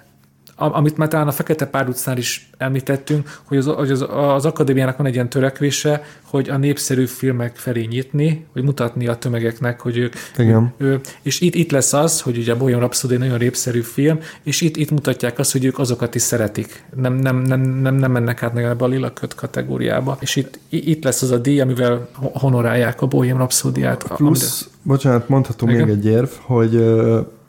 [0.59, 5.05] amit már talán a Fekete Párducnál is említettünk, hogy az, hogy az, az akadémiának van
[5.05, 10.13] egy ilyen törekvése, hogy a népszerű filmek felé nyitni, hogy mutatni a tömegeknek, hogy ők...
[10.37, 10.73] Igen.
[10.77, 14.19] Ő, és itt, itt lesz az, hogy ugye a Bohemian Rhapsody egy nagyon népszerű film,
[14.43, 16.83] és itt, itt mutatják azt, hogy ők azokat is szeretik.
[16.95, 20.17] Nem, nem, nem, nem, nem mennek át nagyon ebbe a lila köt kategóriába.
[20.19, 24.03] És itt, itt lesz az a díj, amivel ho- honorálják a Bohemian Rhapsody-át.
[24.03, 25.87] Plusz, bocsánat, mondhatom Igen.
[25.87, 26.75] még egy érv, hogy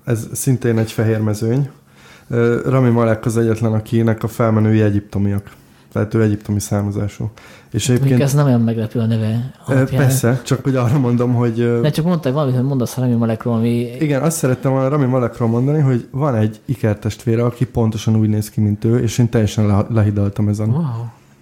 [0.04, 1.68] ez szintén egy fehér mezőny.
[2.65, 5.51] Rami Malek az egyetlen, akinek a felmenői egyiptomiak.
[5.93, 7.31] Tehát ő egyiptomi származású.
[7.70, 10.01] És Mondjuk egyébként ez nem olyan meglepő a neve alapján.
[10.01, 13.97] persze, csak hogy arra mondom, hogy Ne csak mondta valamit, hogy mondasz Rami Malekról, ami
[13.98, 18.51] igen, azt szerettem volna Rami Malekról mondani, hogy van egy ikertestvére, aki pontosan úgy néz
[18.51, 20.69] ki, mint ő, és én teljesen le, lehidaltam ezen.
[20.69, 20.85] Wow.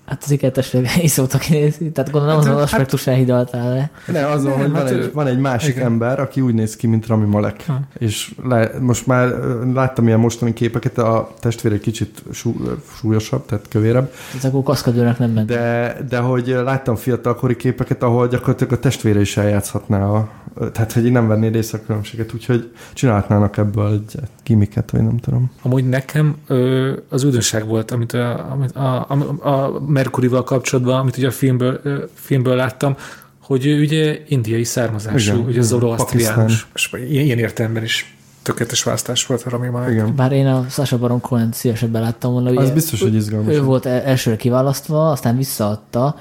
[0.08, 3.90] Hát az ikertestvérek is szoktak kinézni, tehát gondolom Hát, azon az hát- aspektusán hidaltál le.
[4.12, 5.86] Ne, azon, Nem, hogy van hát egy, van egy másik igen.
[5.86, 7.64] ember, aki úgy néz ki, mint Rami Malek.
[7.66, 7.80] Ha.
[7.98, 9.28] És le, most már
[9.74, 12.54] láttam ilyen mostani képeket, a testvére egy kicsit sú,
[12.98, 15.46] súlyosabb, tehát kövérebb, Ez akkor kaszkadőrnek nem ment.
[15.48, 20.28] de, de hogy láttam fiatalkori képeket, ahol gyakorlatilag a testvére is eljátszhatná a,
[20.72, 24.14] tehát hogy nem venné részt a különbséget, úgyhogy csinálhatnának ebből egy
[24.48, 25.50] gimiket, vagy nem tudom.
[25.62, 31.16] Amúgy nekem ö, az újdonság volt, amit a, amit a, a, a Mercuryval kapcsolatban, amit
[31.16, 32.96] ugye a filmből, ö, filmből láttam,
[33.42, 36.66] hogy ő ugye indiai származású, Igen, ugye zoroasztriánus.
[36.74, 39.90] És ilyen, értelemben is tökéletes választás volt a Rami Malek.
[39.90, 40.14] Igen.
[40.16, 42.48] Bár én a Sasha Baron Cohen szívesebben láttam volna.
[42.50, 43.54] Az ugye biztos, hogy izgalmas.
[43.54, 46.16] Ő volt el- elsőre kiválasztva, aztán visszaadta,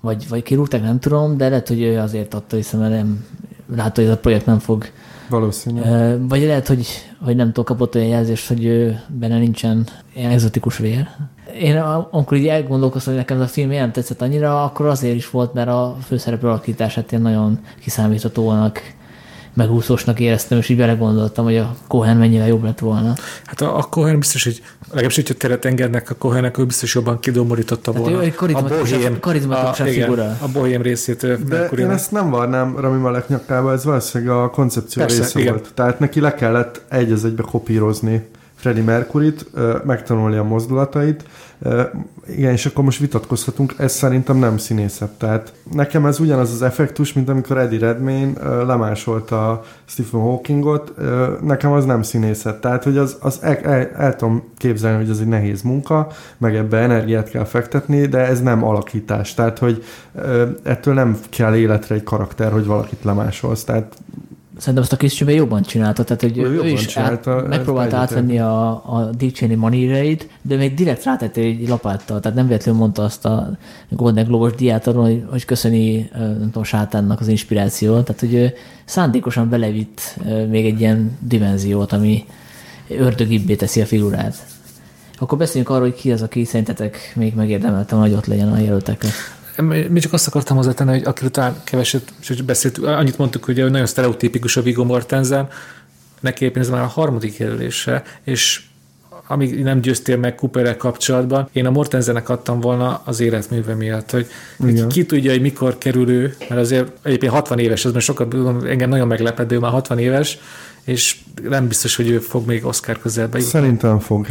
[0.00, 3.24] vagy, vagy kirúgták, nem tudom, de lehet, hogy ő azért adta mert nem
[3.76, 4.84] látta, hogy ez a projekt nem fog.
[5.28, 5.80] Valószínű.
[6.28, 6.86] Vagy lehet, hogy,
[7.24, 11.08] hogy nem tudom, kapott olyan jelzést, hogy benne nincsen ilyen exotikus vér.
[11.60, 11.76] Én
[12.10, 15.54] amikor így elgondolkoztam, hogy nekem ez a film nem tetszett annyira, akkor azért is volt,
[15.54, 18.80] mert a főszereplő alakítását én nagyon kiszámíthatóanak
[19.54, 23.14] megúszósnak éreztem, és így belegondoltam, hogy a Cohen mennyire jobb lett volna.
[23.44, 27.20] Hát a, a Cohen biztos, hogy legalábbis, hogyha teret engednek a Cohennek, ő biztos jobban
[27.20, 28.06] kidomorította volna.
[28.06, 30.36] Tehát ő egy karizmatikusabb, karizmatikusabb a, figura.
[30.40, 31.20] a bohém részét.
[31.20, 31.90] De Mercury-nak.
[31.90, 35.52] én ezt nem varnám Rami Malek nyakába, ez valószínűleg a koncepció Persze, része igen.
[35.52, 35.70] volt.
[35.74, 38.28] Tehát neki le kellett egy az egybe kopírozni
[38.58, 39.46] Freddie Mercuryt,
[39.84, 41.24] megtanulni a mozdulatait,
[42.26, 45.16] igen, és akkor most vitatkozhatunk, ez szerintem nem színészebb.
[45.16, 50.92] Tehát nekem ez ugyanaz az effektus, mint amikor Eddie Redmayne lemásolta Stephen Hawkingot,
[51.42, 52.60] nekem az nem színészet.
[52.60, 56.06] Tehát, hogy az, az el, el, el tudom képzelni, hogy ez egy nehéz munka,
[56.38, 59.34] meg ebbe energiát kell fektetni, de ez nem alakítás.
[59.34, 59.84] Tehát, hogy
[60.62, 63.64] ettől nem kell életre egy karakter, hogy valakit lemásolsz.
[63.64, 63.96] Tehát
[64.58, 68.38] Szerintem azt a Christian jobban csinálta, tehát hogy Ő ő, is csinálta, át, megpróbálta átvenni
[68.38, 73.24] a, a Cheney maníreit, de még direkt rátette egy lapáttal, tehát nem véletlenül mondta azt
[73.24, 73.56] a
[73.88, 78.52] Golden Globos diát arról, hogy, hogy köszöni nem tudom, sátánnak az inspirációt, tehát hogy ő
[78.84, 80.18] szándékosan belevitt
[80.50, 82.24] még egy ilyen dimenziót, ami
[82.88, 84.46] ördögibbé teszi a figurát.
[85.18, 89.04] Akkor beszéljünk arról, hogy ki az, aki szerintetek még megérdemelte, hogy ott legyen a jelöltek.
[89.62, 93.86] Mi csak azt akartam hozzátenni, hogy akiről talán keveset és beszéltünk, annyit mondtuk, hogy nagyon
[93.86, 95.48] sztereotípikus a Viggo Mortensen,
[96.20, 98.62] neki éppen ez már a harmadik jelölése, és
[99.26, 104.26] amíg nem győztél meg Cooperrel kapcsolatban, én a Mortensennek adtam volna az életműve miatt, hogy
[104.66, 104.88] Igen.
[104.88, 108.28] ki tudja, hogy mikor kerül ő, mert azért egyébként 60 éves, ez most sokkal,
[108.66, 110.38] engem nagyon meglepett, de ő már 60 éves,
[110.84, 113.52] és nem biztos, hogy ő fog még Oscar közelbe jutni.
[113.52, 114.26] szerintem fog.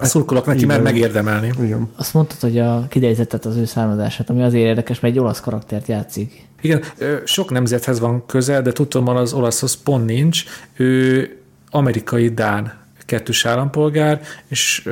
[0.00, 1.52] Szurkolok neki, mert megérdemelni.
[1.62, 1.88] Igen.
[1.96, 5.86] Azt mondtad, hogy a kiderítetted az ő származását, ami azért érdekes, mert egy olasz karaktert
[5.86, 6.46] játszik.
[6.60, 6.82] Igen,
[7.24, 10.44] sok nemzethez van közel, de tudtommal az olaszhoz pont nincs.
[10.76, 11.30] Ő
[11.70, 12.72] amerikai Dán
[13.04, 14.88] kettős állampolgár, és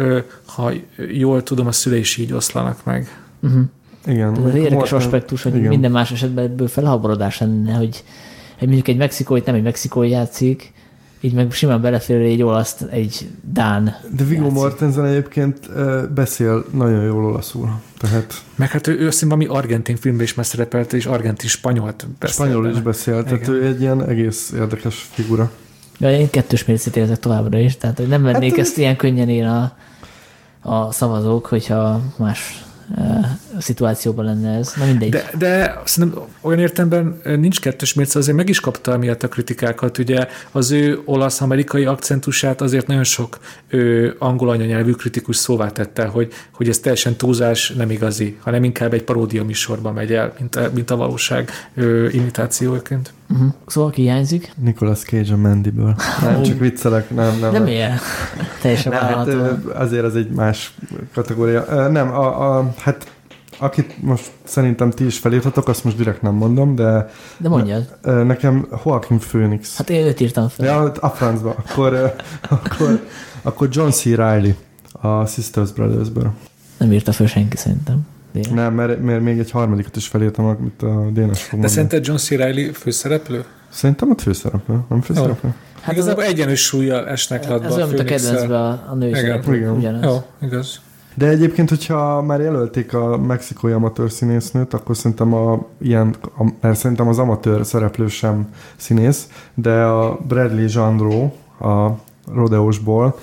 [0.46, 0.72] ha
[1.12, 3.18] jól tudom, a szülei is így oszlanak meg.
[3.42, 3.62] Uh-huh.
[4.06, 4.32] Igen.
[4.32, 5.68] Ez az érdekes Morten- aspektus, hogy igen.
[5.68, 8.04] minden más esetben ebből felháborodás lenne, hogy,
[8.58, 10.72] hogy mondjuk egy mexikói nem egy mexikói játszik,
[11.24, 14.50] így meg simán belefér egy olaszt, egy Dán De Viggo.
[14.50, 15.70] Mortensen egyébként
[16.14, 17.80] beszél nagyon jól olaszul.
[17.98, 22.34] Tehát Meg hát ő, ő valami argentin filmben is már szerepelt, és argentin spanyolt beszél.
[22.34, 22.84] spanyolul is benne.
[22.84, 25.50] beszél, tehát ő egy ilyen egész érdekes figura.
[25.98, 29.28] Ja, én kettős mércét érzek továbbra is, tehát hogy nem vennék Hát, ezt ilyen könnyen
[29.28, 29.76] én a,
[30.60, 32.64] a szavazók, hogyha más
[33.58, 34.72] szituációban lenne ez.
[34.76, 35.10] Na mindegy.
[35.10, 39.98] De, de szerintem olyan értemben nincs kettős mérce, azért meg is kapta miatt a kritikákat.
[39.98, 43.38] Ugye az ő olasz-amerikai akcentusát azért nagyon sok
[43.68, 48.92] ő, angol anyanyelvű kritikus szóvá tette, hogy, hogy ez teljesen túlzás, nem igazi, hanem inkább
[48.92, 53.12] egy paródia műsorban megy el, mint a, mint a valóság ő, imitációként.
[53.30, 53.52] Uh-huh.
[53.66, 54.52] Szóval ki hiányzik?
[54.56, 55.96] Nicolas Cage a Mandyből.
[56.22, 57.52] Nem, csak viccelek, nem, nem.
[57.52, 57.98] Nem ilyen.
[58.62, 59.28] Teljesen Nem, hát,
[59.74, 60.74] azért ez egy más
[61.14, 61.88] kategória.
[61.88, 63.12] Nem, a, a, hát
[63.58, 67.96] akit most szerintem ti is felírtatok, azt most direkt nem mondom, de De mondjad.
[68.02, 69.76] ö, nekem Joaquin Phoenix.
[69.76, 70.66] Hát én őt írtam fel.
[70.66, 71.54] Ja, a francba.
[71.68, 72.14] Akkor,
[72.48, 73.00] akkor,
[73.42, 74.04] akkor John C.
[74.04, 74.54] Reilly
[74.92, 76.32] a Sisters Brothersből.
[76.78, 78.06] Nem írta föl senki szerintem.
[78.42, 82.06] De- Nem, mert, mert még egy harmadikat is felírtam, amit a Dénes fog De szerinted
[82.06, 82.30] John C.
[82.30, 83.44] Reilly főszereplő?
[83.68, 85.54] Szerintem ott főszereplő, nem főszereplő?
[85.80, 89.08] Hát ez, Igazából egyenlős súlyjal esnek latba ez olyan, mint a kedvencben a, a női
[89.08, 89.20] Igen.
[89.20, 89.70] szereplők, Igen.
[89.76, 90.02] ugyanaz.
[90.04, 90.80] Jó, igaz.
[91.14, 96.76] De egyébként, hogyha már jelölték a mexikói amatőr színésznőt, akkor szerintem a, ilyen, a, mert
[96.78, 101.30] szerintem az amatőr szereplő sem színész, de a Bradley Jandro
[101.68, 101.98] a
[102.34, 103.18] Rodeosból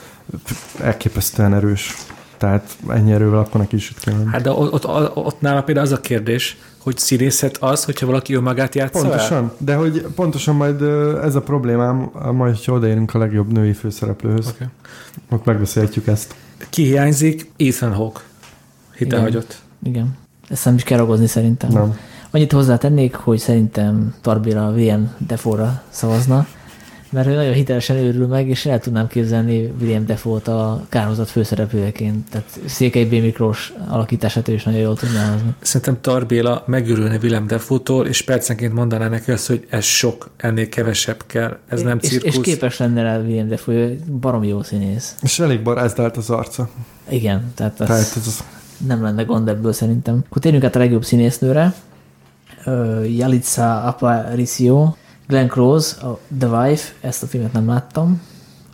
[0.81, 1.95] elképesztően erős.
[2.41, 4.29] Tehát ennyi erővel akkor neki is itt kell lenni.
[4.29, 8.33] Hát de ott, ott, ott nála például az a kérdés, hogy színészet az, hogyha valaki
[8.33, 9.03] önmagát játsza el?
[9.03, 10.81] Pontosan, de hogy pontosan majd
[11.23, 14.67] ez a problémám, majd, hogyha odaérünk a legjobb női főszereplőhöz, Okay.
[15.29, 16.35] ott megbeszélhetjük ezt.
[16.69, 17.51] Ki hiányzik?
[17.57, 18.19] Ethan Hawke.
[18.95, 19.61] Hitehagyott.
[19.83, 20.17] Igen.
[20.49, 21.69] Ezt nem is kell ragozni szerintem.
[21.69, 21.97] Nem.
[22.31, 26.47] Annyit hozzátennék, hogy szerintem Tarbira William Defora szavazna,
[27.11, 32.29] mert ő nagyon hitelesen őrül meg, és el tudnám képzelni William Defort a kárhozat főszereplőjeként.
[32.29, 33.11] Tehát Székely B.
[33.11, 35.53] Miklós alakítását ő is nagyon jól tudná hozni.
[35.61, 41.23] Szerintem Tarbéla megörülne Willem Defoe-tól, és percenként mondaná neki azt, hogy ez sok, ennél kevesebb
[41.27, 42.35] kell, ez nem és, cirkusz.
[42.35, 43.89] és képes lenne rá William Defoe,
[44.19, 45.15] barom jó színész.
[45.21, 46.69] És elég barázdált az arca.
[47.09, 48.43] Igen, tehát, az Tehát ez az,
[48.87, 50.23] nem lenne gond ebből szerintem.
[50.29, 51.73] Akkor térjünk át a legjobb színésznőre.
[52.65, 54.93] Ö, Yalitza Aparicio,
[55.27, 58.21] Glenn Close, a The Wife, ezt a filmet nem láttam.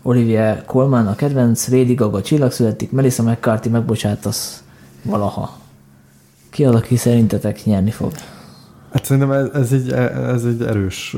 [0.02, 4.64] Olivia Colman a kedvenc, Lady Gaga csillag születik, Melissa McCarthy megbocsátasz
[5.02, 5.58] valaha.
[6.50, 8.12] Ki az, aki szerintetek nyerni fog?
[8.92, 11.16] Hát szerintem ez, ez, egy, ez egy erős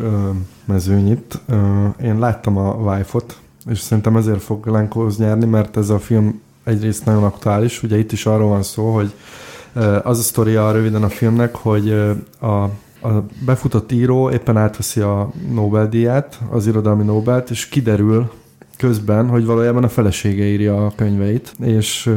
[0.66, 1.24] mezőny
[2.04, 3.38] én láttam a Wife-ot,
[3.70, 8.12] és szerintem ezért fog Lenkoz nyerni, mert ez a film egyrészt nagyon aktuális, ugye itt
[8.12, 9.14] is arról van szó, hogy
[10.04, 11.92] az a sztoria röviden a filmnek, hogy
[12.40, 12.70] a,
[13.02, 13.10] a
[13.46, 18.32] befutott író éppen átveszi a Nobel-díját, az irodalmi Nobelt, és kiderül
[18.78, 22.10] közben, hogy valójában a felesége írja a könyveit, és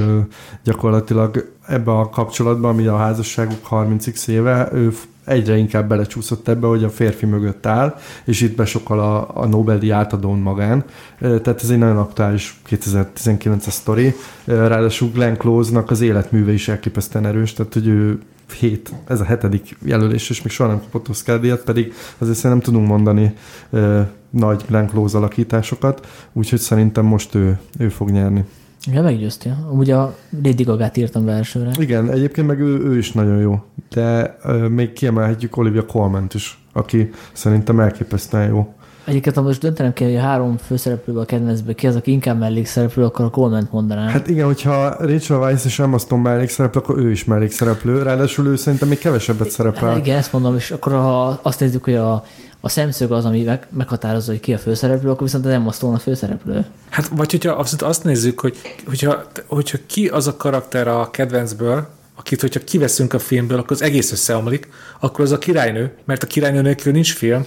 [0.64, 4.92] gyakorlatilag ebbe a kapcsolatban, ami a házasságuk 30x éve, ő
[5.24, 9.92] egyre inkább belecsúszott ebbe, hogy a férfi mögött áll, és itt besokkal a, a Nobel-díj
[9.92, 10.84] átadón magán.
[11.18, 14.14] Tehát ez egy nagyon aktuális 2019-es sztori.
[14.44, 18.20] Ráadásul Glenn Close-nak az életműve is elképesztően erős, tehát hogy ő
[18.52, 22.60] hét, ez a hetedik jelölés, és még soha nem kapott Oscar díjat, pedig azért nem
[22.60, 23.34] tudunk mondani
[23.70, 24.00] ö,
[24.30, 28.44] nagy Glenn Close alakításokat, úgyhogy szerintem most ő, ő fog nyerni.
[28.92, 29.68] Ja, meggyőztél.
[29.70, 31.70] Amúgy a Lady Gaga-t írtam be elsőre.
[31.78, 36.58] Igen, egyébként meg ő, ő is nagyon jó, de ö, még kiemelhetjük Olivia colman is,
[36.72, 38.74] aki szerintem elképesztően jó.
[39.04, 42.38] Egyébként, ha most döntenem kell, hogy a három főszereplőből a kedvencből ki az, aki inkább
[42.38, 44.08] mellékszereplő, akkor a coleman mondanám.
[44.08, 48.02] Hát igen, hogyha Rachel Weisz és Emma Stone mellékszereplő, akkor ő is mellékszereplő.
[48.02, 49.88] Ráadásul ő szerintem még kevesebbet szerepel.
[49.88, 52.24] Hát igen, ezt mondom, és akkor ha azt nézzük, hogy a,
[52.60, 55.94] a szemszög az, ami meg, meghatározza, hogy ki a főszereplő, akkor viszont az Emma Stone
[55.94, 56.64] a főszereplő.
[56.88, 58.56] Hát, vagy hogyha azt, azt nézzük, hogy
[58.86, 63.82] hogyha, hogyha ki az a karakter a kedvencből, akit, hogyha kiveszünk a filmből, akkor az
[63.82, 64.68] egész összeomlik,
[65.00, 67.46] akkor az a királynő, mert a királynő nélkül nincs film,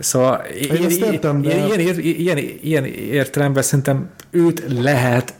[0.00, 1.66] Szóval ilyen, értem, de...
[1.66, 5.34] ilyen, ilyen, ilyen, ilyen értelemben szerintem őt lehet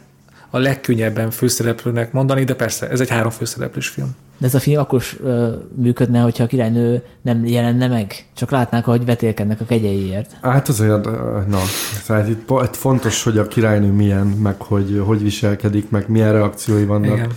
[0.49, 4.15] a legkönnyebben főszereplőnek mondani, de persze, ez egy három főszereplős film.
[4.37, 8.51] De ez a film akkor is uh, működne, hogyha a királynő nem jelenne meg, csak
[8.51, 10.35] látnák, hogy vetélkednek a kegyeiért.
[10.41, 11.05] Hát azért,
[11.47, 11.59] na,
[12.05, 16.85] tehát itt, itt fontos, hogy a királynő milyen, meg hogy hogy viselkedik, meg milyen reakciói
[16.85, 17.17] vannak.
[17.17, 17.29] Igen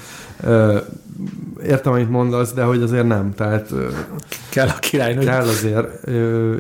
[1.62, 3.35] értem, amit mondasz, de hogy azért nem.
[3.35, 3.73] Tehát,
[4.49, 5.24] kell a királynő.
[5.24, 6.07] Kell azért.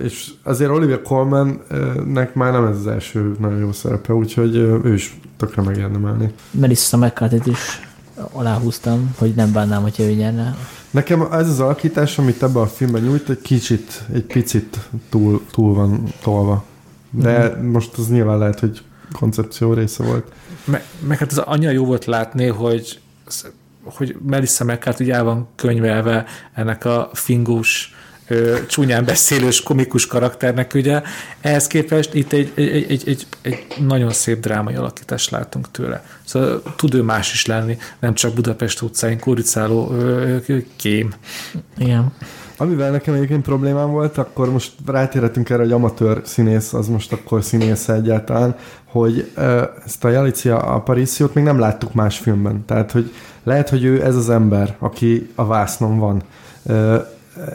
[0.02, 5.20] És azért Olivia Colman-nek már nem ez az első nagyon jó szerepe, úgyhogy ő is
[5.36, 6.32] tökre megérdemelni.
[6.50, 7.80] Melissa mccarthy is
[8.32, 10.56] aláhúztam, hogy nem bánnám, hogyha ő nyerne.
[10.90, 14.78] Nekem ez az alakítás, amit ebben a filmben nyújt, egy kicsit, egy picit
[15.08, 16.64] túl, túl van tolva.
[17.10, 17.70] De mm.
[17.70, 18.82] most az nyilván lehet, hogy
[19.12, 20.32] koncepció része volt.
[20.64, 23.00] Meg, meg hát az annyira jó volt látni, hogy
[23.84, 26.24] hogy Melissa McCarthy el van könyvelve
[26.54, 27.94] ennek a fingus,
[28.28, 31.02] ö, csúnyán beszélős, komikus karakternek, ugye.
[31.40, 36.04] Ehhez képest itt egy, egy, egy, egy, egy nagyon szép drámai alakítást látunk tőle.
[36.24, 40.36] Szóval tud ő más is lenni, nem csak Budapest utcáin kuricáló ö,
[40.76, 41.14] kém.
[41.78, 42.12] Igen.
[42.56, 47.44] Amivel nekem egyébként problémám volt, akkor most rátérhetünk erre, hogy amatőr színész, az most akkor
[47.44, 49.32] színész egyáltalán, hogy
[49.84, 52.64] ezt a Jalicia Apariciót még nem láttuk más filmben.
[52.64, 53.12] Tehát, hogy
[53.44, 56.22] lehet, hogy ő ez az ember, aki a vásznon van.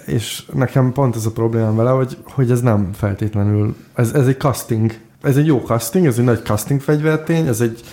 [0.05, 4.37] És nekem pont ez a problémám vele, hogy, hogy ez nem feltétlenül, ez, ez egy
[4.37, 7.83] casting, ez egy jó casting, ez egy nagy casting fegyvertény, ez egy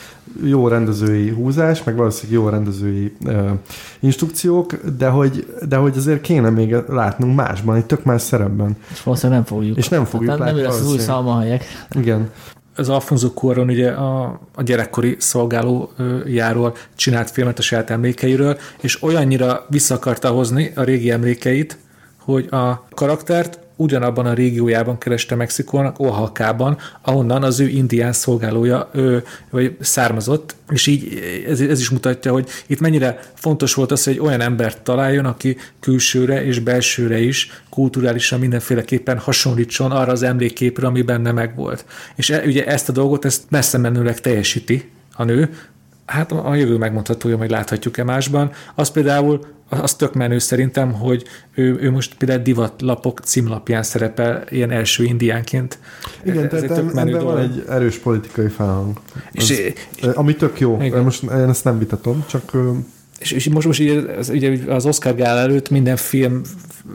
[0.42, 3.50] jó rendezői húzás, meg valószínűleg jó rendezői uh,
[4.00, 8.76] instrukciók, de hogy, de hogy azért kéne még látnunk másban, egy tök más szerepben.
[8.92, 9.76] És valószínűleg nem fogjuk.
[9.76, 10.60] És nem fogjuk hát, látni.
[10.60, 11.64] Nem lesz az új szalmahelyek.
[11.90, 12.30] Igen
[12.76, 19.66] az Alfonso Cuarón ugye a, a gyerekkori szolgálójáról csinált filmet a saját emlékeiről, és olyannyira
[19.68, 21.78] vissza akarta hozni a régi emlékeit,
[22.18, 29.24] hogy a karaktert ugyanabban a régiójában kereste Mexikónak, Oaxaca-ban, ahonnan az ő indián szolgálója ő,
[29.50, 34.18] vagy származott, és így ez, ez is mutatja, hogy itt mennyire fontos volt az, hogy
[34.18, 41.02] olyan embert találjon, aki külsőre és belsőre is kulturálisan mindenféleképpen hasonlítson arra az emlékképre, ami
[41.02, 41.84] benne megvolt.
[42.14, 45.50] És e, ugye ezt a dolgot, ezt messze menőleg teljesíti a nő,
[46.06, 48.50] hát a jövő megmondhatója, hogy láthatjuk-e másban.
[48.74, 51.24] Az például, az tök menő szerintem, hogy
[51.54, 55.78] ő, ő most például divatlapok címlapján szerepel ilyen első indiánként.
[56.24, 59.00] Igen, Ez tehát tök menő van egy erős politikai felhang.
[59.32, 60.82] És az, ami tök jó.
[60.82, 61.02] Igen.
[61.02, 62.52] Most én ezt nem vitatom, csak
[63.18, 66.40] és, és most, most így, az, ugye az Oscar gál előtt minden film,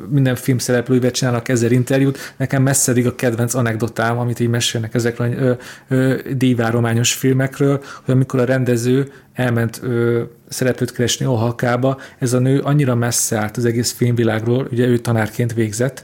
[0.10, 2.34] minden film szereplőivel csinálnak ezer interjút.
[2.38, 5.57] Nekem messzedig a kedvenc anekdotám, amit így mesélnek ezekről
[5.89, 5.95] a
[6.34, 12.95] díjvárományos filmekről, hogy amikor a rendező elment ö, szereplőt keresni Oaxaca-ba, ez a nő annyira
[12.95, 16.03] messze állt az egész filmvilágról, ugye ő tanárként végzett,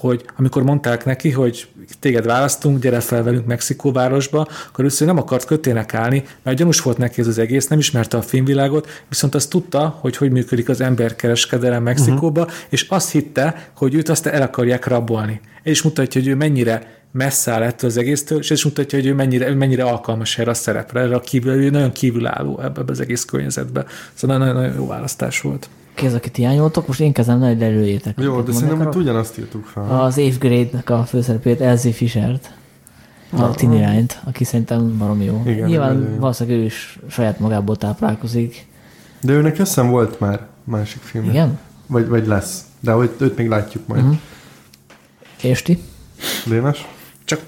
[0.00, 1.68] hogy amikor mondták neki, hogy
[2.00, 6.98] téged választunk, gyere fel velünk Mexikóvárosba, akkor először nem akart kötének állni, mert gyanús volt
[6.98, 10.80] neki ez az egész, nem ismerte a filmvilágot, viszont azt tudta, hogy hogy működik az
[10.80, 12.56] emberkereskedelem Mexikóba, uh-huh.
[12.68, 15.40] és azt hitte, hogy őt azt el akarják rabolni.
[15.62, 19.14] És mutatja, hogy ő mennyire messze áll ettől az egésztől, és ez mutatja, hogy ő
[19.14, 22.92] mennyire, ő mennyire alkalmas erre a szerepre, erre a kívül, ő nagyon kívülálló ebbe, ebbe
[22.92, 23.84] az egész környezetbe.
[24.14, 28.18] Szóval nagyon, nagyon jó választás volt ki az, akit hiányoltok, most én kezdem nagy előjétek.
[28.20, 30.00] Jó, de szerintem hogy ugyanazt írtuk fel.
[30.00, 32.50] Az Eighth Grade-nek a főszerepét, Elsie Fishert.
[33.30, 35.42] a Tini Rányt, aki szerintem barom jó.
[35.46, 36.18] Igen, Nyilván jó.
[36.18, 38.66] valószínűleg ő is saját magából táplálkozik.
[39.20, 41.24] De őnek összem volt már másik film.
[41.24, 41.58] Igen?
[41.86, 42.64] Vagy, vagy lesz.
[42.80, 44.02] De hogy őt még látjuk majd.
[44.02, 44.18] Uh-huh.
[45.42, 45.82] És ti?
[46.46, 46.86] Dénes?
[47.24, 47.40] Csak,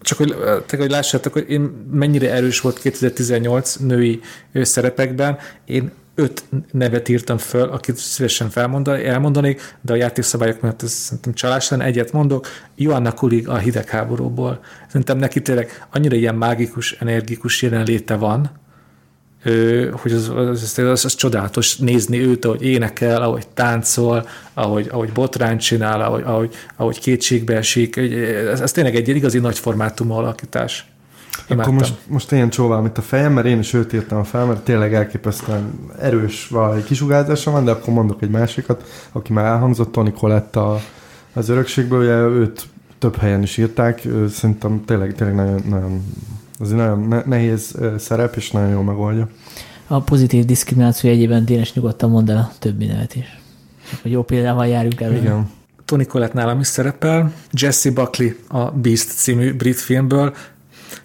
[0.00, 0.34] csak hogy,
[0.66, 4.20] te, hogy lássátok, hogy én mennyire erős volt 2018 női
[4.52, 5.38] szerepekben.
[5.64, 11.32] Én öt nevet írtam föl, akit szívesen felmondani, elmondanék, de a játékszabályok miatt ez szerintem
[11.32, 11.84] csalás lenne.
[11.84, 14.60] Egyet mondok, Joanna Kulig a hidegháborúból.
[14.86, 18.50] Szerintem neki tényleg annyira ilyen mágikus, energikus jelenléte van,
[19.92, 25.60] hogy az, az, az, az csodálatos nézni őt, ahogy énekel, ahogy táncol, ahogy, ahogy botrányt
[25.60, 27.96] csinál, ahogy, ahogy, ahogy kétségbe esik.
[27.96, 30.86] Ez, ez tényleg egy igazi nagy formátumú alakítás.
[31.48, 31.74] Akkor Imádtam.
[31.74, 34.94] most, most ilyen csóvál, mint a fejem, mert én is őt írtam fel, mert tényleg
[34.94, 40.60] elképesztően erős valahogy kisugárzása van, de akkor mondok egy másikat, aki már elhangzott, Tony Colette
[40.60, 40.80] a,
[41.32, 42.66] az örökségből, ugye őt
[42.98, 46.02] több helyen is írták, ő szerintem tényleg, tényleg nagyon, nagyon
[46.58, 49.28] az egy nagyon ne- nehéz szerep, és nagyon jól megoldja.
[49.86, 53.40] A pozitív diszkrimináció egyében Dénes nyugodtan mondd el a többi nevet is.
[53.90, 55.16] Csak hogy jó példával járjunk elő.
[55.16, 55.50] Igen.
[55.84, 60.34] Tony Collette nálam is szerepel, Jesse Buckley a Beast című brit filmből,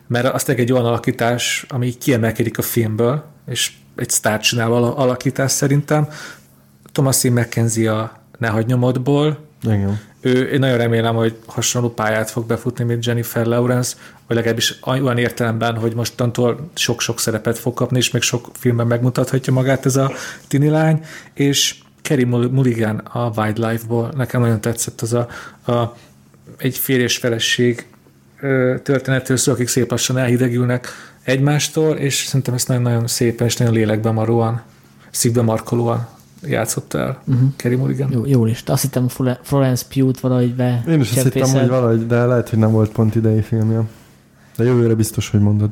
[0.08, 4.98] mert az tényleg egy olyan alakítás, ami kiemelkedik a filmből, és egy sztár csinál al-
[4.98, 6.08] alakítás szerintem.
[6.92, 10.00] Thomasin McKenzie a Ne hagyd nyomodból, Igen.
[10.22, 13.96] ő, én nagyon remélem, hogy hasonló pályát fog befutni, mint Jennifer Lawrence,
[14.28, 19.54] vagy legalábbis olyan értelemben, hogy mostantól sok-sok szerepet fog kapni, és még sok filmben megmutathatja
[19.54, 20.12] magát ez a
[20.48, 25.28] tini lány, és Kerry Mull- Mulligan a Wildlife-ból, nekem nagyon tetszett az a,
[25.72, 25.96] a
[26.58, 27.88] egy férj és feleség
[28.84, 30.88] történetről szól, akik szép lassan elhidegülnek
[31.24, 34.62] egymástól, és szerintem ezt nagyon-nagyon szépen és nagyon lélekben maróan,
[35.10, 36.08] szívbe markolóan
[36.46, 37.50] játszott el uh-huh.
[37.56, 38.12] Kerry Mulligan.
[38.12, 38.74] Jó, jó lista.
[38.74, 39.08] Azt hittem
[39.42, 42.92] Florence Pugh-t valahogy be Én is azt hittem, hogy valahogy, de lehet, hogy nem volt
[42.92, 43.82] pont idei filmje.
[44.56, 45.70] De jövőre biztos, hogy mondod.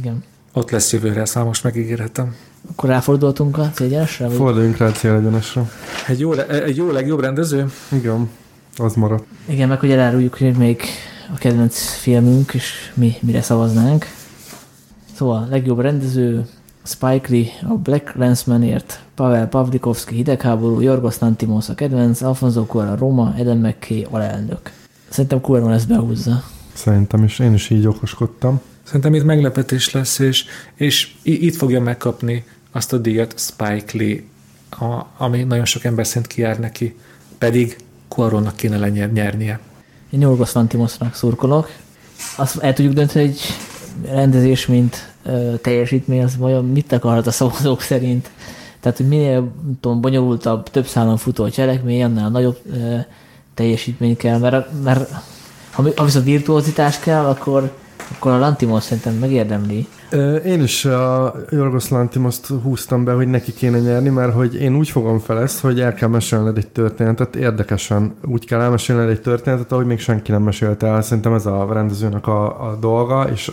[0.00, 0.24] Igen.
[0.52, 2.34] Ott lesz jövőre, ezt már most megígérhetem.
[2.70, 4.26] Akkor ráfordultunk a cégyenesre?
[4.26, 4.36] Vagy?
[4.36, 5.62] Forduljunk rá a célegyenesre.
[6.06, 7.66] Egy jó, egy jó legjobb rendező?
[7.92, 8.30] Igen,
[8.76, 9.24] az maradt.
[9.46, 10.82] Igen, meg hogy eláruljuk, hogy még
[11.34, 14.06] a kedvenc filmünk, és mi mire szavaznánk.
[15.16, 16.46] Szóval legjobb rendező
[16.82, 23.34] Spike Lee a Black Landsmanért, Pavel Pavlikovski hidegháború, Jorgos Lantimos a kedvenc, Alfonso Cuarón Roma,
[23.36, 24.72] Eden McKay alelnök.
[25.08, 26.44] Szerintem Cuarón ezt behúzza.
[26.72, 28.60] Szerintem is, én is így okoskodtam.
[28.82, 30.44] Szerintem itt meglepetés lesz, és,
[30.74, 34.22] és itt fogja megkapni azt a díjat Spike Lee,
[34.70, 36.96] a, ami nagyon sok ember szerint kijár neki,
[37.38, 37.76] pedig
[38.08, 39.60] Cuarónnak kéne lenyer, nyernie.
[40.10, 41.68] Én Jorgos Lantimosnak szurkolok.
[42.36, 43.40] Azt el tudjuk dönteni, hogy
[44.10, 48.30] rendezés, mint ö, teljesítmény, az vajon mit akarhat a szavazók szerint.
[48.80, 52.96] Tehát, hogy minél tudom, bonyolultabb, több szálon futó cselekmény, annál nagyobb ö,
[53.54, 55.10] teljesítmény kell, mert, mert
[55.72, 57.72] ha, ha viszont virtuózitás kell, akkor,
[58.12, 59.88] akkor a Lantimos szerintem megérdemli.
[60.44, 64.88] Én is a Jorgos Lantimoszt húztam be, hogy neki kéne nyerni, mert hogy én úgy
[64.88, 69.72] fogom fel ezt, hogy el kell mesélned egy történetet, érdekesen úgy kell elmesélned egy történetet,
[69.72, 71.02] ahogy még senki nem mesélte el.
[71.02, 73.52] Szerintem ez a rendezőnek a, a dolga, és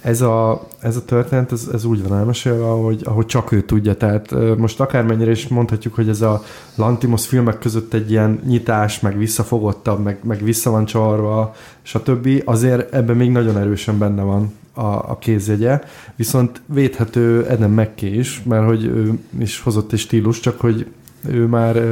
[0.00, 3.96] ez a, ez a történet, ez, ez úgy van elmesélve, ahogy, ahogy csak ő tudja.
[3.96, 6.42] Tehát most akármennyire is mondhatjuk, hogy ez a
[6.74, 12.28] Lantimos filmek között egy ilyen nyitás, meg visszafogottabb, meg, meg vissza van csavarva, stb.
[12.44, 15.80] Azért ebben még nagyon erősen benne van a, a kézjegye,
[16.16, 20.86] viszont védhető Eden McKay is, mert hogy ő is hozott egy stílus, csak hogy
[21.28, 21.82] ő már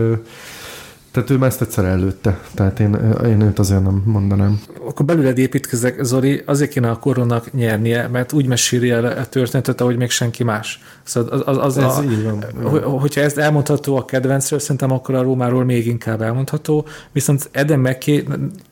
[1.15, 2.95] tehát ő már ezt egyszer előtte, tehát én,
[3.25, 4.61] én őt azért nem mondanám.
[4.89, 9.81] Akkor belőled építkezek, Zoli, azért kéne a koronak nyernie, mert úgy meséli el a történetet,
[9.81, 10.81] ahogy még senki más.
[11.03, 12.45] Szóval az, az, az Ez a, így van.
[12.63, 16.87] Ho- hogyha ez elmondható a kedvencről, szerintem akkor a Rómáról még inkább elmondható.
[17.13, 18.25] Viszont Eden McKay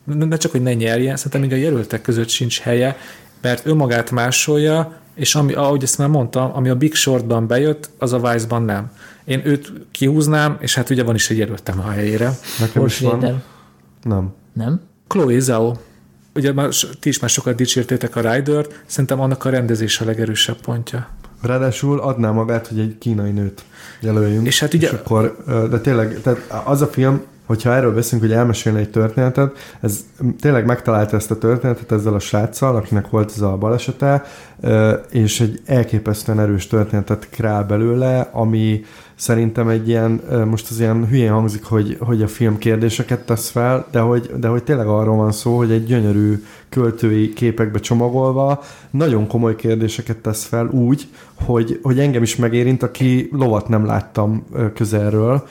[0.05, 2.97] ne, ne csak, hogy ne nyerjen, szerintem még a jelöltek között sincs helye,
[3.43, 8.12] mert önmagát másolja, és ami, ahogy ezt már mondtam, ami a Big Shortban bejött, az
[8.12, 8.90] a Vice-ban nem.
[9.24, 12.31] Én őt kihúznám, és hát ugye van is egy jelöltem a helyére.
[12.60, 13.10] Nekem is van.
[13.10, 13.43] Schrader.
[14.02, 14.32] Nem.
[14.52, 14.81] Nem?
[15.06, 15.74] Chloe Zhao.
[16.35, 16.69] Ugye már,
[17.01, 21.09] ti is már sokat dicsértétek a Rider-t, szerintem annak a rendezés a legerősebb pontja.
[21.43, 23.64] Ráadásul adná magát, hogy egy kínai nőt
[24.01, 24.47] jelöljünk.
[24.47, 25.36] És hát ugye- És akkor,
[25.70, 30.04] de tényleg, tehát az a film, hogyha erről beszélünk, hogy elmesélni egy történetet, ez
[30.40, 34.24] tényleg megtalálta ezt a történetet ezzel a sráccal, akinek volt ez a balesete,
[35.10, 38.84] és egy elképesztően erős történetet kreál belőle, ami
[39.14, 43.86] szerintem egy ilyen, most az ilyen hülyén hangzik, hogy, hogy a film kérdéseket tesz fel,
[43.90, 46.42] de hogy, de hogy tényleg arról van szó, hogy egy gyönyörű
[46.72, 53.28] költői képekbe csomagolva nagyon komoly kérdéseket tesz fel úgy, hogy, hogy engem is megérint, aki
[53.32, 55.46] lovat nem láttam közelről,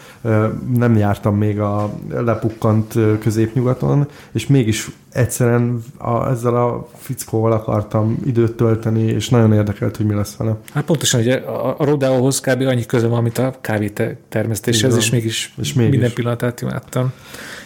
[0.75, 8.55] nem jártam még a lepukkant középnyugaton, és mégis egyszerűen a, ezzel a fickóval akartam időt
[8.55, 10.57] tölteni, és nagyon érdekelt, hogy mi lesz vele.
[10.73, 12.61] Hát pontosan, ugye a, a Rodeohoz kb.
[12.61, 13.91] annyi köze van, mint a kávé
[14.29, 17.11] termesztéshez, és mégis, és mégis minden pillanatát imádtam.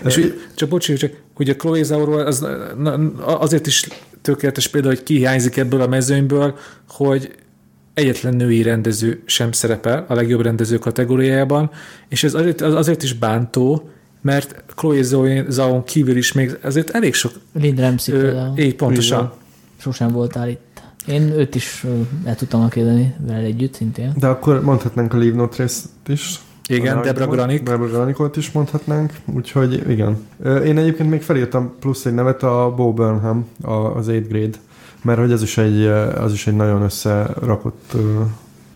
[0.04, 2.48] E, és úgy, csak bocsi, csak hogy a Chloe Zauról az,
[3.24, 3.88] azért is
[4.22, 6.58] tökéletes példa, hogy ki hiányzik ebből a mezőnyből,
[6.90, 7.36] hogy
[7.94, 11.72] egyetlen női rendező sem szerepel a legjobb rendező kategóriájában,
[12.08, 13.90] és ez azért, az azért is bántó,
[14.22, 15.02] mert Chloe
[15.50, 17.32] Zhao kívül is még azért elég sok...
[17.54, 18.58] Lind Ramsey például.
[18.58, 19.34] Így pontosan.
[19.78, 20.82] Sosem voltál itt.
[21.08, 21.86] Én őt is
[22.24, 24.14] el tudtam kérdeni vele együtt szintén.
[24.16, 26.40] De akkor mondhatnánk a Leave No Trace-t is.
[26.68, 27.64] Igen, Debra Granik.
[27.64, 30.28] Debra Granikot is mondhatnánk, úgyhogy igen.
[30.66, 33.48] Én egyébként még felírtam plusz egy nevet, a Bo Burnham,
[33.96, 34.58] az 8 grade,
[35.02, 35.86] mert hogy ez is egy,
[36.18, 37.94] az is egy nagyon összerakott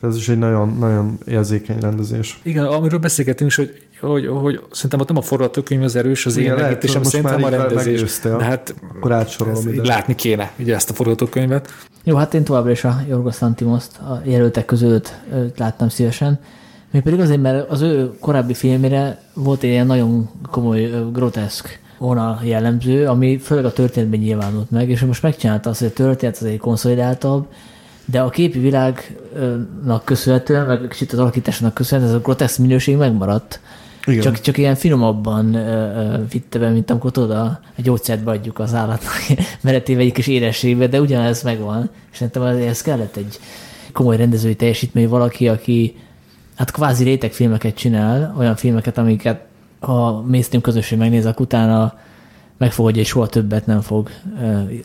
[0.02, 2.40] ez is egy nagyon, nagyon érzékeny rendezés.
[2.44, 6.38] Igen, amiről beszélgetünk is, hogy, hogy, hogy szerintem ott nem a forgatókönyv az erős, az
[6.38, 8.20] én megítésem szerintem a rendezés.
[8.20, 9.84] De hát akkor átsorolom ide.
[9.84, 11.70] Látni kéne ugye ezt a forgatókönyvet.
[12.04, 15.14] Jó, hát én továbbra is a Jorgos Lantimoszt a jelöltek között
[15.58, 16.40] láttam szívesen.
[16.92, 22.40] Még pedig azért, mert az ő korábbi filmére volt egy ilyen nagyon komoly, groteszk vonal
[22.44, 26.44] jellemző, ami főleg a történetben nyilvánult meg, és most megcsinálta azt, hogy a történet az
[26.44, 27.48] egy konszolidáltabb,
[28.06, 33.60] de a képi világnak köszönhetően, meg kicsit az alakításnak köszönhetően ez a groteszk minőség megmaradt.
[34.06, 34.22] Igen.
[34.22, 37.44] Csak, csak ilyen finomabban uh, vitte be, mint amikor tudod, a,
[37.78, 39.14] a gyógyszert adjuk az állatnak
[39.62, 41.90] meretéve egy kis érességbe, de ugyanez megvan.
[42.12, 43.40] És szerintem ez kellett egy
[43.94, 45.96] komoly rendezői teljesítmény, valaki, aki
[46.60, 49.42] hát kvázi rétegfilmeket csinál, olyan filmeket, amiket
[49.80, 51.94] a mainstream közösség megnéz, akkor utána
[52.58, 54.10] megfogadja, hogy soha többet nem fog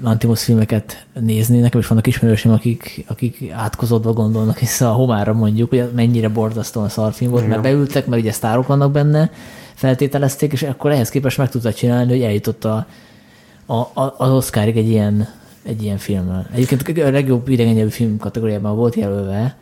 [0.03, 1.59] Lantimos filmeket nézni.
[1.59, 6.89] Nekem is vannak ismerősém, akik, akik átkozódva gondolnak vissza a homára mondjuk, hogy mennyire borzasztóan
[6.89, 9.31] szarfilm volt, mert beültek, mert ugye sztárok vannak benne,
[9.75, 12.87] feltételezték, és akkor ehhez képest meg tudta csinálni, hogy eljutott a,
[13.67, 15.29] a, a, az Oscarig egy ilyen,
[15.63, 16.47] egy ilyen filmmel.
[16.53, 19.57] Egyébként a legjobb idegennyelvű film kategóriában volt jelölve,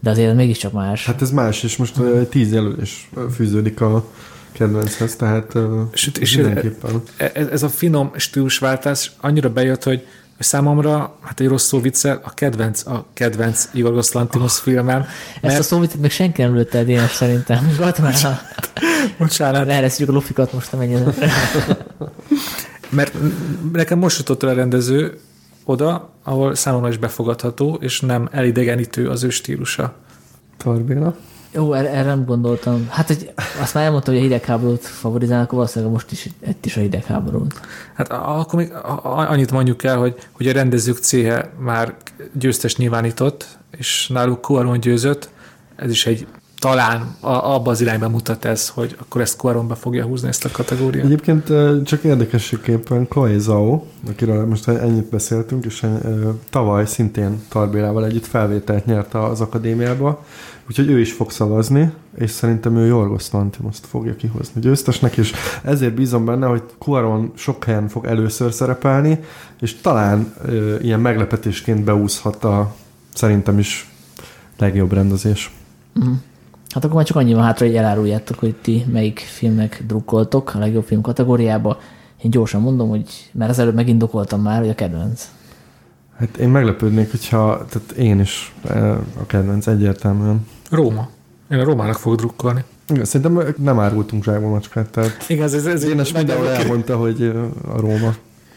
[0.00, 1.06] de azért mégiscsak más.
[1.06, 4.04] Hát ez más, és most uh, tíz jelölés fűződik a
[4.52, 5.54] kedvenchez, tehát
[5.92, 7.02] és, és mindenképpen.
[7.16, 10.06] Ez, ez a finom stílusváltás annyira bejött, hogy
[10.38, 15.04] számomra, hát egy rossz szó viccel, a kedvenc, a kedvenc Jorgos Lantimos oh, filmem.
[15.40, 17.70] Ezt a szó viccet még senki nem lőtte eddig szerintem.
[17.78, 18.40] Bocsánat.
[19.18, 19.66] Bocsánat.
[19.66, 21.32] Leeresztjük a lufikat most a mennyezetre.
[22.88, 23.12] Mert
[23.72, 25.18] nekem most jutott a rendező
[25.70, 29.94] oda, ahol számomra is befogadható, és nem elidegenítő az ő stílusa.
[30.56, 31.14] Torbéla?
[31.52, 32.86] Jó, erre, erre nem gondoltam.
[32.88, 33.30] Hát, hogy
[33.60, 37.60] azt már elmondtam, hogy a hidegháborút favorizálnak, akkor valószínűleg most is egy is a hidegháborút.
[37.94, 38.72] Hát akkor még
[39.02, 41.94] annyit mondjuk el, hogy, hogy a rendezők céhe már
[42.32, 45.28] győztes nyilvánított, és náluk Cuaron győzött.
[45.76, 46.26] Ez is egy
[46.60, 50.48] talán abba az irányba mutat ez, hogy akkor ezt Cuaron be fogja húzni ezt a
[50.52, 51.04] kategóriát.
[51.04, 51.46] Egyébként
[51.84, 55.86] csak érdekességképpen Chloe Zhao, akiről most ennyit beszéltünk, és
[56.50, 60.24] tavaly szintén Tarbélával együtt felvételt nyert az akadémiába,
[60.70, 65.32] Úgyhogy ő is fog szavazni, és szerintem ő Jorgos Lantimoszt fogja kihozni győztesnek, és
[65.62, 69.18] ezért bízom benne, hogy Cuaron sok helyen fog először szerepelni,
[69.60, 72.74] és talán ö, ilyen meglepetésként beúszhat a
[73.14, 73.90] szerintem is
[74.58, 75.54] legjobb rendezés.
[76.04, 76.12] Mm.
[76.70, 80.58] Hát akkor már csak annyi van hátra, hogy eláruljátok, hogy ti melyik filmnek drukkoltok a
[80.58, 81.78] legjobb film kategóriába.
[82.22, 85.28] Én gyorsan mondom, hogy mert az előbb megindokoltam már, hogy a kedvenc.
[86.18, 88.54] Hát én meglepődnék, hogyha tehát én is
[89.20, 90.46] a kedvenc egyértelműen.
[90.70, 91.08] Róma.
[91.50, 92.64] Én a Rómának fogok drukkolni.
[92.88, 97.22] Igen, szerintem nem árultunk zsákba macskát, tehát Igen, ez, ez, Énes mindenhol elmondta, hogy
[97.68, 98.14] a Róma.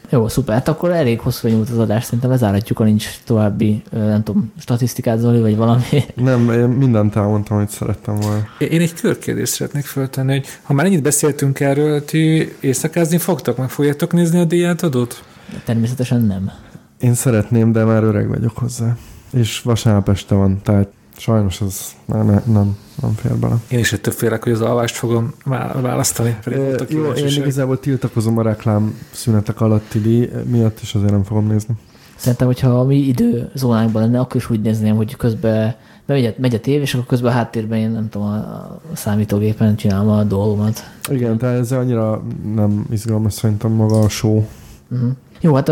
[0.09, 0.55] Jó, szuper.
[0.55, 5.19] Hát akkor elég hosszú nyújt az adás, szerintem lezáratjuk, ha nincs további, nem tudom, statisztikát,
[5.19, 5.83] Zoli, vagy valami.
[6.15, 8.47] Nem, én mindent elmondtam, hogy szerettem volna.
[8.57, 13.69] Én egy körkérdést szeretnék föltenni, hogy ha már ennyit beszéltünk erről, ti éjszakázni fogtok, meg
[13.69, 15.23] fogjátok nézni a díjátadót?
[15.65, 16.51] Természetesen nem.
[16.99, 18.97] Én szeretném, de már öreg vagyok hozzá.
[19.31, 23.55] És vasárnap este van, tehát Sajnos ez nem, nem, nem fér bele.
[23.67, 25.33] Én is ettől félek, hogy az alvást fogom
[25.81, 26.37] választani.
[26.45, 26.51] E,
[26.89, 31.75] jó, én igazából tiltakozom a reklám szünetek alatti díj miatt, és azért nem fogom nézni.
[32.15, 35.75] Szerintem, hogyha a mi időzónánkban lenne, akkor is úgy nézném, hogy közben
[36.05, 40.09] megy, megy a tév, és akkor közben a háttérben én nem tudom, a számítógépen csinálom
[40.09, 40.91] a dolgomat.
[41.09, 42.23] Igen, tehát ez annyira
[42.55, 44.43] nem izgalmas szerintem maga a show.
[44.91, 45.11] Uh-huh.
[45.41, 45.71] Jó, hát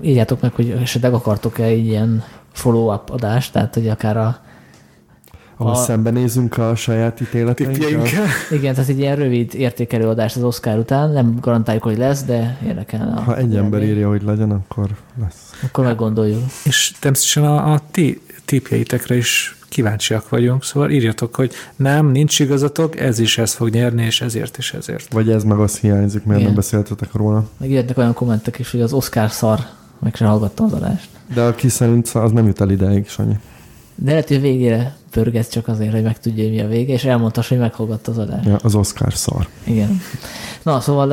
[0.00, 4.40] írjátok meg, hogy esetleg akartok-e egy ilyen follow-up adást, tehát hogy akár a
[5.62, 5.82] ahol a...
[5.82, 8.04] szembenézünk a saját ítéleteinkkel.
[8.58, 13.22] Igen, tehát egy ilyen rövid értékelőadás az Oscar után, nem garantáljuk, hogy lesz, de érdekel.
[13.24, 14.88] Ha egy ember írja, hogy legyen, akkor
[15.20, 15.50] lesz.
[15.62, 16.42] Akkor meggondoljuk.
[16.64, 23.00] És természetesen a, a ti tipjeitekre is kíváncsiak vagyunk, szóval írjatok, hogy nem, nincs igazatok,
[23.00, 25.12] ez is ez fog nyerni, és ezért is ezért.
[25.12, 26.46] Vagy ez meg az hiányzik, miért Igen.
[26.46, 27.48] nem beszéltetek róla.
[27.56, 29.58] Meg olyan kommentek is, hogy az Oscar szar,
[29.98, 31.08] meg se hallgattam az adást.
[31.34, 33.36] De aki szerint az nem jut el ideig, Sanyi.
[33.94, 37.42] De lehet, hogy végére pörget csak azért, hogy megtudja, hogy mi a vége, és elmondta,
[37.48, 38.46] hogy meghallgatta az adást.
[38.46, 39.48] Ja, az Oscar szar.
[39.64, 40.00] Igen.
[40.62, 41.10] Na, szóval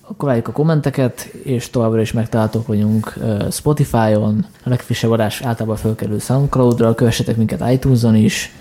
[0.00, 3.18] akkor várjuk a kommenteket, és továbbra is megtaláltok vagyunk
[3.50, 8.52] Spotify-on, a legfrissebb adás általában felkerül Soundcloud-ra, kövessetek minket iTunes-on is.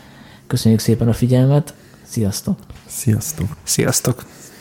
[0.47, 1.73] Köszönjük szépen a figyelmet,
[2.03, 2.57] sziasztok!
[2.87, 3.47] Sziasztok!
[3.63, 4.23] Sziasztok!